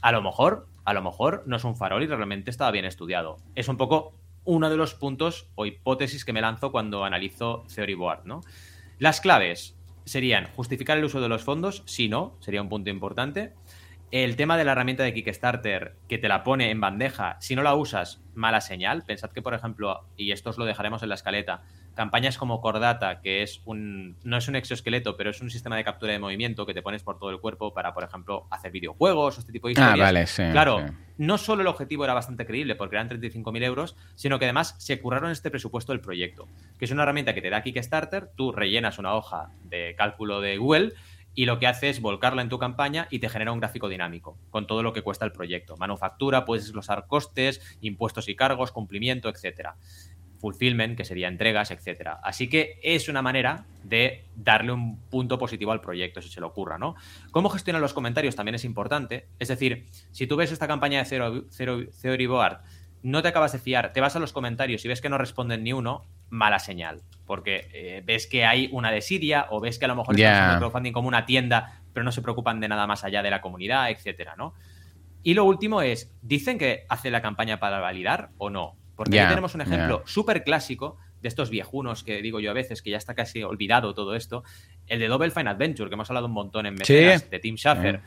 a 0.00 0.12
lo 0.12 0.22
mejor, 0.22 0.68
a 0.84 0.92
lo 0.94 1.02
mejor 1.02 1.42
no 1.46 1.56
es 1.56 1.64
un 1.64 1.76
farol 1.76 2.04
y 2.04 2.06
realmente 2.06 2.50
estaba 2.50 2.70
bien 2.70 2.84
estudiado. 2.84 3.36
Es 3.56 3.66
un 3.66 3.76
poco 3.76 4.14
uno 4.44 4.70
de 4.70 4.76
los 4.76 4.94
puntos 4.94 5.50
o 5.56 5.66
hipótesis 5.66 6.24
que 6.24 6.32
me 6.32 6.40
lanzo 6.40 6.70
cuando 6.70 7.04
analizo 7.04 7.66
Theory 7.74 7.94
Board, 7.94 8.24
¿no? 8.24 8.42
Las 9.00 9.20
claves 9.20 9.76
serían 10.08 10.46
justificar 10.56 10.98
el 10.98 11.04
uso 11.04 11.20
de 11.20 11.28
los 11.28 11.44
fondos, 11.44 11.82
si 11.86 12.08
no, 12.08 12.36
sería 12.40 12.62
un 12.62 12.68
punto 12.68 12.90
importante. 12.90 13.54
El 14.10 14.36
tema 14.36 14.56
de 14.56 14.64
la 14.64 14.72
herramienta 14.72 15.02
de 15.02 15.12
Kickstarter 15.12 15.96
que 16.08 16.16
te 16.16 16.28
la 16.28 16.42
pone 16.42 16.70
en 16.70 16.80
bandeja, 16.80 17.36
si 17.40 17.54
no 17.54 17.62
la 17.62 17.74
usas, 17.74 18.22
mala 18.34 18.62
señal. 18.62 19.04
Pensad 19.04 19.30
que, 19.30 19.42
por 19.42 19.52
ejemplo, 19.52 20.06
y 20.16 20.32
esto 20.32 20.48
os 20.50 20.56
lo 20.56 20.64
dejaremos 20.64 21.02
en 21.02 21.10
la 21.10 21.14
escaleta, 21.14 21.62
campañas 21.98 22.38
como 22.38 22.60
Cordata, 22.60 23.20
que 23.20 23.42
es 23.42 23.60
un 23.64 24.16
no 24.22 24.36
es 24.36 24.46
un 24.46 24.54
exoesqueleto, 24.54 25.16
pero 25.16 25.30
es 25.30 25.40
un 25.42 25.50
sistema 25.50 25.76
de 25.76 25.82
captura 25.82 26.12
de 26.12 26.20
movimiento 26.20 26.64
que 26.64 26.72
te 26.72 26.80
pones 26.80 27.02
por 27.02 27.18
todo 27.18 27.30
el 27.30 27.40
cuerpo 27.40 27.74
para, 27.74 27.92
por 27.92 28.04
ejemplo, 28.04 28.46
hacer 28.50 28.70
videojuegos 28.70 29.36
o 29.36 29.40
este 29.40 29.50
tipo 29.52 29.66
de 29.66 29.74
Ah, 29.76 29.80
historias. 29.80 30.06
vale, 30.06 30.26
sí. 30.28 30.44
Claro, 30.52 30.78
sí. 30.86 30.94
no 31.18 31.36
solo 31.38 31.62
el 31.62 31.66
objetivo 31.66 32.04
era 32.04 32.14
bastante 32.14 32.46
creíble, 32.46 32.76
porque 32.76 32.94
eran 32.94 33.08
35.000 33.08 33.64
euros, 33.64 33.96
sino 34.14 34.38
que 34.38 34.44
además 34.44 34.76
se 34.78 35.00
curraron 35.00 35.32
este 35.32 35.50
presupuesto 35.50 35.90
del 35.92 36.00
proyecto, 36.00 36.46
que 36.78 36.84
es 36.84 36.90
una 36.92 37.02
herramienta 37.02 37.34
que 37.34 37.42
te 37.42 37.50
da 37.50 37.62
Kickstarter, 37.62 38.30
tú 38.36 38.52
rellenas 38.52 38.98
una 39.00 39.14
hoja 39.14 39.50
de 39.64 39.96
cálculo 39.98 40.40
de 40.40 40.56
Google 40.56 40.92
y 41.34 41.46
lo 41.46 41.58
que 41.58 41.66
hace 41.66 41.88
es 41.88 42.00
volcarla 42.00 42.42
en 42.42 42.48
tu 42.48 42.58
campaña 42.58 43.08
y 43.10 43.18
te 43.18 43.28
genera 43.28 43.52
un 43.52 43.58
gráfico 43.60 43.88
dinámico 43.88 44.38
con 44.50 44.66
todo 44.66 44.82
lo 44.82 44.92
que 44.92 45.02
cuesta 45.02 45.24
el 45.24 45.32
proyecto. 45.32 45.76
Manufactura, 45.76 46.44
puedes 46.44 46.64
desglosar 46.64 47.06
costes, 47.06 47.60
impuestos 47.80 48.28
y 48.28 48.34
cargos, 48.36 48.72
cumplimiento, 48.72 49.28
etcétera. 49.28 49.76
Fulfillment, 50.38 50.96
que 50.96 51.04
sería 51.04 51.28
entregas, 51.28 51.70
etcétera. 51.70 52.20
Así 52.22 52.48
que 52.48 52.78
es 52.82 53.08
una 53.08 53.22
manera 53.22 53.64
de 53.84 54.24
darle 54.36 54.72
un 54.72 54.98
punto 55.10 55.38
positivo 55.38 55.72
al 55.72 55.80
proyecto, 55.80 56.22
si 56.22 56.28
se 56.28 56.40
le 56.40 56.46
ocurra, 56.46 56.78
¿no? 56.78 56.94
Cómo 57.30 57.48
gestionar 57.50 57.82
los 57.82 57.92
comentarios 57.92 58.36
también 58.36 58.54
es 58.54 58.64
importante. 58.64 59.26
Es 59.38 59.48
decir, 59.48 59.86
si 60.12 60.26
tú 60.26 60.36
ves 60.36 60.52
esta 60.52 60.66
campaña 60.68 60.98
de 61.00 61.04
Zero, 61.04 61.44
Zero- 61.50 61.80
Theory 62.00 62.26
Board, 62.26 62.58
no 63.02 63.22
te 63.22 63.28
acabas 63.28 63.52
de 63.52 63.58
fiar, 63.58 63.92
te 63.92 64.00
vas 64.00 64.16
a 64.16 64.18
los 64.18 64.32
comentarios 64.32 64.84
y 64.84 64.88
ves 64.88 65.00
que 65.00 65.08
no 65.08 65.18
responden 65.18 65.62
ni 65.62 65.72
uno, 65.72 66.04
mala 66.30 66.58
señal. 66.58 67.02
Porque 67.26 67.68
eh, 67.72 68.02
ves 68.04 68.26
que 68.26 68.44
hay 68.44 68.68
una 68.72 68.90
desidia 68.90 69.46
o 69.50 69.60
ves 69.60 69.78
que 69.78 69.84
a 69.84 69.88
lo 69.88 69.96
mejor 69.96 70.16
Ya. 70.16 70.32
están 70.32 70.50
el 70.52 70.58
crowdfunding 70.58 70.92
como 70.92 71.08
una 71.08 71.24
tienda, 71.26 71.80
pero 71.92 72.02
no 72.04 72.12
se 72.12 72.22
preocupan 72.22 72.58
de 72.60 72.68
nada 72.68 72.86
más 72.86 73.04
allá 73.04 73.22
de 73.22 73.30
la 73.30 73.40
comunidad, 73.40 73.90
etcétera, 73.90 74.34
¿no? 74.36 74.54
Y 75.22 75.34
lo 75.34 75.44
último 75.44 75.82
es, 75.82 76.12
¿dicen 76.22 76.58
que 76.58 76.86
hace 76.88 77.10
la 77.10 77.20
campaña 77.22 77.58
para 77.60 77.80
validar 77.80 78.30
o 78.38 78.50
no? 78.50 78.76
Porque 78.98 79.20
aquí 79.20 79.28
tenemos 79.30 79.54
un 79.54 79.60
ejemplo 79.60 80.02
súper 80.06 80.42
clásico 80.44 80.98
de 81.22 81.28
estos 81.28 81.50
viejunos 81.50 82.02
que 82.04 82.20
digo 82.20 82.40
yo 82.40 82.50
a 82.50 82.54
veces, 82.54 82.82
que 82.82 82.90
ya 82.90 82.96
está 82.96 83.14
casi 83.14 83.42
olvidado 83.44 83.94
todo 83.94 84.14
esto, 84.16 84.42
el 84.88 84.98
de 84.98 85.06
Double 85.08 85.30
Fine 85.30 85.48
Adventure, 85.50 85.88
que 85.88 85.94
hemos 85.94 86.10
hablado 86.10 86.26
un 86.26 86.32
montón 86.32 86.66
en 86.66 86.74
mecenas, 86.74 87.22
Sí. 87.22 87.28
de 87.30 87.38
Tim 87.38 87.56
Schafer. 87.56 88.00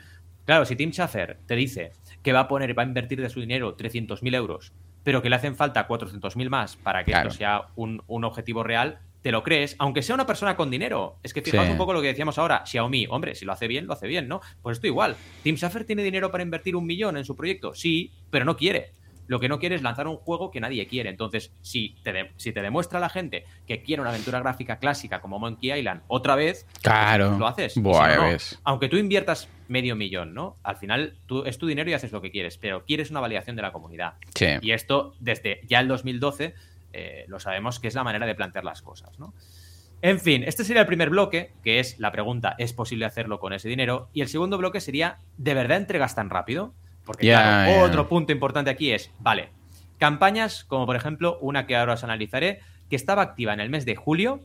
Claro, 0.45 0.65
si 0.65 0.75
Tim 0.75 0.91
Schafer 0.91 1.39
te 1.45 1.56
dice 1.56 1.93
que 2.21 2.34
va 2.34 2.41
a 2.41 2.47
poner, 2.47 2.77
va 2.77 2.84
a 2.84 2.86
invertir 2.86 3.21
de 3.21 3.30
su 3.30 3.39
dinero 3.39 3.75
300.000 3.77 4.36
euros, 4.36 4.73
pero 5.04 5.21
que 5.21 5.30
le 5.30 5.36
hacen 5.38 5.56
falta 5.56 5.88
400.000 5.88 6.49
más 6.49 6.75
para 6.75 7.04
que 7.06 7.12
Claro. 7.12 7.30
esto 7.30 7.38
sea 7.38 7.62
un, 7.75 8.04
un 8.08 8.23
objetivo 8.25 8.63
real, 8.63 8.99
te 9.21 9.32
lo 9.32 9.43
crees, 9.43 9.75
aunque 9.77 10.01
sea 10.01 10.15
una 10.15 10.25
persona 10.25 10.56
con 10.56 10.71
dinero. 10.71 11.17
Es 11.21 11.34
que 11.34 11.41
fijaos 11.41 11.67
Sí. 11.67 11.71
un 11.71 11.77
poco 11.77 11.93
lo 11.93 12.01
que 12.01 12.08
decíamos 12.08 12.38
ahora, 12.39 12.65
Xiaomi, 12.65 13.06
hombre, 13.10 13.36
si 13.36 13.45
lo 13.45 13.54
hace 13.54 13.67
bien, 13.67 13.86
lo 13.88 13.93
hace 13.93 14.08
bien, 14.08 14.27
¿no? 14.27 14.41
Pues 14.62 14.77
esto 14.77 14.88
igual. 14.88 15.15
Tim 15.43 15.56
Schafer 15.58 15.86
tiene 15.86 16.01
dinero 16.04 16.32
para 16.32 16.43
invertir 16.43 16.75
un 16.75 16.86
millón 16.88 17.17
en 17.17 17.23
su 17.25 17.36
proyecto, 17.36 17.73
sí, 17.75 18.12
pero 18.32 18.45
no 18.45 18.58
quiere. 18.58 18.93
Lo 19.32 19.39
que 19.39 19.48
no 19.48 19.60
quiere 19.60 19.76
es 19.76 19.82
lanzar 19.82 20.08
un 20.10 20.17
juego 20.17 20.52
que 20.52 20.60
nadie 20.60 20.86
quiere. 20.88 21.10
Entonces, 21.10 21.54
si 21.62 21.96
te, 22.04 22.12
de- 22.12 22.32
si 22.36 22.52
te 22.52 22.62
demuestra 22.62 23.00
la 23.00 23.08
gente 23.08 23.46
que 23.65 23.82
quiere 23.82 24.02
una 24.02 24.10
aventura 24.12 24.41
gráfica 24.41 24.76
clásica 24.78 25.22
como 25.22 25.39
Monkey 25.39 25.72
Island 25.72 26.02
otra 26.08 26.36
vez, 26.36 26.67
Claro. 26.82 27.38
lo 27.39 27.48
haces. 27.48 27.78
Y 27.78 27.80
Buah, 27.80 27.94
si 27.94 28.10
no, 28.10 28.10
ya 28.10 28.15
no. 28.17 28.30
ves. 28.34 28.60
Aunque 28.65 28.89
tú 28.89 28.98
inviertas 28.98 29.48
medio 29.70 29.96
millón, 29.96 30.34
¿no? 30.34 30.58
Al 30.63 30.76
final 30.76 31.15
tú, 31.28 31.46
es 31.46 31.58
tu 31.58 31.65
dinero 31.65 31.89
y 31.89 31.94
haces 31.94 32.12
lo 32.12 32.22
que 32.22 32.30
quieres, 32.30 32.58
pero 32.58 32.84
quieres 32.84 33.10
una 33.10 33.22
validación 33.22 33.56
de 33.56 33.62
la 33.62 33.72
comunidad. 33.72 34.15
Sí. 34.36 34.48
Y 34.62 34.72
esto, 34.74 35.15
desde 35.22 35.62
ya 35.65 35.80
el 35.80 35.88
2012, 35.88 36.54
eh, 36.91 37.24
lo 37.30 37.39
sabemos 37.39 37.80
que 37.80 37.88
es 37.88 37.96
la 37.96 38.04
manera 38.04 38.26
de 38.26 38.36
plantear 38.36 38.65
las 38.65 38.82
cosas, 38.82 39.17
¿no? 39.17 39.34
En 40.02 40.20
fin, 40.20 40.44
este 40.44 40.63
sería 40.65 40.82
el 40.82 40.88
primer 40.88 41.10
bloque, 41.12 41.52
que 41.63 41.80
es 41.80 42.00
la 42.00 42.12
pregunta, 42.12 42.56
¿es 42.58 42.74
posible 42.74 43.06
hacerlo 43.06 43.39
con 43.39 43.54
ese 43.54 43.70
dinero? 43.70 44.10
Y 44.13 44.22
el 44.22 44.28
segundo 44.28 44.58
bloque 44.58 44.82
sería, 44.82 45.20
¿de 45.38 45.54
verdad 45.54 45.78
entregas 45.78 46.15
tan 46.15 46.30
rápido? 46.30 46.74
Porque 47.05 47.27
claro, 47.27 47.83
otro 47.83 48.07
punto 48.07 48.31
importante 48.31 48.69
aquí 48.69 48.91
es, 48.91 49.11
vale, 49.19 49.49
campañas 49.97 50.63
como 50.63 50.85
por 50.85 50.95
ejemplo 50.95 51.37
una 51.41 51.65
que 51.65 51.75
ahora 51.75 51.93
os 51.93 52.03
analizaré, 52.03 52.59
que 52.89 52.95
estaba 52.95 53.21
activa 53.21 53.53
en 53.53 53.59
el 53.59 53.69
mes 53.69 53.85
de 53.85 53.95
julio, 53.95 54.41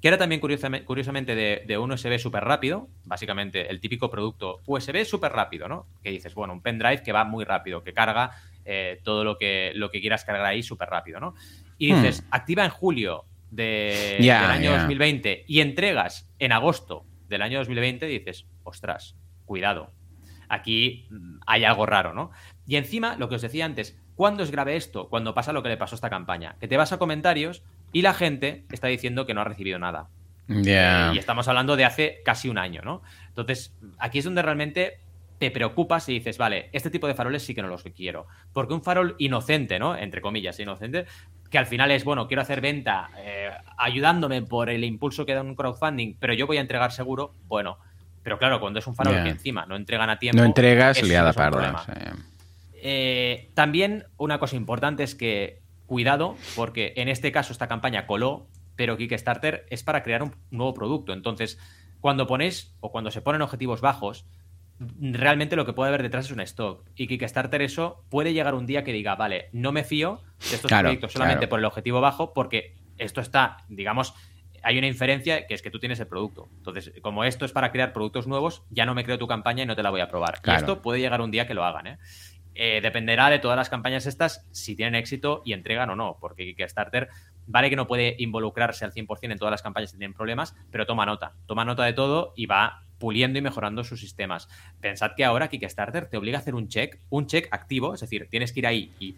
que 0.00 0.08
era 0.08 0.18
también 0.18 0.40
curiosamente, 0.40 1.34
de, 1.34 1.78
un 1.78 1.90
USB 1.90 2.18
súper 2.18 2.44
rápido, 2.44 2.88
básicamente 3.04 3.70
el 3.70 3.80
típico 3.80 4.10
producto 4.10 4.60
USB 4.66 5.04
súper 5.04 5.32
rápido, 5.32 5.68
¿no? 5.68 5.86
Que 6.02 6.10
dices, 6.10 6.34
bueno, 6.34 6.52
un 6.52 6.60
pendrive 6.60 7.02
que 7.02 7.12
va 7.12 7.24
muy 7.24 7.44
rápido, 7.44 7.82
que 7.82 7.92
carga 7.92 8.32
eh, 8.64 9.00
todo 9.02 9.24
lo 9.24 9.38
que, 9.38 9.72
lo 9.74 9.90
que 9.90 10.00
quieras 10.00 10.24
cargar 10.24 10.46
ahí 10.46 10.62
súper 10.62 10.88
rápido, 10.90 11.18
¿no? 11.18 11.34
Y 11.78 11.92
dices, 11.94 12.22
hmm. 12.22 12.26
activa 12.30 12.64
en 12.64 12.70
julio 12.70 13.24
de, 13.50 14.16
del 14.20 14.30
año 14.30 14.72
2020 14.72 15.44
y 15.46 15.60
entregas 15.60 16.28
en 16.38 16.52
agosto 16.52 17.04
del 17.28 17.42
año 17.42 17.58
2020, 17.58 18.06
dices, 18.06 18.46
ostras, 18.64 19.16
cuidado, 19.44 19.92
aquí 20.48 21.06
mm, 21.10 21.38
hay 21.46 21.64
algo 21.64 21.86
raro, 21.86 22.14
¿no? 22.14 22.30
Y 22.66 22.76
encima, 22.76 23.16
lo 23.16 23.28
que 23.28 23.36
os 23.36 23.42
decía 23.42 23.64
antes, 23.64 23.98
¿cuándo 24.14 24.42
es 24.42 24.50
grave 24.50 24.76
esto? 24.76 25.08
Cuando 25.08 25.34
pasa 25.34 25.52
lo 25.52 25.62
que 25.62 25.68
le 25.68 25.76
pasó 25.76 25.94
a 25.94 25.98
esta 25.98 26.10
campaña, 26.10 26.56
que 26.60 26.68
te 26.68 26.76
vas 26.76 26.92
a 26.92 26.98
comentarios 26.98 27.62
y 27.92 28.02
la 28.02 28.14
gente 28.14 28.64
está 28.70 28.88
diciendo 28.88 29.26
que 29.26 29.34
no 29.34 29.40
ha 29.40 29.44
recibido 29.44 29.78
nada. 29.78 30.08
Eh, 30.48 31.10
y 31.14 31.18
estamos 31.18 31.48
hablando 31.48 31.76
de 31.76 31.84
hace 31.84 32.20
casi 32.24 32.48
un 32.48 32.58
año, 32.58 32.82
¿no? 32.84 33.02
Entonces, 33.28 33.74
aquí 33.98 34.18
es 34.18 34.24
donde 34.24 34.42
realmente 34.42 35.00
te 35.38 35.50
preocupas 35.50 36.08
y 36.08 36.14
dices, 36.14 36.38
vale, 36.38 36.70
este 36.72 36.90
tipo 36.90 37.06
de 37.06 37.14
faroles 37.14 37.42
sí 37.42 37.54
que 37.54 37.62
no 37.62 37.68
los 37.68 37.82
quiero. 37.82 38.26
Porque 38.52 38.74
un 38.74 38.82
farol 38.82 39.16
inocente, 39.18 39.78
¿no? 39.78 39.96
Entre 39.96 40.20
comillas, 40.20 40.58
inocente, 40.60 41.06
que 41.50 41.58
al 41.58 41.66
final 41.66 41.90
es, 41.90 42.04
bueno, 42.04 42.26
quiero 42.26 42.42
hacer 42.42 42.60
venta 42.60 43.10
eh, 43.18 43.50
ayudándome 43.76 44.42
por 44.42 44.70
el 44.70 44.84
impulso 44.84 45.26
que 45.26 45.34
da 45.34 45.42
un 45.42 45.54
crowdfunding, 45.54 46.16
pero 46.18 46.32
yo 46.32 46.46
voy 46.46 46.58
a 46.58 46.62
entregar 46.62 46.92
seguro, 46.92 47.34
bueno. 47.46 47.78
Pero 48.26 48.40
claro, 48.40 48.58
cuando 48.58 48.80
es 48.80 48.86
un 48.88 48.96
farol 48.96 49.22
que 49.22 49.28
encima 49.28 49.66
no 49.66 49.76
entregan 49.76 50.10
a 50.10 50.18
tiempo. 50.18 50.36
No 50.36 50.44
entregas, 50.44 51.00
liada 51.00 51.32
parda. 51.32 51.86
Eh, 52.72 53.52
también 53.54 54.06
una 54.16 54.40
cosa 54.40 54.56
importante 54.56 55.04
es 55.04 55.14
que, 55.14 55.62
cuidado, 55.86 56.34
porque 56.56 56.92
en 56.96 57.06
este 57.06 57.30
caso 57.30 57.52
esta 57.52 57.68
campaña 57.68 58.04
coló, 58.04 58.48
pero 58.74 58.96
Kickstarter 58.96 59.64
es 59.70 59.84
para 59.84 60.02
crear 60.02 60.24
un 60.24 60.34
nuevo 60.50 60.74
producto. 60.74 61.12
Entonces, 61.12 61.60
cuando 62.00 62.26
ponéis 62.26 62.74
o 62.80 62.90
cuando 62.90 63.12
se 63.12 63.20
ponen 63.20 63.42
objetivos 63.42 63.80
bajos, 63.80 64.26
realmente 64.80 65.54
lo 65.54 65.64
que 65.64 65.72
puede 65.72 65.90
haber 65.90 66.02
detrás 66.02 66.24
es 66.24 66.32
un 66.32 66.40
stock. 66.40 66.84
Y 66.96 67.06
Kickstarter 67.06 67.62
eso 67.62 68.02
puede 68.10 68.32
llegar 68.32 68.56
un 68.56 68.66
día 68.66 68.82
que 68.82 68.92
diga, 68.92 69.14
vale, 69.14 69.50
no 69.52 69.70
me 69.70 69.84
fío 69.84 70.20
de 70.50 70.56
estos 70.56 70.68
proyectos 70.68 71.12
solamente 71.12 71.46
por 71.46 71.60
el 71.60 71.64
objetivo 71.64 72.00
bajo, 72.00 72.34
porque 72.34 72.74
esto 72.98 73.20
está, 73.20 73.58
digamos, 73.68 74.14
hay 74.62 74.78
una 74.78 74.86
inferencia 74.86 75.46
que 75.46 75.54
es 75.54 75.62
que 75.62 75.70
tú 75.70 75.78
tienes 75.78 76.00
el 76.00 76.06
producto. 76.06 76.48
Entonces, 76.56 76.92
como 77.02 77.24
esto 77.24 77.44
es 77.44 77.52
para 77.52 77.72
crear 77.72 77.92
productos 77.92 78.26
nuevos, 78.26 78.62
ya 78.70 78.86
no 78.86 78.94
me 78.94 79.04
creo 79.04 79.18
tu 79.18 79.26
campaña 79.26 79.62
y 79.62 79.66
no 79.66 79.76
te 79.76 79.82
la 79.82 79.90
voy 79.90 80.00
a 80.00 80.08
probar. 80.08 80.40
Y 80.44 80.50
esto 80.50 80.82
puede 80.82 81.00
llegar 81.00 81.20
un 81.20 81.30
día 81.30 81.46
que 81.46 81.54
lo 81.54 81.64
hagan, 81.64 81.86
¿eh? 81.86 81.98
¿eh? 82.54 82.80
dependerá 82.82 83.30
de 83.30 83.38
todas 83.38 83.56
las 83.56 83.68
campañas 83.68 84.06
estas 84.06 84.46
si 84.50 84.74
tienen 84.74 84.94
éxito 84.94 85.42
y 85.44 85.52
entregan 85.52 85.90
o 85.90 85.96
no, 85.96 86.18
porque 86.20 86.44
Kickstarter 86.44 87.08
vale 87.46 87.70
que 87.70 87.76
no 87.76 87.86
puede 87.86 88.16
involucrarse 88.18 88.84
al 88.84 88.92
100% 88.92 89.32
en 89.32 89.38
todas 89.38 89.52
las 89.52 89.62
campañas 89.62 89.92
que 89.92 89.98
tienen 89.98 90.14
problemas, 90.14 90.56
pero 90.70 90.86
toma 90.86 91.06
nota, 91.06 91.34
toma 91.46 91.64
nota 91.64 91.84
de 91.84 91.92
todo 91.92 92.32
y 92.36 92.46
va 92.46 92.82
puliendo 92.98 93.38
y 93.38 93.42
mejorando 93.42 93.84
sus 93.84 94.00
sistemas. 94.00 94.48
Pensad 94.80 95.12
que 95.16 95.24
ahora 95.24 95.48
Kickstarter 95.48 96.08
te 96.08 96.16
obliga 96.16 96.38
a 96.38 96.40
hacer 96.40 96.54
un 96.54 96.68
check, 96.68 96.98
un 97.10 97.26
check 97.26 97.48
activo, 97.50 97.94
es 97.94 98.00
decir, 98.00 98.26
tienes 98.30 98.52
que 98.52 98.60
ir 98.60 98.66
ahí 98.66 98.94
y, 98.98 99.12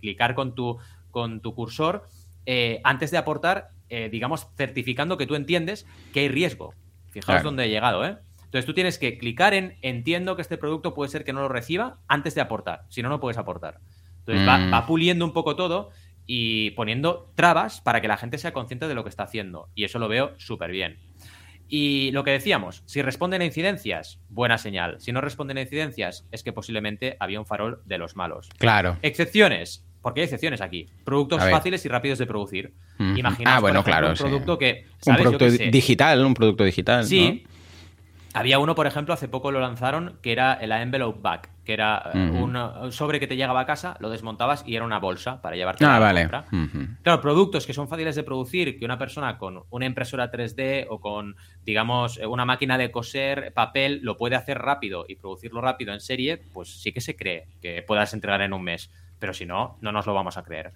clicar 0.00 0.34
con 0.34 0.54
tu, 0.54 0.78
con 1.10 1.40
tu 1.40 1.54
cursor 1.54 2.06
eh, 2.46 2.80
antes 2.84 3.10
de 3.10 3.18
aportar, 3.18 3.70
eh, 3.90 4.08
digamos, 4.10 4.48
certificando 4.56 5.16
que 5.18 5.26
tú 5.26 5.34
entiendes 5.34 5.86
que 6.12 6.20
hay 6.20 6.28
riesgo. 6.28 6.74
Fijaos 7.10 7.42
dónde 7.42 7.64
he 7.64 7.68
llegado, 7.68 8.04
¿eh? 8.04 8.16
Entonces 8.44 8.66
tú 8.66 8.74
tienes 8.74 8.98
que 8.98 9.18
clicar 9.18 9.54
en 9.54 9.76
entiendo 9.82 10.34
que 10.34 10.42
este 10.42 10.58
producto 10.58 10.94
puede 10.94 11.10
ser 11.10 11.24
que 11.24 11.32
no 11.32 11.40
lo 11.40 11.48
reciba 11.48 11.98
antes 12.08 12.34
de 12.34 12.40
aportar, 12.40 12.84
si 12.88 13.02
no, 13.02 13.08
no 13.08 13.20
puedes 13.20 13.38
aportar. 13.38 13.78
Entonces 14.20 14.46
va, 14.46 14.58
mm. 14.58 14.72
va 14.72 14.86
puliendo 14.86 15.24
un 15.24 15.32
poco 15.32 15.54
todo 15.54 15.90
y 16.26 16.70
poniendo 16.72 17.32
trabas 17.34 17.80
para 17.80 18.00
que 18.00 18.08
la 18.08 18.16
gente 18.16 18.38
sea 18.38 18.52
consciente 18.52 18.88
de 18.88 18.94
lo 18.94 19.02
que 19.02 19.08
está 19.08 19.24
haciendo. 19.24 19.68
Y 19.74 19.84
eso 19.84 19.98
lo 19.98 20.08
veo 20.08 20.34
súper 20.38 20.70
bien. 20.70 20.98
Y 21.72 22.10
lo 22.10 22.24
que 22.24 22.32
decíamos, 22.32 22.82
si 22.84 23.00
responden 23.00 23.42
a 23.42 23.44
incidencias, 23.44 24.18
buena 24.28 24.58
señal. 24.58 24.96
Si 24.98 25.12
no 25.12 25.20
responden 25.20 25.56
a 25.56 25.62
incidencias, 25.62 26.26
es 26.32 26.42
que 26.42 26.52
posiblemente 26.52 27.16
había 27.20 27.38
un 27.38 27.46
farol 27.46 27.80
de 27.84 27.96
los 27.96 28.16
malos. 28.16 28.48
Claro. 28.58 28.98
Excepciones, 29.02 29.86
porque 30.02 30.20
hay 30.20 30.24
excepciones 30.24 30.60
aquí. 30.60 30.88
Productos 31.04 31.40
fáciles 31.48 31.84
y 31.86 31.88
rápidos 31.88 32.18
de 32.18 32.26
producir. 32.26 32.74
Imagina 32.98 33.56
ah, 33.56 33.60
bueno, 33.60 33.84
claro, 33.84 34.10
un 34.10 34.16
producto 34.16 34.58
que. 34.58 34.86
Un 35.06 35.16
producto 35.16 35.48
digital, 35.48 36.26
un 36.26 36.34
producto 36.34 36.64
digital. 36.64 37.04
Sí. 37.04 37.46
Había 38.34 38.58
uno, 38.58 38.74
por 38.74 38.88
ejemplo, 38.88 39.14
hace 39.14 39.28
poco 39.28 39.52
lo 39.52 39.60
lanzaron, 39.60 40.18
que 40.22 40.32
era 40.32 40.54
el 40.54 40.72
Envelope 40.72 41.20
Bag, 41.22 41.48
que 41.70 41.74
era 41.74 42.10
eh, 42.12 42.18
un 42.18 42.90
sobre 42.90 43.20
que 43.20 43.28
te 43.28 43.36
llegaba 43.36 43.60
a 43.60 43.64
casa, 43.64 43.96
lo 44.00 44.10
desmontabas 44.10 44.64
y 44.66 44.74
era 44.74 44.84
una 44.84 44.98
bolsa 44.98 45.40
para 45.40 45.54
llevarte 45.54 45.84
ah, 45.84 45.90
a 45.90 45.92
la 45.92 45.98
vale. 46.00 46.28
Claro, 47.02 47.20
productos 47.20 47.64
que 47.64 47.72
son 47.72 47.86
fáciles 47.86 48.16
de 48.16 48.24
producir, 48.24 48.76
que 48.76 48.84
una 48.84 48.98
persona 48.98 49.38
con 49.38 49.62
una 49.70 49.86
impresora 49.86 50.32
3D 50.32 50.88
o 50.90 51.00
con, 51.00 51.36
digamos, 51.64 52.18
una 52.28 52.44
máquina 52.44 52.76
de 52.76 52.90
coser 52.90 53.52
papel 53.54 54.00
lo 54.02 54.16
puede 54.16 54.34
hacer 54.34 54.58
rápido 54.58 55.04
y 55.06 55.14
producirlo 55.14 55.60
rápido 55.60 55.92
en 55.92 56.00
serie, 56.00 56.38
pues 56.52 56.82
sí 56.82 56.90
que 56.90 57.00
se 57.00 57.14
cree 57.14 57.46
que 57.62 57.82
puedas 57.82 58.14
entregar 58.14 58.42
en 58.42 58.52
un 58.52 58.64
mes. 58.64 58.90
Pero 59.20 59.32
si 59.32 59.46
no, 59.46 59.78
no 59.80 59.92
nos 59.92 60.06
lo 60.06 60.14
vamos 60.14 60.36
a 60.38 60.42
creer. 60.42 60.72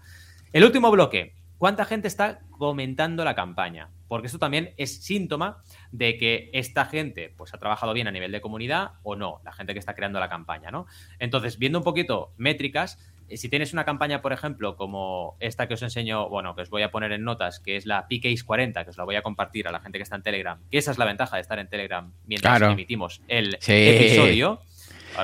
El 0.52 0.62
último 0.62 0.92
bloque, 0.92 1.34
¿Cuánta 1.58 1.84
gente 1.84 2.08
está 2.08 2.40
comentando 2.50 3.24
la 3.24 3.34
campaña? 3.34 3.88
Porque 4.14 4.26
esto 4.26 4.38
también 4.38 4.74
es 4.76 5.02
síntoma 5.02 5.64
de 5.90 6.16
que 6.16 6.48
esta 6.52 6.84
gente 6.84 7.34
pues, 7.36 7.52
ha 7.52 7.58
trabajado 7.58 7.92
bien 7.92 8.06
a 8.06 8.12
nivel 8.12 8.30
de 8.30 8.40
comunidad 8.40 8.92
o 9.02 9.16
no, 9.16 9.40
la 9.44 9.50
gente 9.50 9.72
que 9.72 9.80
está 9.80 9.96
creando 9.96 10.20
la 10.20 10.28
campaña, 10.28 10.70
¿no? 10.70 10.86
Entonces, 11.18 11.58
viendo 11.58 11.78
un 11.78 11.84
poquito 11.84 12.32
métricas, 12.36 12.96
eh, 13.28 13.36
si 13.36 13.48
tienes 13.48 13.72
una 13.72 13.84
campaña, 13.84 14.22
por 14.22 14.32
ejemplo, 14.32 14.76
como 14.76 15.36
esta 15.40 15.66
que 15.66 15.74
os 15.74 15.82
enseño, 15.82 16.28
bueno, 16.28 16.54
que 16.54 16.62
os 16.62 16.70
voy 16.70 16.82
a 16.82 16.92
poner 16.92 17.10
en 17.10 17.24
notas, 17.24 17.58
que 17.58 17.74
es 17.76 17.86
la 17.86 18.06
PKs 18.06 18.44
40, 18.44 18.84
que 18.84 18.90
os 18.90 18.96
la 18.96 19.02
voy 19.02 19.16
a 19.16 19.22
compartir 19.22 19.66
a 19.66 19.72
la 19.72 19.80
gente 19.80 19.98
que 19.98 20.04
está 20.04 20.14
en 20.14 20.22
Telegram, 20.22 20.60
que 20.70 20.78
esa 20.78 20.92
es 20.92 20.98
la 20.98 21.06
ventaja 21.06 21.34
de 21.34 21.42
estar 21.42 21.58
en 21.58 21.68
Telegram 21.68 22.12
mientras 22.24 22.62
emitimos 22.62 23.20
el 23.26 23.58
episodio 23.66 24.60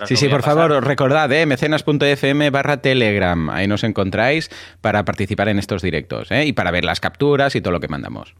sí, 0.04 0.16
sí, 0.16 0.28
por 0.28 0.42
favor, 0.42 0.84
recordad, 0.84 1.30
¿eh? 1.32 1.46
mecenas.fm 1.46 2.50
barra 2.50 2.78
Telegram. 2.78 3.50
Ahí 3.50 3.66
nos 3.66 3.84
encontráis 3.84 4.50
para 4.80 5.04
participar 5.04 5.48
en 5.48 5.58
estos 5.58 5.82
directos 5.82 6.30
¿eh? 6.30 6.46
y 6.46 6.52
para 6.52 6.70
ver 6.70 6.84
las 6.84 7.00
capturas 7.00 7.54
y 7.56 7.60
todo 7.60 7.72
lo 7.72 7.80
que 7.80 7.88
mandamos. 7.88 8.34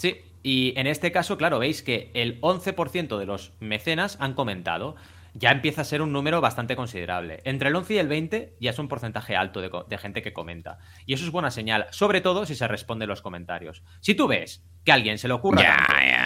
Sí, 0.00 0.22
y 0.42 0.72
en 0.78 0.86
este 0.86 1.12
caso, 1.12 1.36
claro, 1.36 1.58
veis 1.58 1.82
que 1.82 2.10
el 2.14 2.40
11% 2.40 3.18
de 3.18 3.26
los 3.26 3.52
mecenas 3.60 4.16
han 4.18 4.32
comentado 4.32 4.96
ya 5.34 5.50
empieza 5.50 5.82
a 5.82 5.84
ser 5.84 6.02
un 6.02 6.12
número 6.12 6.40
bastante 6.40 6.76
considerable. 6.76 7.40
Entre 7.44 7.68
el 7.68 7.76
11 7.76 7.94
y 7.94 7.98
el 7.98 8.08
20 8.08 8.56
ya 8.60 8.70
es 8.70 8.78
un 8.78 8.88
porcentaje 8.88 9.36
alto 9.36 9.60
de, 9.60 9.98
gente 9.98 10.22
que 10.22 10.32
comenta. 10.32 10.78
Y 11.06 11.14
eso 11.14 11.24
es 11.24 11.30
buena 11.30 11.50
señal, 11.50 11.86
sobre 11.90 12.20
todo 12.20 12.46
si 12.46 12.54
se 12.54 12.66
responde 12.68 13.06
los 13.06 13.22
comentarios. 13.22 13.82
Si 14.00 14.14
tú 14.14 14.26
ves 14.26 14.64
que 14.84 14.92
a 14.92 14.94
alguien 14.94 15.18
se 15.18 15.28
le 15.28 15.34
ocurra 15.34 15.76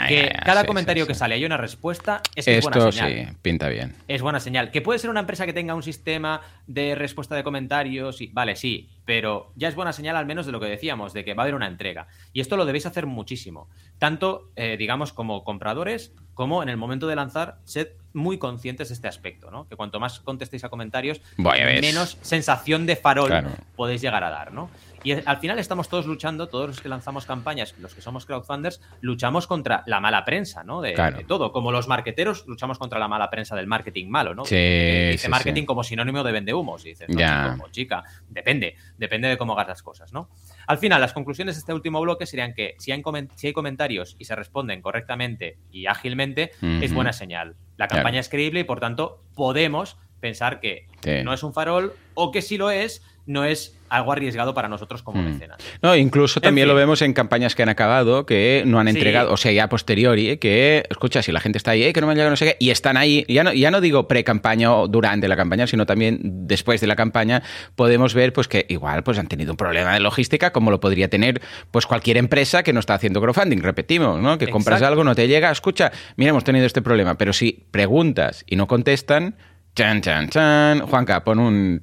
que 0.09 0.33
cada 0.45 0.65
comentario 0.65 1.07
que 1.07 1.15
sale 1.15 1.35
hay 1.35 1.45
una 1.45 1.57
respuesta, 1.57 2.23
es, 2.37 2.45
que 2.45 2.59
es 2.59 2.65
buena 2.65 2.93
señal. 2.93 3.29
sí, 3.29 3.37
pinta 3.43 3.69
bien. 3.69 3.97
Es 4.07 4.23
buena 4.23 4.39
señal. 4.41 4.71
Que 4.71 4.81
puede 4.81 4.99
ser 4.99 5.11
una 5.11 5.21
empresa 5.21 5.47
que 5.47 5.53
tenga 5.53 5.75
un 5.75 5.83
sistema 5.83 6.41
de 6.67 6.95
respuesta 6.95 7.35
de 7.35 7.43
comentarios, 7.43 8.21
y, 8.21 8.29
vale, 8.29 8.55
sí, 8.55 8.91
pero 9.05 9.53
ya 9.57 9.69
es 9.69 9.75
buena 9.75 9.93
señal 9.93 10.17
al 10.17 10.27
menos 10.27 10.47
de 10.47 10.53
lo 10.53 10.61
que 10.61 10.67
decíamos, 10.67 11.13
de 11.13 11.25
que 11.25 11.35
va 11.35 11.43
a 11.43 11.45
haber 11.45 11.55
una 11.55 11.67
entrega. 11.67 12.07
Y 12.33 12.41
esto 12.41 12.57
lo 12.57 12.65
debéis 12.65 12.87
hacer 12.87 13.07
muchísimo. 13.07 13.69
Tanto, 13.99 14.53
eh, 14.57 14.77
digamos, 14.79 15.13
como 15.13 15.43
compradores, 15.43 16.15
como 16.35 16.63
en 16.63 16.69
el 16.69 16.77
momento 16.77 17.07
de 17.07 17.17
lanzar, 17.17 17.59
sed 17.65 17.89
muy 18.15 18.39
conscientes 18.39 18.89
de 18.89 18.95
este 18.95 19.09
aspecto, 19.09 19.51
¿no? 19.51 19.69
Que 19.69 19.77
cuanto 19.77 20.01
más 20.01 20.21
contestéis 20.21 20.65
a 20.65 20.69
comentarios, 20.69 21.21
menos 21.37 22.17
sensación 22.23 22.87
de 22.87 22.97
farol 22.97 23.31
podéis 23.77 24.01
llegar 24.01 24.25
a 24.25 24.31
dar, 24.31 24.53
¿no? 24.53 24.71
Y 25.05 25.13
al 25.13 25.37
final 25.37 25.59
estamos 25.59 25.91
todos 25.91 26.07
luchando, 26.07 26.49
todos 26.49 26.69
los 26.69 26.81
que 26.81 26.89
lanzamos 26.89 27.27
campañas, 27.27 27.75
los 27.79 27.95
que 27.95 28.01
somos 28.01 28.25
crowdfunders, 28.25 28.81
luchamos 29.03 29.47
contra 29.47 29.83
la 29.87 30.01
mala 30.01 30.25
prensa, 30.25 30.65
¿no? 30.65 30.81
De, 30.81 30.95
todo. 31.29 31.53
Como 31.53 31.71
los 31.71 31.89
marqueteros 31.89 32.47
luchamos 32.47 32.79
contra 32.79 32.99
la 32.99 33.07
mala 33.07 33.29
prensa 33.29 33.55
del 33.55 33.67
marketing 33.67 34.09
malo, 34.09 34.35
¿no? 34.35 34.47
Sí, 34.47 34.57
dice 34.57 35.29
marketing 35.29 35.67
como 35.67 35.85
sinónimo 35.85 36.23
de 36.23 36.33
vendehumos. 36.33 36.87
Y 36.87 36.91
dices, 36.91 37.09
no, 37.11 37.69
chica, 37.71 38.03
depende, 38.31 38.77
depende 38.97 39.29
de 39.29 39.37
cómo 39.37 39.53
hagas 39.53 39.69
las 39.69 39.83
cosas, 39.83 40.13
¿no? 40.13 40.31
Al 40.67 40.79
final, 40.79 41.01
las 41.01 41.13
conclusiones 41.13 41.57
de 41.57 41.61
este 41.61 41.73
último 41.73 42.01
bloque 42.01 42.27
serían 42.27 42.55
que 42.55 42.75
si 42.79 42.93
hay, 42.93 43.03
si 43.35 43.47
hay 43.47 43.53
comentarios 43.53 44.17
y 44.19 44.25
se 44.25 44.35
responden 44.35 44.83
correctamente 44.83 45.59
y 45.71 45.87
ágilmente, 45.87 46.53
es 46.81 46.93
buena 46.93 47.13
señal. 47.13 47.57
La 47.77 47.89
campaña 47.89 48.21
es 48.21 48.29
creíble 48.29 48.61
y 48.61 48.65
por 48.65 48.81
tanto 48.81 49.23
podemos 49.35 49.99
pensar 50.21 50.61
que 50.61 50.87
no 51.23 51.35
es 51.35 51.43
un 51.43 51.53
farol 51.53 51.93
o 52.15 52.31
que 52.31 52.41
si 52.41 52.57
lo 52.57 52.71
es, 52.71 53.03
no 53.27 53.45
es 53.45 53.77
algo 53.89 54.13
arriesgado 54.13 54.55
para 54.55 54.69
nosotros 54.69 55.03
como 55.03 55.23
mm. 55.23 55.25
mecenas. 55.25 55.59
No, 55.81 55.95
incluso 55.95 56.41
también 56.41 56.67
lo 56.67 56.75
vemos 56.75 57.01
en 57.03 57.13
campañas 57.13 57.55
que 57.55 57.63
han 57.63 57.69
acabado, 57.69 58.27
que 58.27 58.65
no 58.67 58.81
han 58.81 58.89
entregado, 58.89 59.33
o 59.33 59.37
sea, 59.37 59.53
ya 59.53 59.65
a 59.65 59.69
posteriori, 59.69 60.37
que, 60.39 60.85
escucha, 60.91 61.23
si 61.23 61.31
la 61.31 61.41
gente 61.41 61.59
está 61.59 61.73
ahí, 61.73 61.93
que 61.93 62.01
no 62.01 62.07
me 62.07 62.13
han 62.13 62.17
llegado 62.17 62.31
no 62.31 62.37
sé 62.37 62.47
qué, 62.47 62.57
y 62.59 62.71
están 62.71 62.97
ahí, 62.97 63.25
ya 63.29 63.45
no, 63.45 63.53
ya 63.53 63.71
no 63.71 63.81
digo 63.81 64.09
pre-campaña 64.09 64.75
o 64.75 64.89
durante 64.89 65.29
la 65.29 65.37
campaña, 65.37 65.67
sino 65.67 65.87
también 65.87 66.19
después 66.23 66.81
de 66.81 66.87
la 66.87 66.97
campaña, 66.97 67.43
podemos 67.77 68.15
ver 68.15 68.33
pues 68.33 68.49
que 68.49 68.67
igual 68.69 69.05
pues 69.05 69.19
han 69.19 69.29
tenido 69.29 69.53
un 69.53 69.57
problema 69.57 69.95
de 69.95 70.01
logística, 70.01 70.53
como 70.53 70.71
lo 70.71 70.81
podría 70.81 71.09
tener 71.09 71.41
pues 71.71 71.87
cualquier 71.87 72.17
empresa 72.17 72.63
que 72.63 72.73
no 72.73 72.81
está 72.81 72.95
haciendo 72.95 73.21
crowdfunding, 73.21 73.59
repetimos, 73.59 74.21
¿no? 74.21 74.39
Que 74.39 74.49
compras 74.49 74.83
algo, 74.83 75.05
no 75.05 75.15
te 75.15 75.29
llega, 75.29 75.51
escucha, 75.51 75.93
mira, 76.17 76.31
hemos 76.31 76.45
tenido 76.45 76.67
este 76.67 76.83
problema, 76.83 77.17
pero 77.17 77.33
si 77.33 77.67
preguntas 77.71 78.45
y 78.49 78.57
no 78.57 78.67
contestan, 78.67 79.37
chan, 79.77 80.01
chan, 80.01 80.29
chan, 80.31 80.81
Juanca, 80.81 81.23
pon 81.23 81.39
un... 81.39 81.83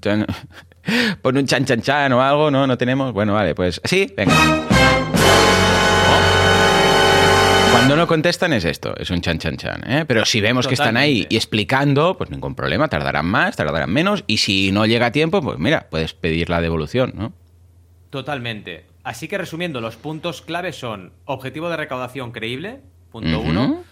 Pon 1.21 1.37
un 1.37 1.45
chan 1.45 1.65
chan 1.65 1.81
chan 1.81 2.13
o 2.13 2.21
algo, 2.21 2.51
¿no? 2.51 2.67
No 2.67 2.77
tenemos. 2.77 3.13
Bueno, 3.13 3.33
vale, 3.33 3.55
pues 3.55 3.81
sí, 3.83 4.11
venga. 4.15 4.33
no 7.95 8.07
contestan 8.07 8.53
es 8.53 8.65
esto, 8.65 8.95
es 8.97 9.09
un 9.09 9.21
chan 9.21 9.37
chan 9.37 9.57
chan. 9.57 9.81
¿eh? 9.85 10.05
Pero 10.07 10.25
si 10.25 10.41
vemos 10.41 10.67
que 10.67 10.73
están 10.73 10.97
ahí 10.97 11.27
y 11.29 11.35
explicando, 11.35 12.17
pues 12.17 12.29
ningún 12.29 12.55
problema, 12.55 12.87
tardarán 12.87 13.25
más, 13.25 13.55
tardarán 13.55 13.91
menos. 13.91 14.23
Y 14.27 14.37
si 14.37 14.71
no 14.71 14.85
llega 14.85 15.07
a 15.07 15.11
tiempo, 15.11 15.41
pues 15.41 15.59
mira, 15.59 15.87
puedes 15.89 16.13
pedir 16.13 16.49
la 16.49 16.61
devolución, 16.61 17.13
¿no? 17.15 17.33
Totalmente. 18.09 18.85
Así 19.03 19.27
que 19.27 19.37
resumiendo, 19.37 19.81
los 19.81 19.95
puntos 19.95 20.41
clave 20.41 20.73
son 20.73 21.13
objetivo 21.25 21.69
de 21.69 21.77
recaudación 21.77 22.31
creíble, 22.31 22.81
punto 23.11 23.39
uno. 23.39 23.83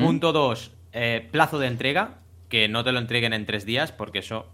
Punto 0.00 0.32
dos, 0.32 0.72
eh, 0.92 1.26
plazo 1.30 1.58
de 1.58 1.68
entrega, 1.68 2.20
que 2.48 2.68
no 2.68 2.84
te 2.84 2.92
lo 2.92 2.98
entreguen 2.98 3.32
en 3.32 3.46
tres 3.46 3.64
días, 3.64 3.92
porque 3.92 4.20
eso 4.20 4.46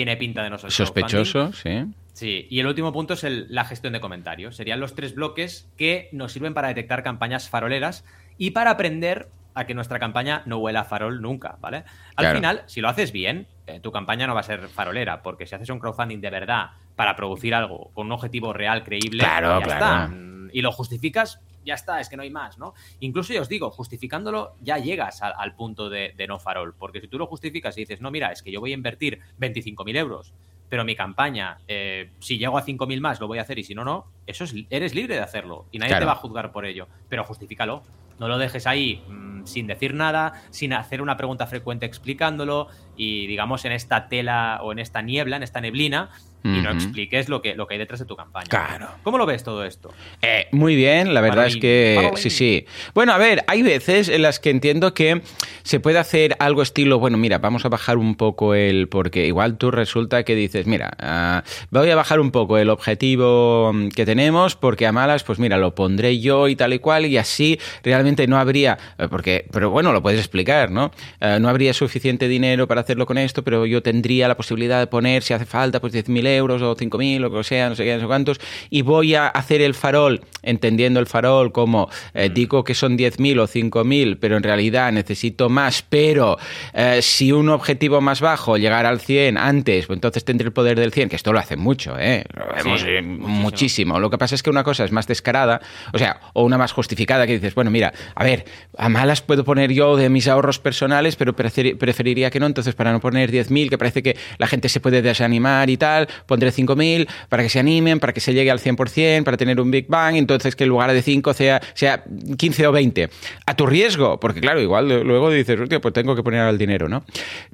tiene 0.00 0.16
pinta 0.16 0.42
de 0.42 0.48
no 0.48 0.56
ser 0.56 0.70
Sospechoso, 0.70 1.52
sí. 1.52 1.84
Sí, 2.14 2.46
y 2.48 2.58
el 2.58 2.66
último 2.66 2.90
punto 2.90 3.12
es 3.12 3.22
la 3.22 3.66
gestión 3.66 3.92
de 3.92 4.00
comentarios. 4.00 4.56
Serían 4.56 4.80
los 4.80 4.94
tres 4.94 5.14
bloques 5.14 5.68
que 5.76 6.08
nos 6.12 6.32
sirven 6.32 6.54
para 6.54 6.68
detectar 6.68 7.02
campañas 7.02 7.50
faroleras 7.50 8.02
y 8.38 8.52
para 8.52 8.70
aprender 8.70 9.28
a 9.52 9.66
que 9.66 9.74
nuestra 9.74 9.98
campaña 9.98 10.42
no 10.46 10.56
huela 10.56 10.80
a 10.80 10.84
farol 10.84 11.20
nunca, 11.20 11.58
¿vale? 11.60 11.84
Al 12.16 12.34
final, 12.34 12.62
si 12.64 12.80
lo 12.80 12.88
haces 12.88 13.12
bien, 13.12 13.46
eh, 13.66 13.78
tu 13.80 13.92
campaña 13.92 14.26
no 14.26 14.32
va 14.32 14.40
a 14.40 14.44
ser 14.44 14.68
farolera, 14.68 15.20
porque 15.20 15.46
si 15.46 15.54
haces 15.54 15.68
un 15.68 15.78
crowdfunding 15.78 16.22
de 16.22 16.30
verdad 16.30 16.70
para 16.96 17.16
producir 17.16 17.54
algo 17.54 17.90
con 17.94 18.06
un 18.06 18.12
objetivo 18.12 18.52
real, 18.52 18.84
creíble, 18.84 19.20
claro, 19.20 19.60
ya 19.60 19.72
está. 19.72 20.10
Y 20.52 20.62
lo 20.62 20.72
justificas, 20.72 21.40
ya 21.64 21.74
está, 21.74 22.00
es 22.00 22.08
que 22.08 22.16
no 22.16 22.22
hay 22.22 22.30
más, 22.30 22.58
¿no? 22.58 22.74
Incluso 23.00 23.32
yo 23.32 23.42
os 23.42 23.48
digo, 23.48 23.70
justificándolo 23.70 24.54
ya 24.60 24.78
llegas 24.78 25.22
al 25.22 25.54
punto 25.54 25.88
de, 25.88 26.14
no 26.28 26.38
farol, 26.38 26.74
porque 26.74 27.00
si 27.00 27.08
tú 27.08 27.18
lo 27.18 27.26
justificas 27.26 27.76
y 27.76 27.80
dices, 27.80 28.00
no, 28.00 28.10
mira, 28.10 28.32
es 28.32 28.42
que 28.42 28.50
yo 28.50 28.60
voy 28.60 28.72
a 28.72 28.74
invertir 28.74 29.20
25.000 29.38 29.96
euros, 29.96 30.32
pero 30.68 30.84
mi 30.84 30.94
campaña, 30.94 31.58
eh, 31.68 32.10
si 32.20 32.38
llego 32.38 32.56
a 32.56 32.64
5.000 32.64 33.00
más, 33.00 33.20
lo 33.20 33.26
voy 33.26 33.38
a 33.38 33.42
hacer 33.42 33.58
y 33.58 33.64
si 33.64 33.74
no, 33.74 33.84
no, 33.84 34.06
eso 34.26 34.44
es, 34.44 34.54
eres 34.70 34.94
libre 34.94 35.16
de 35.16 35.22
hacerlo 35.22 35.66
y 35.72 35.78
nadie 35.78 35.98
te 35.98 36.04
va 36.04 36.12
a 36.12 36.16
juzgar 36.16 36.52
por 36.52 36.64
ello, 36.64 36.88
pero 37.08 37.24
justifícalo. 37.24 37.82
No 38.20 38.28
lo 38.28 38.36
dejes 38.36 38.66
ahí 38.66 39.02
mm, 39.08 39.46
sin 39.46 39.66
decir 39.66 39.94
nada, 39.94 40.34
sin 40.50 40.74
hacer 40.74 41.00
una 41.00 41.16
pregunta 41.16 41.46
frecuente 41.46 41.86
explicándolo 41.86 42.68
y 42.94 43.26
digamos 43.26 43.64
en 43.64 43.72
esta 43.72 44.08
tela 44.08 44.60
o 44.62 44.72
en 44.72 44.78
esta 44.78 45.00
niebla, 45.00 45.36
en 45.36 45.42
esta 45.42 45.62
neblina, 45.62 46.10
y 46.42 46.60
no 46.60 46.70
expliques 46.70 47.28
lo 47.28 47.42
que, 47.42 47.54
lo 47.54 47.66
que 47.66 47.74
hay 47.74 47.78
detrás 47.78 48.00
de 48.00 48.06
tu 48.06 48.16
campaña. 48.16 48.46
Claro. 48.48 48.88
¿Cómo 49.02 49.18
lo 49.18 49.26
ves 49.26 49.44
todo 49.44 49.64
esto? 49.64 49.92
Eh, 50.22 50.46
muy 50.52 50.76
bien, 50.76 51.14
la 51.14 51.20
verdad 51.20 51.46
es 51.46 51.56
que 51.56 52.10
sí, 52.16 52.30
sí. 52.30 52.66
Bueno, 52.94 53.12
a 53.12 53.18
ver, 53.18 53.44
hay 53.46 53.62
veces 53.62 54.08
en 54.08 54.22
las 54.22 54.40
que 54.40 54.50
entiendo 54.50 54.94
que 54.94 55.22
se 55.62 55.80
puede 55.80 55.98
hacer 55.98 56.36
algo 56.38 56.62
estilo, 56.62 56.98
bueno, 56.98 57.18
mira, 57.18 57.38
vamos 57.38 57.64
a 57.64 57.68
bajar 57.68 57.98
un 57.98 58.14
poco 58.14 58.54
el, 58.54 58.88
porque 58.88 59.26
igual 59.26 59.58
tú 59.58 59.70
resulta 59.70 60.22
que 60.24 60.34
dices, 60.34 60.66
mira, 60.66 60.90
ah, 60.98 61.44
voy 61.70 61.90
a 61.90 61.96
bajar 61.96 62.20
un 62.20 62.30
poco 62.30 62.58
el 62.58 62.70
objetivo 62.70 63.72
que 63.94 64.06
tenemos 64.06 64.56
porque 64.56 64.86
a 64.86 64.92
malas, 64.92 65.24
pues 65.24 65.38
mira, 65.38 65.58
lo 65.58 65.74
pondré 65.74 66.20
yo 66.20 66.48
y 66.48 66.56
tal 66.56 66.72
y 66.72 66.78
cual 66.78 67.06
y 67.06 67.16
así 67.16 67.58
realmente 67.82 68.26
no 68.26 68.38
habría, 68.38 68.78
eh, 68.98 69.08
porque, 69.10 69.46
pero 69.52 69.70
bueno, 69.70 69.92
lo 69.92 70.02
puedes 70.02 70.18
explicar, 70.18 70.70
¿no? 70.70 70.90
Eh, 71.20 71.38
no 71.40 71.48
habría 71.48 71.74
suficiente 71.74 72.28
dinero 72.28 72.66
para 72.66 72.80
hacerlo 72.80 73.06
con 73.06 73.18
esto, 73.18 73.42
pero 73.42 73.66
yo 73.66 73.82
tendría 73.82 74.28
la 74.28 74.36
posibilidad 74.36 74.78
de 74.78 74.86
poner, 74.86 75.22
si 75.22 75.34
hace 75.34 75.46
falta, 75.46 75.80
pues 75.80 75.92
10.000 75.92 76.26
euros 76.36 76.62
o 76.62 76.76
5.000 76.76 77.16
o 77.16 77.20
lo 77.20 77.32
que 77.32 77.44
sea, 77.44 77.68
no 77.68 77.74
sé 77.74 77.84
qué, 77.84 77.94
no 77.94 78.00
sé 78.00 78.06
cuántos, 78.06 78.40
y 78.70 78.82
voy 78.82 79.14
a 79.14 79.28
hacer 79.28 79.60
el 79.60 79.74
farol, 79.74 80.20
entendiendo 80.42 81.00
el 81.00 81.06
farol 81.06 81.52
como 81.52 81.88
eh, 82.14 82.30
mm. 82.30 82.34
digo 82.34 82.64
que 82.64 82.74
son 82.74 82.96
10.000 82.96 83.40
o 83.40 83.48
5.000, 83.48 84.18
pero 84.20 84.36
en 84.36 84.42
realidad 84.42 84.92
necesito 84.92 85.48
más, 85.48 85.82
pero 85.82 86.38
eh, 86.74 87.00
si 87.02 87.32
un 87.32 87.48
objetivo 87.48 88.00
más 88.00 88.20
bajo 88.20 88.56
llegara 88.56 88.88
al 88.88 89.00
100 89.00 89.38
antes, 89.38 89.86
pues 89.86 89.96
entonces 89.96 90.24
tendré 90.24 90.46
el 90.46 90.52
poder 90.52 90.78
del 90.78 90.92
100, 90.92 91.08
que 91.08 91.16
esto 91.16 91.32
lo 91.32 91.38
hace 91.38 91.56
mucho, 91.56 91.98
¿eh? 91.98 92.24
Lo 92.34 92.54
vemos 92.54 92.84
eh, 92.86 93.02
muchísimo. 93.02 93.98
Lo 93.98 94.10
que 94.10 94.18
pasa 94.18 94.34
es 94.34 94.42
que 94.42 94.50
una 94.50 94.64
cosa 94.64 94.84
es 94.84 94.92
más 94.92 95.06
descarada, 95.06 95.60
o 95.92 95.98
sea, 95.98 96.20
o 96.32 96.44
una 96.44 96.58
más 96.58 96.72
justificada 96.72 97.26
que 97.26 97.34
dices, 97.34 97.54
bueno, 97.54 97.70
mira, 97.70 97.92
a 98.14 98.24
ver, 98.24 98.44
a 98.76 98.88
malas 98.88 99.22
puedo 99.22 99.44
poner 99.44 99.72
yo 99.72 99.96
de 99.96 100.08
mis 100.08 100.28
ahorros 100.28 100.58
personales, 100.58 101.16
pero 101.16 101.34
preferiría 101.34 102.30
que 102.30 102.40
no, 102.40 102.46
entonces 102.46 102.74
para 102.74 102.92
no 102.92 103.00
poner 103.00 103.30
10.000, 103.30 103.68
que 103.68 103.78
parece 103.78 104.02
que 104.02 104.16
la 104.38 104.46
gente 104.46 104.68
se 104.68 104.80
puede 104.80 105.02
desanimar 105.02 105.70
y 105.70 105.76
tal, 105.76 106.08
pondré 106.26 106.52
5.000 106.52 107.08
para 107.28 107.42
que 107.42 107.48
se 107.48 107.58
animen, 107.58 108.00
para 108.00 108.12
que 108.12 108.20
se 108.20 108.34
llegue 108.34 108.50
al 108.50 108.60
100%, 108.60 109.24
para 109.24 109.36
tener 109.36 109.60
un 109.60 109.70
Big 109.70 109.86
Bang, 109.88 110.16
entonces 110.16 110.56
que 110.56 110.64
en 110.64 110.70
lugar 110.70 110.92
de 110.92 111.02
5 111.02 111.34
sea, 111.34 111.60
sea 111.74 112.04
15 112.36 112.66
o 112.66 112.72
20. 112.72 113.10
A 113.46 113.56
tu 113.56 113.66
riesgo, 113.66 114.20
porque 114.20 114.40
claro, 114.40 114.60
igual 114.60 114.88
luego 114.88 115.30
dices, 115.30 115.58
hostia, 115.58 115.80
pues 115.80 115.94
tengo 115.94 116.14
que 116.14 116.22
poner 116.22 116.46
el 116.48 116.58
dinero, 116.58 116.88
¿no? 116.88 117.04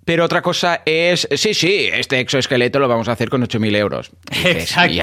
Pero 0.05 0.25
otra 0.25 0.43
cosa 0.43 0.83
es, 0.85 1.29
sí, 1.35 1.55
sí, 1.55 1.89
este 1.93 2.21
exoesqueleto 2.21 2.79
lo 2.79 2.89
vamos 2.89 3.09
a 3.09 3.13
hacer 3.13 3.29
con 3.29 3.43
8.000 3.43 3.77
euros. 3.77 4.11
Exacto. 4.45 4.95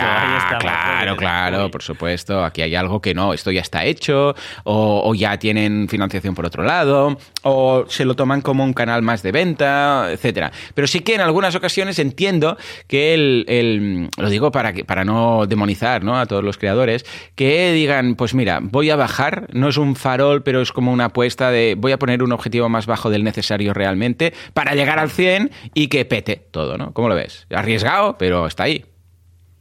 claro, 0.59 1.17
claro, 1.17 1.71
por 1.71 1.83
supuesto, 1.83 2.43
aquí 2.43 2.61
hay 2.61 2.75
algo 2.75 3.01
que 3.01 3.13
no, 3.13 3.33
esto 3.33 3.51
ya 3.51 3.61
está 3.61 3.85
hecho, 3.85 4.35
o, 4.63 5.13
ya 5.13 5.37
tienen 5.37 5.87
financiación 5.89 6.35
por 6.35 6.45
otro 6.45 6.63
lado, 6.63 7.17
o 7.43 7.85
se 7.87 8.05
lo 8.05 8.15
toman 8.15 8.41
como 8.41 8.63
un 8.63 8.73
canal 8.73 9.01
más 9.01 9.23
de 9.23 9.31
venta, 9.31 10.09
etcétera. 10.11 10.51
Pero 10.73 10.87
sí 10.87 11.01
que 11.01 11.15
en 11.15 11.21
algunas 11.21 11.55
ocasiones 11.55 11.99
entiendo 11.99 12.57
que 12.87 13.13
el, 13.13 13.45
lo 13.61 14.29
digo 14.29 14.51
para, 14.51 14.73
que, 14.73 14.85
para 14.85 15.03
no 15.03 15.45
demonizar 15.45 16.03
¿no? 16.03 16.17
a 16.17 16.25
todos 16.25 16.43
los 16.43 16.57
creadores, 16.57 17.05
que 17.35 17.73
digan, 17.73 18.15
pues 18.15 18.33
mira, 18.33 18.59
voy 18.61 18.89
a 18.89 18.95
bajar, 18.95 19.47
no 19.53 19.69
es 19.69 19.77
un 19.77 19.95
farol, 19.95 20.43
pero 20.43 20.61
es 20.61 20.71
como 20.71 20.91
una 20.91 21.05
apuesta 21.05 21.51
de 21.51 21.75
voy 21.77 21.91
a 21.91 21.99
poner 21.99 22.23
un 22.23 22.31
objetivo 22.31 22.69
más 22.69 22.85
bajo 22.85 23.09
del 23.09 23.23
necesario 23.23 23.73
realmente 23.73 24.33
para 24.53 24.75
llegar 24.75 24.99
al 24.99 25.09
100 25.09 25.51
y 25.73 25.87
que 25.87 26.05
pete 26.05 26.47
todo, 26.51 26.77
¿no? 26.77 26.93
¿Cómo 26.93 27.09
lo 27.09 27.15
ves? 27.15 27.47
Arriesgado, 27.49 28.17
pero 28.17 28.47
está 28.47 28.63
ahí. 28.63 28.85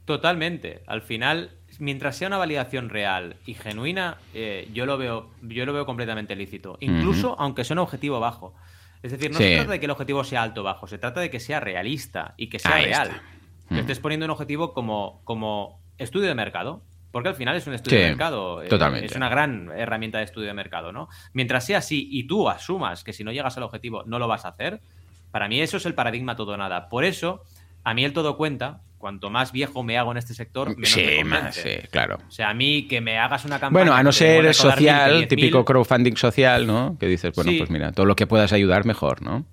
Totalmente. 0.05 0.81
Al 0.87 1.01
final, 1.01 1.51
mientras 1.79 2.17
sea 2.17 2.27
una 2.27 2.37
validación 2.37 2.89
real 2.89 3.37
y 3.45 3.53
genuina, 3.53 4.17
eh, 4.33 4.67
yo 4.73 4.85
lo 4.85 4.97
veo, 4.97 5.29
yo 5.41 5.65
lo 5.65 5.73
veo 5.73 5.85
completamente 5.85 6.35
lícito. 6.35 6.77
Incluso 6.79 7.35
aunque 7.39 7.63
sea 7.63 7.75
un 7.75 7.79
objetivo 7.79 8.19
bajo. 8.19 8.53
Es 9.01 9.11
decir, 9.11 9.31
no 9.31 9.37
se 9.37 9.55
trata 9.55 9.71
de 9.71 9.79
que 9.79 9.85
el 9.85 9.91
objetivo 9.91 10.23
sea 10.23 10.43
alto 10.43 10.61
o 10.61 10.63
bajo, 10.63 10.87
se 10.87 10.97
trata 10.97 11.19
de 11.19 11.29
que 11.29 11.41
sea 11.41 11.59
realista 11.59 12.35
y 12.37 12.47
que 12.47 12.59
sea 12.59 12.79
real. 12.79 13.21
Que 13.69 13.79
estés 13.79 13.99
poniendo 13.99 14.25
un 14.25 14.31
objetivo 14.31 14.73
como, 14.73 15.21
como 15.23 15.81
estudio 15.97 16.27
de 16.27 16.35
mercado. 16.35 16.83
Porque 17.11 17.29
al 17.29 17.35
final 17.35 17.55
es 17.55 17.67
un 17.67 17.75
estudio 17.75 17.99
de 17.99 18.09
mercado. 18.09 18.63
Eh, 18.63 18.67
totalmente. 18.67 19.05
Es 19.05 19.15
una 19.15 19.29
gran 19.29 19.69
herramienta 19.75 20.17
de 20.17 20.23
estudio 20.23 20.47
de 20.47 20.53
mercado, 20.55 20.91
¿no? 20.91 21.09
Mientras 21.33 21.63
sea 21.63 21.77
así 21.77 22.07
y 22.11 22.25
tú 22.25 22.49
asumas 22.49 23.03
que 23.03 23.13
si 23.13 23.23
no 23.23 23.31
llegas 23.31 23.55
al 23.55 23.63
objetivo 23.63 24.03
no 24.07 24.17
lo 24.17 24.27
vas 24.27 24.45
a 24.45 24.49
hacer, 24.49 24.81
para 25.29 25.47
mí 25.47 25.61
eso 25.61 25.77
es 25.77 25.85
el 25.85 25.93
paradigma 25.93 26.35
todo 26.35 26.57
nada. 26.57 26.89
Por 26.89 27.05
eso, 27.05 27.43
a 27.83 27.93
mí 27.93 28.03
el 28.03 28.13
todo 28.13 28.35
cuenta. 28.35 28.81
Cuanto 28.97 29.29
más 29.29 29.51
viejo 29.51 29.83
me 29.83 29.97
hago 29.97 30.11
en 30.11 30.17
este 30.17 30.33
sector, 30.33 30.69
menos 30.69 30.89
sí, 30.89 31.05
me 31.05 31.23
más, 31.25 31.55
sí, 31.55 31.71
claro. 31.91 32.19
O 32.25 32.31
sea, 32.31 32.49
a 32.49 32.53
mí 32.53 32.87
que 32.87 33.01
me 33.01 33.19
hagas 33.19 33.43
una 33.43 33.59
campaña. 33.59 33.83
Bueno, 33.83 33.93
a 33.93 34.01
no 34.01 34.13
ser 34.13 34.53
social, 34.53 35.27
típico 35.27 35.65
crowdfunding 35.65 36.15
social, 36.15 36.65
¿no? 36.65 36.97
Que 36.97 37.07
dices, 37.07 37.35
bueno, 37.35 37.51
pues 37.57 37.69
mira, 37.69 37.91
todo 37.91 38.05
lo 38.05 38.15
que 38.15 38.27
puedas 38.27 38.53
ayudar, 38.53 38.85
mejor, 38.85 39.21
¿no? 39.21 39.45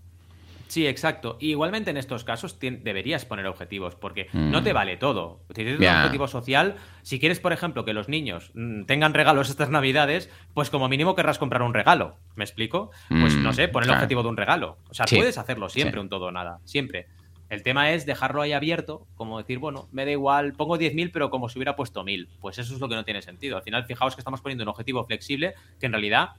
Sí, 0.70 0.86
exacto. 0.86 1.36
igualmente 1.40 1.90
en 1.90 1.96
estos 1.96 2.22
casos 2.22 2.56
deberías 2.60 3.24
poner 3.24 3.46
objetivos, 3.46 3.96
porque 3.96 4.28
no 4.32 4.62
te 4.62 4.70
mm. 4.70 4.74
vale 4.74 4.96
todo. 4.96 5.40
Si 5.48 5.54
tienes 5.54 5.80
un 5.80 5.86
objetivo 5.86 6.28
social, 6.28 6.76
si 7.02 7.18
quieres, 7.18 7.40
por 7.40 7.52
ejemplo, 7.52 7.84
que 7.84 7.92
los 7.92 8.08
niños 8.08 8.52
mm, 8.54 8.84
tengan 8.84 9.12
regalos 9.12 9.50
estas 9.50 9.68
navidades, 9.70 10.30
pues 10.54 10.70
como 10.70 10.88
mínimo 10.88 11.16
querrás 11.16 11.38
comprar 11.38 11.62
un 11.62 11.74
regalo. 11.74 12.16
¿Me 12.36 12.44
explico? 12.44 12.92
Pues 13.08 13.34
no 13.34 13.50
mm, 13.50 13.52
sé, 13.52 13.66
pon 13.66 13.82
el 13.82 13.90
objetivo 13.90 14.22
de 14.22 14.28
un 14.28 14.36
regalo. 14.36 14.78
O 14.88 14.94
sea, 14.94 15.06
puedes 15.06 15.38
hacerlo 15.38 15.68
siempre, 15.68 16.00
un 16.00 16.08
todo 16.08 16.26
o 16.26 16.30
nada. 16.30 16.60
Siempre. 16.64 17.08
El 17.48 17.64
tema 17.64 17.90
es 17.90 18.06
dejarlo 18.06 18.42
ahí 18.42 18.52
abierto, 18.52 19.08
como 19.16 19.38
decir, 19.38 19.58
bueno, 19.58 19.88
me 19.90 20.04
da 20.04 20.12
igual, 20.12 20.52
pongo 20.52 20.78
10.000, 20.78 21.10
pero 21.12 21.30
como 21.30 21.48
si 21.48 21.58
hubiera 21.58 21.74
puesto 21.74 22.04
1.000. 22.04 22.28
Pues 22.40 22.58
eso 22.58 22.72
es 22.72 22.80
lo 22.80 22.88
que 22.88 22.94
no 22.94 23.04
tiene 23.04 23.22
sentido. 23.22 23.56
Al 23.56 23.64
final, 23.64 23.84
fijaos 23.86 24.14
que 24.14 24.20
estamos 24.20 24.40
poniendo 24.40 24.62
un 24.62 24.68
objetivo 24.68 25.04
flexible 25.04 25.54
que 25.80 25.86
en 25.86 25.92
realidad 25.92 26.30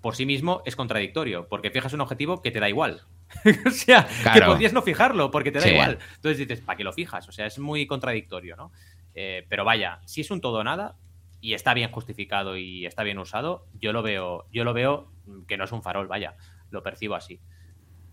por 0.00 0.14
sí 0.14 0.26
mismo 0.26 0.62
es 0.64 0.76
contradictorio, 0.76 1.48
porque 1.48 1.70
fijas 1.70 1.92
un 1.92 2.00
objetivo 2.00 2.42
que 2.42 2.50
te 2.50 2.60
da 2.60 2.68
igual. 2.68 3.02
o 3.66 3.70
sea, 3.70 4.08
que 4.32 4.40
podrías 4.42 4.72
no 4.72 4.82
fijarlo 4.82 5.30
porque 5.30 5.52
te 5.52 5.60
da 5.60 5.68
igual. 5.68 5.98
Entonces 6.16 6.38
dices, 6.38 6.60
¿para 6.60 6.76
qué 6.76 6.84
lo 6.84 6.92
fijas? 6.92 7.28
O 7.28 7.32
sea, 7.32 7.46
es 7.46 7.58
muy 7.58 7.86
contradictorio, 7.86 8.56
¿no? 8.56 8.72
Eh, 9.14 9.44
pero 9.48 9.64
vaya, 9.64 10.00
si 10.06 10.20
es 10.20 10.30
un 10.30 10.40
todo 10.40 10.58
o 10.58 10.64
nada 10.64 10.96
y 11.40 11.54
está 11.54 11.74
bien 11.74 11.90
justificado 11.90 12.56
y 12.56 12.86
está 12.86 13.02
bien 13.02 13.18
usado, 13.18 13.66
yo 13.80 13.92
lo 13.92 14.02
veo, 14.02 14.46
yo 14.52 14.64
lo 14.64 14.72
veo 14.72 15.12
que 15.46 15.56
no 15.56 15.64
es 15.64 15.72
un 15.72 15.82
farol, 15.82 16.06
vaya, 16.06 16.36
lo 16.70 16.82
percibo 16.82 17.14
así. 17.14 17.40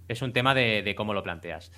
Es 0.07 0.21
un 0.21 0.33
tema 0.33 0.53
de 0.53 0.93
cómo 0.95 1.13
lo 1.13 1.23
planteas. 1.23 1.71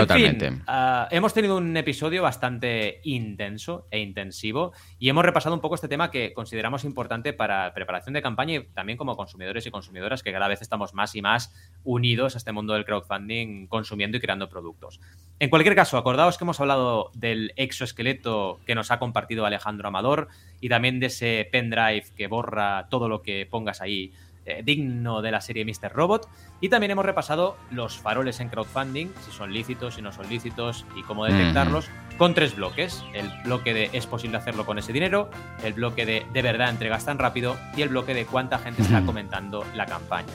Totalmente. 0.00 0.52
Ah, 0.66 1.08
hemos 1.10 1.32
tenido 1.32 1.56
un 1.56 1.76
episodio 1.76 2.22
bastante 2.22 3.00
intenso 3.04 3.86
e 3.90 4.00
intensivo 4.00 4.72
y 4.98 5.08
hemos 5.08 5.24
repasado 5.24 5.54
un 5.54 5.60
poco 5.60 5.76
este 5.76 5.88
tema 5.88 6.10
que 6.10 6.32
consideramos 6.32 6.84
importante 6.84 7.32
para 7.32 7.72
preparación 7.74 8.14
de 8.14 8.22
campaña 8.22 8.54
y 8.54 8.64
también 8.64 8.98
como 8.98 9.16
consumidores 9.16 9.66
y 9.66 9.70
consumidoras 9.70 10.22
que 10.22 10.32
cada 10.32 10.48
vez 10.48 10.62
estamos 10.62 10.94
más 10.94 11.14
y 11.14 11.22
más 11.22 11.52
unidos 11.84 12.34
a 12.34 12.38
este 12.38 12.52
mundo 12.52 12.74
del 12.74 12.84
crowdfunding, 12.84 13.66
consumiendo 13.66 14.16
y 14.16 14.20
creando 14.20 14.48
productos. 14.48 15.00
En 15.38 15.50
cualquier 15.50 15.74
caso, 15.74 15.96
acordaos 15.96 16.38
que 16.38 16.44
hemos 16.44 16.60
hablado 16.60 17.10
del 17.14 17.52
exoesqueleto 17.56 18.60
que 18.66 18.74
nos 18.74 18.90
ha 18.90 18.98
compartido 18.98 19.46
Alejandro 19.46 19.88
Amador 19.88 20.28
y 20.60 20.68
también 20.68 21.00
de 21.00 21.06
ese 21.06 21.48
pendrive 21.50 22.06
que 22.16 22.26
borra 22.26 22.88
todo 22.88 23.08
lo 23.08 23.22
que 23.22 23.46
pongas 23.50 23.80
ahí 23.80 24.12
eh, 24.46 24.62
digno 24.64 25.22
de 25.22 25.30
la 25.30 25.40
serie 25.40 25.64
Mr. 25.64 25.92
Robot. 25.92 26.28
Y 26.60 26.68
también 26.68 26.90
hemos 26.92 27.04
repasado 27.04 27.56
los 27.70 27.98
faroles 27.98 28.40
en 28.40 28.48
crowdfunding, 28.48 29.08
si 29.24 29.30
son 29.32 29.52
lícitos, 29.52 29.94
si 29.94 30.02
no 30.02 30.12
son 30.12 30.28
lícitos 30.28 30.84
y 30.96 31.02
cómo 31.02 31.24
detectarlos, 31.24 31.88
con 32.18 32.34
tres 32.34 32.56
bloques. 32.56 33.04
El 33.12 33.30
bloque 33.44 33.74
de 33.74 33.90
es 33.92 34.06
posible 34.06 34.38
hacerlo 34.38 34.66
con 34.66 34.78
ese 34.78 34.92
dinero, 34.92 35.30
el 35.62 35.72
bloque 35.72 36.06
de 36.06 36.26
de 36.32 36.42
verdad 36.42 36.70
entregas 36.70 37.04
tan 37.04 37.18
rápido 37.18 37.56
y 37.76 37.82
el 37.82 37.88
bloque 37.88 38.14
de 38.14 38.26
cuánta 38.26 38.58
gente 38.58 38.82
está 38.82 39.04
comentando 39.04 39.64
la 39.74 39.86
campaña. 39.86 40.32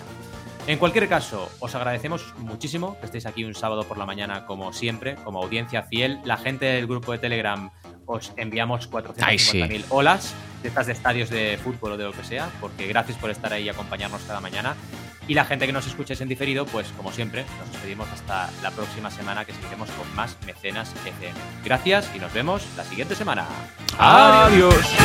En 0.68 0.78
cualquier 0.78 1.10
caso, 1.10 1.50
os 1.60 1.74
agradecemos 1.74 2.34
muchísimo 2.38 2.96
que 3.00 3.08
estéis 3.08 3.26
aquí 3.26 3.44
un 3.44 3.56
sábado 3.56 3.86
por 3.86 3.98
la 3.98 4.06
mañana, 4.06 4.46
como 4.46 4.72
siempre, 4.72 5.16
como 5.24 5.42
audiencia 5.42 5.82
fiel. 5.82 6.20
La 6.26 6.38
gente 6.38 6.66
del 6.66 6.86
grupo 6.86 7.12
de 7.12 7.18
Telegram 7.18 7.72
os 8.10 8.34
enviamos 8.38 8.90
450.000 8.90 9.86
olas 9.90 10.34
de 10.64 10.68
estas 10.68 10.88
de 10.88 10.94
estadios 10.94 11.30
de 11.30 11.60
fútbol 11.64 11.94
o 11.94 11.98
de 11.98 12.06
lo 12.06 12.12
que 12.12 12.24
sea, 12.24 12.50
porque 12.60 12.88
gracias 12.88 13.18
por 13.18 13.30
estar 13.30 13.54
ahí 13.54 13.66
y 13.66 13.70
acompañarnos 13.70 14.22
cada 14.24 14.42
mañana. 14.42 14.76
Y 15.28 15.36
la 15.36 15.46
gente 15.46 15.68
que 15.68 15.72
nos 15.72 15.86
escuchéis 15.86 16.20
en 16.22 16.28
diferido, 16.28 16.66
pues 16.66 16.88
como 16.98 17.12
siempre, 17.12 17.46
nos 17.60 17.72
despedimos 17.72 18.10
hasta 18.10 18.50
la 18.64 18.72
próxima 18.72 19.12
semana 19.12 19.46
que 19.46 19.54
seguiremos 19.54 19.92
con 19.92 20.16
más 20.16 20.36
Mecenas 20.48 20.92
FM. 21.06 21.38
Gracias 21.64 22.10
y 22.16 22.20
nos 22.20 22.34
vemos 22.34 22.66
la 22.76 22.84
siguiente 22.84 23.14
semana. 23.14 23.46
Adiós. 24.00 24.96